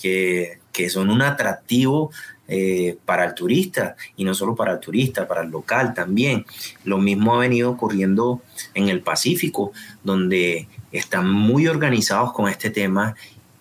que, 0.00 0.58
que 0.72 0.90
son 0.90 1.08
un 1.08 1.22
atractivo 1.22 2.10
eh, 2.46 2.98
para 3.06 3.24
el 3.24 3.34
turista 3.34 3.96
y 4.16 4.24
no 4.24 4.34
solo 4.34 4.54
para 4.54 4.72
el 4.72 4.80
turista, 4.80 5.26
para 5.26 5.42
el 5.42 5.50
local 5.50 5.94
también. 5.94 6.44
Lo 6.84 6.98
mismo 6.98 7.34
ha 7.34 7.38
venido 7.38 7.70
ocurriendo 7.70 8.42
en 8.74 8.90
el 8.90 9.00
Pacífico, 9.00 9.72
donde 10.02 10.68
están 10.92 11.30
muy 11.30 11.68
organizados 11.68 12.34
con 12.34 12.50
este 12.50 12.68
tema 12.68 13.14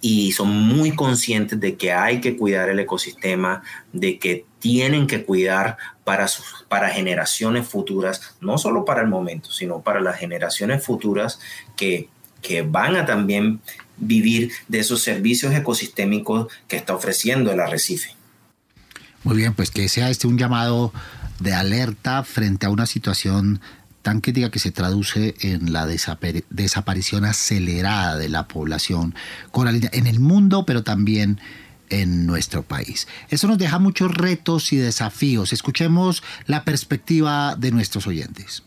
y 0.05 0.33
son 0.33 0.49
muy 0.49 0.91
conscientes 0.91 1.57
de 1.61 1.77
que 1.77 1.93
hay 1.93 2.19
que 2.19 2.35
cuidar 2.35 2.67
el 2.67 2.77
ecosistema, 2.77 3.63
de 3.93 4.19
que 4.19 4.45
tienen 4.59 5.07
que 5.07 5.23
cuidar 5.23 5.77
para, 6.03 6.27
sus, 6.27 6.65
para 6.67 6.89
generaciones 6.89 7.65
futuras, 7.65 8.35
no 8.41 8.57
solo 8.57 8.83
para 8.83 9.01
el 9.01 9.07
momento, 9.07 9.53
sino 9.53 9.79
para 9.79 10.01
las 10.01 10.17
generaciones 10.17 10.83
futuras 10.83 11.39
que, 11.77 12.09
que 12.41 12.63
van 12.63 12.97
a 12.97 13.05
también 13.05 13.61
vivir 13.95 14.51
de 14.67 14.79
esos 14.79 15.01
servicios 15.01 15.55
ecosistémicos 15.55 16.51
que 16.67 16.75
está 16.75 16.93
ofreciendo 16.93 17.53
el 17.53 17.61
arrecife. 17.61 18.13
Muy 19.23 19.37
bien, 19.37 19.53
pues 19.53 19.71
que 19.71 19.87
sea 19.87 20.09
este 20.09 20.27
un 20.27 20.37
llamado 20.37 20.91
de 21.39 21.53
alerta 21.53 22.25
frente 22.25 22.65
a 22.65 22.69
una 22.69 22.87
situación 22.87 23.61
tan 24.03 24.21
crítica 24.21 24.51
que 24.51 24.59
se 24.59 24.71
traduce 24.71 25.33
en 25.39 25.73
la 25.73 25.87
desaparición 25.87 27.25
acelerada 27.25 28.17
de 28.17 28.29
la 28.29 28.47
población 28.47 29.15
coralina 29.51 29.89
en 29.93 30.05
el 30.05 30.19
mundo, 30.19 30.65
pero 30.65 30.83
también 30.83 31.39
en 31.89 32.25
nuestro 32.25 32.63
país. 32.63 33.07
Eso 33.29 33.47
nos 33.47 33.57
deja 33.57 33.79
muchos 33.79 34.13
retos 34.13 34.73
y 34.73 34.77
desafíos. 34.77 35.53
Escuchemos 35.53 36.21
la 36.45 36.63
perspectiva 36.63 37.55
de 37.55 37.71
nuestros 37.71 38.05
oyentes. 38.05 38.63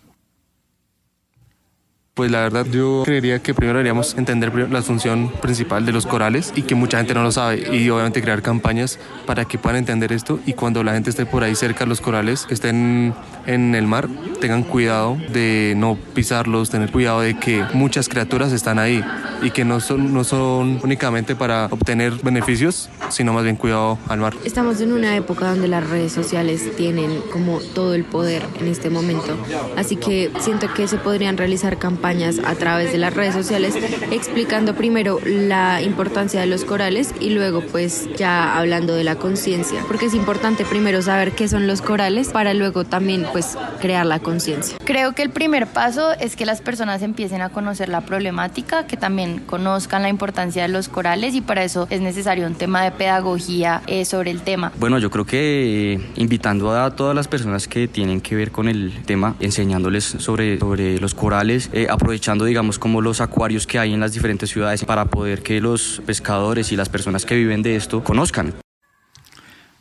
Pues 2.14 2.30
la 2.30 2.41
verdad 2.41 2.64
yo 2.72 3.03
creería 3.05 3.41
que 3.41 3.53
primero 3.53 3.76
deberíamos 3.76 4.16
entender 4.16 4.70
la 4.70 4.80
función 4.80 5.30
principal 5.43 5.84
de 5.84 5.93
los 5.93 6.07
corales 6.07 6.51
y 6.57 6.62
que 6.62 6.74
mucha 6.74 6.97
gente 6.97 7.12
no 7.12 7.22
lo 7.22 7.30
sabe 7.30 7.76
y 7.76 7.91
obviamente 7.91 8.22
crear 8.22 8.41
campañas 8.41 8.99
para 9.26 9.45
que 9.45 9.59
puedan 9.59 9.76
entender 9.76 10.14
esto 10.14 10.41
y 10.47 10.55
cuando 10.55 10.82
la 10.82 10.95
gente 10.95 11.11
esté 11.11 11.26
por 11.26 11.45
ahí 11.45 11.55
cerca 11.55 11.84
los 11.84 12.01
corales 12.01 12.47
estén 12.49 13.12
en 13.47 13.74
el 13.74 13.86
mar 13.86 14.09
tengan 14.40 14.62
cuidado 14.62 15.16
de 15.32 15.74
no 15.76 15.97
pisarlos, 16.14 16.70
tener 16.70 16.90
cuidado 16.90 17.20
de 17.20 17.38
que 17.38 17.64
muchas 17.72 18.09
criaturas 18.09 18.53
están 18.53 18.78
ahí 18.78 19.03
y 19.42 19.51
que 19.51 19.64
no 19.64 19.80
son, 19.80 20.12
no 20.12 20.24
son 20.24 20.80
únicamente 20.82 21.36
para 21.36 21.66
obtener 21.66 22.12
beneficios, 22.22 22.88
sino 23.09 23.32
más 23.32 23.44
bien 23.44 23.57
cuidado 23.57 23.99
al 24.09 24.20
mar. 24.20 24.34
Estamos 24.44 24.80
en 24.80 24.92
una 24.92 25.16
época 25.16 25.51
donde 25.51 25.68
las 25.68 25.88
redes 25.88 26.12
sociales 26.12 26.74
tienen 26.76 27.20
como 27.32 27.61
todo 27.61 27.94
el 27.94 28.05
poder 28.05 28.42
en 28.61 28.68
este 28.68 28.90
momento, 28.90 29.36
así 29.76 29.97
que 29.97 30.30
siento 30.40 30.72
que 30.72 30.88
se 30.88 30.99
podrían 30.99 31.36
realizar 31.36 31.78
campañas 31.78 32.40
a 32.44 32.55
través 32.55 32.92
de 32.92 32.99
las 32.99 33.14
redes 33.14 33.34
sociales 33.34 33.74
explicando 34.11 34.74
primero 34.74 35.18
la 35.24 35.82
importancia 35.82 36.40
de 36.40 36.47
los 36.47 36.64
corales 36.64 37.14
y 37.20 37.30
luego 37.30 37.61
pues 37.61 38.09
ya 38.16 38.59
hablando 38.59 38.94
de 38.94 39.05
la 39.05 39.16
conciencia, 39.16 39.80
porque 39.86 40.07
es 40.07 40.14
importante 40.14 40.64
primero 40.64 41.03
saber 41.03 41.32
qué 41.32 41.49
son 41.49 41.66
los 41.66 41.82
corales 41.82 42.28
para 42.28 42.55
luego 42.55 42.84
también 42.84 43.24
pues 43.37 43.59
crear 43.82 44.07
la 44.07 44.18
conciencia. 44.18 44.78
Creo 44.82 45.12
que 45.12 45.20
el 45.20 45.28
primer 45.28 45.66
paso 45.66 46.12
es 46.12 46.37
que 46.37 46.47
las 46.47 46.62
personas 46.62 47.03
empiecen 47.03 47.43
a 47.43 47.51
conocer 47.51 47.91
la 47.91 48.01
problemática, 48.01 48.87
que 48.87 48.97
también 48.97 49.41
conozcan 49.41 50.01
la 50.01 50.09
importancia 50.09 50.62
de 50.62 50.68
los 50.68 50.89
corales 50.89 51.34
y 51.34 51.43
para 51.43 51.62
eso 51.62 51.87
es 51.91 52.01
necesario 52.01 52.47
un 52.47 52.55
tema 52.55 52.82
de 52.82 52.93
pedagogía 52.93 53.82
eh, 53.89 54.07
sobre 54.07 54.30
el 54.30 54.41
tema. 54.41 54.72
Bueno, 54.78 54.99
yo 54.99 55.11
creo 55.11 55.26
que 55.26 55.93
eh, 55.93 56.01
invitando 56.14 56.74
a 56.74 56.97
todas 56.97 57.14
las 57.14 57.28
personas 57.28 57.68
que 57.68 57.89
tienen 57.89 58.22
que 58.22 58.37
ver 58.37 58.53
con 58.53 58.68
el 58.68 59.03
tema, 59.05 59.37
enseñándoles 59.39 60.05
sobre, 60.05 60.59
sobre 60.59 60.99
los 60.99 61.14
corales, 61.14 61.68
eh, 61.74 61.89
aprovechando, 61.91 62.47
digamos, 62.47 62.78
como 62.78 63.03
los 63.03 63.20
acuarios 63.20 63.66
que 63.66 63.78
hay 63.78 63.93
en 63.93 64.01
las 64.01 64.14
diferentes 64.14 64.49
ciudades 64.49 64.82
para 64.87 65.05
poder 65.05 65.43
que 65.43 65.61
los 65.61 66.01
pescadores 66.07 66.72
y 66.72 66.76
las 66.76 66.89
personas 66.89 67.26
que 67.26 67.34
viven 67.34 67.62
de 67.62 67.76
esto 67.76 68.03
conozcan. 68.03 68.55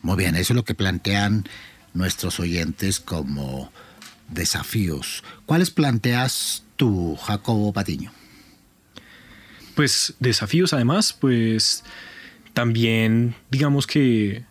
Muy 0.02 0.18
bien, 0.18 0.36
eso 0.36 0.52
es 0.52 0.58
lo 0.58 0.64
que 0.64 0.76
plantean 0.76 1.46
nuestros 1.96 2.40
oyentes 2.40 3.00
como 3.00 3.72
desafíos. 4.30 5.24
¿Cuáles 5.46 5.72
planteas 5.72 6.64
tú, 6.76 7.16
Jacobo 7.16 7.74
Patiño? 7.74 8.12
Pues 9.76 10.14
desafíos 10.20 10.74
además, 10.74 11.14
pues 11.14 11.84
también 12.54 13.36
digamos 13.50 13.88
que 13.88 14.44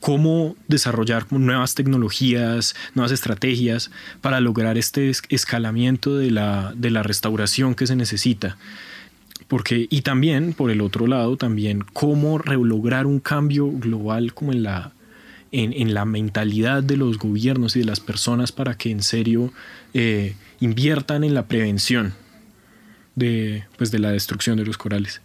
cómo 0.00 0.56
desarrollar 0.68 1.32
nuevas 1.32 1.74
tecnologías, 1.74 2.74
nuevas 2.94 3.12
estrategias 3.12 3.90
para 4.20 4.40
lograr 4.40 4.78
este 4.78 5.10
escalamiento 5.28 6.16
de 6.16 6.30
la, 6.30 6.72
de 6.76 6.90
la 6.90 7.02
restauración 7.02 7.74
que 7.74 7.86
se 7.86 7.96
necesita. 7.96 8.56
Porque, 9.48 9.86
y 9.90 10.02
también, 10.02 10.52
por 10.52 10.70
el 10.70 10.80
otro 10.80 11.06
lado, 11.06 11.36
también 11.36 11.84
cómo 11.92 12.38
lograr 12.38 13.06
un 13.06 13.18
cambio 13.18 13.70
global 13.70 14.34
como 14.34 14.52
en 14.52 14.62
la, 14.62 14.92
en, 15.52 15.94
la 15.94 16.04
mentalidad 16.04 16.82
de 16.82 16.96
los 16.96 17.18
gobiernos 17.18 17.76
y 17.76 17.80
de 17.80 17.84
las 17.84 18.00
personas 18.00 18.52
para 18.52 18.76
que 18.76 18.90
en 18.90 19.02
serio 19.02 19.52
eh, 19.94 20.34
inviertan 20.60 21.24
en 21.24 21.34
la 21.34 21.46
prevención 21.46 22.14
de, 23.14 23.64
pues, 23.76 23.90
de 23.90 23.98
la 23.98 24.10
destrucción 24.10 24.56
de 24.56 24.64
los 24.64 24.78
corales. 24.78 25.20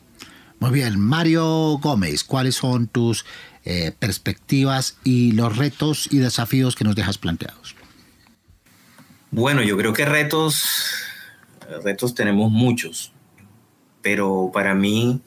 Muy 0.60 0.72
bien, 0.72 1.00
Mario 1.00 1.78
Gómez, 1.80 2.24
¿cuáles 2.24 2.56
son 2.56 2.88
tus 2.88 3.26
eh, 3.66 3.92
perspectivas 3.98 4.98
y 5.04 5.34
los 5.34 5.58
retos 5.58 6.08
y 6.12 6.20
desafíos 6.20 6.76
que 6.76 6.84
nos 6.86 6.96
dejas 6.96 7.18
planteados? 7.18 7.76
Bueno, 9.32 9.62
yo 9.64 9.76
creo 9.78 9.94
que 9.94 10.06
retos, 10.06 10.86
retos 11.84 12.14
tenemos 12.16 12.52
muchos, 12.52 13.12
pero 14.02 14.52
para 14.54 14.74
mí 14.76 15.22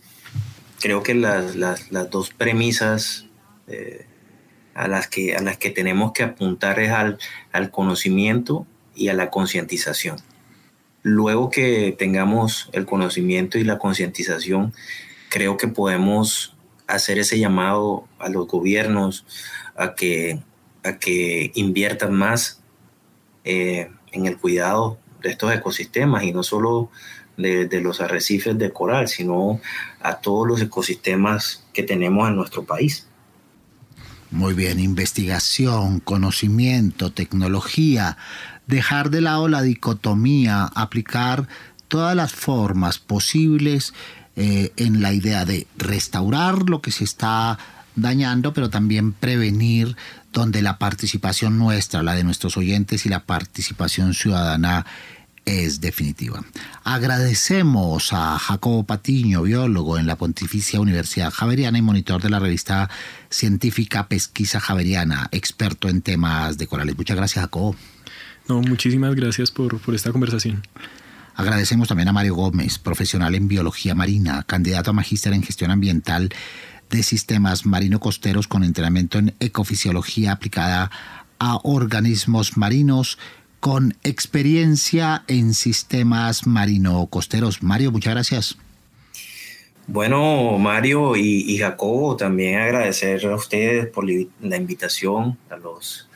creo 0.80 1.02
que 1.02 1.14
las, 1.14 1.56
las, 1.56 1.90
las 1.90 2.10
dos 2.10 2.30
premisas 2.30 3.26
eh, 3.66 4.06
a, 4.76 4.88
las 4.88 5.08
que, 5.08 5.34
a 5.34 5.40
las 5.40 5.56
que 5.56 5.70
tenemos 5.70 6.12
que 6.12 6.22
apuntar 6.22 6.78
es 6.78 6.90
al, 6.90 7.18
al 7.50 7.70
conocimiento 7.70 8.66
y 8.94 9.08
a 9.08 9.14
la 9.14 9.30
concientización. 9.30 10.18
Luego 11.02 11.50
que 11.50 11.94
tengamos 11.98 12.68
el 12.72 12.84
conocimiento 12.84 13.58
y 13.58 13.64
la 13.64 13.78
concientización, 13.78 14.74
creo 15.30 15.56
que 15.56 15.68
podemos 15.68 16.54
hacer 16.86 17.18
ese 17.18 17.38
llamado 17.38 18.06
a 18.18 18.28
los 18.28 18.46
gobiernos 18.46 19.24
a 19.76 19.94
que, 19.94 20.40
a 20.84 20.98
que 20.98 21.52
inviertan 21.54 22.14
más 22.14 22.62
eh, 23.44 23.90
en 24.12 24.26
el 24.26 24.36
cuidado 24.36 24.98
de 25.22 25.30
estos 25.30 25.54
ecosistemas 25.54 26.24
y 26.24 26.32
no 26.32 26.42
solo 26.42 26.90
de, 27.36 27.66
de, 27.66 27.80
los 27.80 28.00
arrecifes 28.00 28.56
de 28.58 28.72
coral, 28.72 29.08
sino 29.08 29.60
a 30.00 30.20
todos 30.20 30.46
los 30.46 30.60
ecosistemas 30.60 31.66
que 31.72 31.82
tenemos 31.82 32.28
en 32.28 32.36
nuestro 32.36 32.64
país. 32.64 33.06
Muy 34.30 34.54
bien, 34.54 34.80
investigación, 34.80 36.00
conocimiento, 36.00 37.12
tecnología, 37.12 38.16
dejar 38.66 39.10
de 39.10 39.20
lado 39.20 39.48
la 39.48 39.62
dicotomía, 39.62 40.64
aplicar 40.74 41.48
todas 41.88 42.16
las 42.16 42.32
formas 42.32 42.98
posibles 42.98 43.94
eh, 44.34 44.72
en 44.76 45.00
la 45.00 45.12
idea 45.12 45.44
de 45.44 45.66
restaurar 45.76 46.68
lo 46.68 46.82
que 46.82 46.90
se 46.90 47.04
está 47.04 47.58
dañando, 47.94 48.52
pero 48.52 48.68
también 48.68 49.12
prevenir 49.12 49.96
donde 50.32 50.60
la 50.60 50.78
participación 50.78 51.56
nuestra, 51.56 52.02
la 52.02 52.14
de 52.14 52.24
nuestros 52.24 52.56
oyentes 52.56 53.06
y 53.06 53.08
la 53.08 53.24
participación 53.24 54.12
ciudadana 54.12 54.84
es 55.46 55.80
definitiva. 55.80 56.44
Agradecemos 56.84 58.12
a 58.12 58.38
Jacobo 58.38 58.84
Patiño, 58.84 59.42
biólogo 59.42 59.96
en 59.96 60.06
la 60.06 60.16
Pontificia 60.16 60.80
Universidad 60.80 61.30
Javeriana 61.32 61.78
y 61.78 61.82
monitor 61.82 62.20
de 62.20 62.28
la 62.28 62.40
revista 62.40 62.90
científica 63.30 64.08
Pesquisa 64.08 64.60
Javeriana, 64.60 65.28
experto 65.30 65.88
en 65.88 66.02
temas 66.02 66.58
de 66.58 66.66
corales. 66.66 66.98
Muchas 66.98 67.16
gracias, 67.16 67.42
Jacobo. 67.44 67.76
No, 68.48 68.60
muchísimas 68.60 69.14
gracias 69.14 69.50
por, 69.50 69.78
por 69.80 69.94
esta 69.94 70.12
conversación. 70.12 70.62
Agradecemos 71.34 71.88
también 71.88 72.08
a 72.08 72.12
Mario 72.12 72.34
Gómez, 72.34 72.78
profesional 72.78 73.34
en 73.34 73.46
biología 73.46 73.94
marina, 73.94 74.42
candidato 74.42 74.90
a 74.90 74.94
magíster 74.94 75.32
en 75.32 75.42
gestión 75.42 75.70
ambiental 75.70 76.30
de 76.90 77.02
sistemas 77.02 77.66
marino-costeros 77.66 78.48
con 78.48 78.64
entrenamiento 78.64 79.18
en 79.18 79.34
ecofisiología 79.38 80.32
aplicada 80.32 80.90
a 81.38 81.58
organismos 81.62 82.56
marinos 82.56 83.18
con 83.60 83.96
experiencia 84.04 85.24
en 85.28 85.54
sistemas 85.54 86.46
marino-costeros. 86.46 87.62
Mario, 87.62 87.92
muchas 87.92 88.14
gracias. 88.14 88.58
Bueno, 89.88 90.58
Mario 90.58 91.14
y, 91.14 91.56
Jacobo, 91.58 92.16
también 92.16 92.58
agradecer 92.58 93.24
a 93.26 93.36
ustedes 93.36 93.86
por 93.86 94.04
la 94.04 94.56
invitación, 94.56 95.38
a 95.48 95.56
los, 95.56 96.08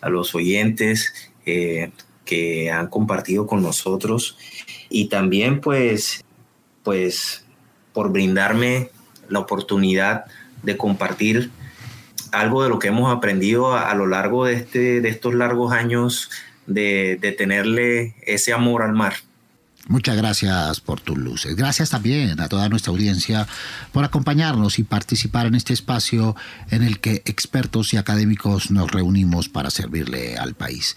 a 0.00 0.08
los 0.08 0.34
oyentes 0.34 1.12
eh, 1.44 1.90
que 2.24 2.70
han 2.70 2.86
compartido 2.86 3.46
con 3.46 3.62
nosotros 3.62 4.38
y 4.88 5.08
también 5.08 5.60
pues, 5.60 6.24
pues 6.84 7.44
por 7.92 8.12
brindarme 8.12 8.90
la 9.28 9.40
oportunidad 9.40 10.26
de 10.62 10.76
compartir 10.76 11.50
algo 12.32 12.62
de 12.62 12.68
lo 12.68 12.78
que 12.78 12.88
hemos 12.88 13.14
aprendido 13.14 13.74
a, 13.74 13.94
lo 13.94 14.06
largo 14.06 14.44
de, 14.44 14.54
este, 14.54 15.00
de 15.00 15.08
estos 15.08 15.34
largos 15.34 15.72
años 15.72 16.30
de, 16.66 17.34
tenerle 17.36 18.14
ese 18.26 18.52
amor 18.52 18.82
al 18.82 18.92
mar. 18.92 19.14
Muchas 19.88 20.16
gracias 20.16 20.80
por 20.80 21.00
tus 21.00 21.16
luces. 21.16 21.54
Gracias 21.54 21.90
también 21.90 22.40
a 22.40 22.48
toda 22.48 22.68
nuestra 22.68 22.90
audiencia 22.90 23.46
por 23.92 24.04
acompañarnos 24.04 24.80
y 24.80 24.82
participar 24.82 25.46
en 25.46 25.54
este 25.54 25.72
espacio 25.72 26.34
en 26.70 26.82
el 26.82 26.98
que 26.98 27.22
expertos 27.24 27.94
y 27.94 27.96
académicos 27.96 28.72
nos 28.72 28.90
reunimos 28.90 29.48
para 29.48 29.70
servirle 29.70 30.36
al 30.36 30.54
país. 30.54 30.96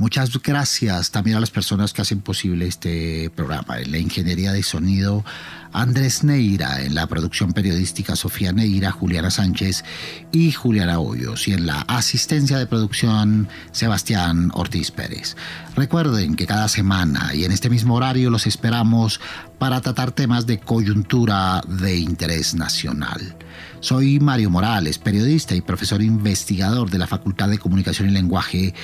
Muchas 0.00 0.30
gracias 0.42 1.10
también 1.10 1.36
a 1.36 1.40
las 1.40 1.50
personas 1.50 1.92
que 1.92 2.00
hacen 2.00 2.22
posible 2.22 2.66
este 2.66 3.28
programa. 3.36 3.80
En 3.80 3.92
la 3.92 3.98
ingeniería 3.98 4.50
de 4.50 4.62
sonido, 4.62 5.26
Andrés 5.74 6.24
Neira, 6.24 6.80
en 6.82 6.94
la 6.94 7.06
producción 7.06 7.52
periodística, 7.52 8.16
Sofía 8.16 8.50
Neira, 8.50 8.92
Juliana 8.92 9.30
Sánchez 9.30 9.84
y 10.32 10.52
Juliana 10.52 11.00
Hoyos, 11.00 11.46
y 11.48 11.52
en 11.52 11.66
la 11.66 11.82
asistencia 11.82 12.56
de 12.56 12.64
producción, 12.64 13.48
Sebastián 13.72 14.50
Ortiz 14.54 14.90
Pérez. 14.90 15.36
Recuerden 15.76 16.34
que 16.34 16.46
cada 16.46 16.68
semana 16.68 17.34
y 17.34 17.44
en 17.44 17.52
este 17.52 17.68
mismo 17.68 17.94
horario 17.94 18.30
los 18.30 18.46
esperamos 18.46 19.20
para 19.58 19.82
tratar 19.82 20.12
temas 20.12 20.46
de 20.46 20.58
coyuntura 20.58 21.60
de 21.68 21.98
interés 21.98 22.54
nacional. 22.54 23.36
Soy 23.80 24.18
Mario 24.18 24.50
Morales, 24.50 24.98
periodista 24.98 25.54
y 25.54 25.60
profesor 25.60 26.02
investigador 26.02 26.90
de 26.90 26.98
la 26.98 27.06
Facultad 27.06 27.48
de 27.48 27.58
Comunicación 27.58 28.08
y 28.08 28.12
Lenguaje 28.12 28.74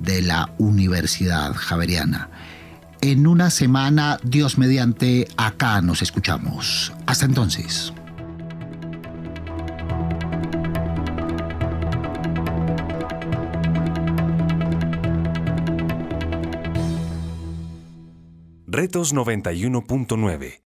de 0.00 0.22
la 0.22 0.52
Universidad 0.58 1.54
Javeriana. 1.54 2.30
En 3.00 3.26
una 3.26 3.50
semana, 3.50 4.18
Dios 4.22 4.56
mediante, 4.56 5.28
acá 5.36 5.80
nos 5.82 6.00
escuchamos. 6.02 6.92
Hasta 7.06 7.26
entonces. 7.26 7.92
Retos 18.66 19.14
91.9 19.14 20.60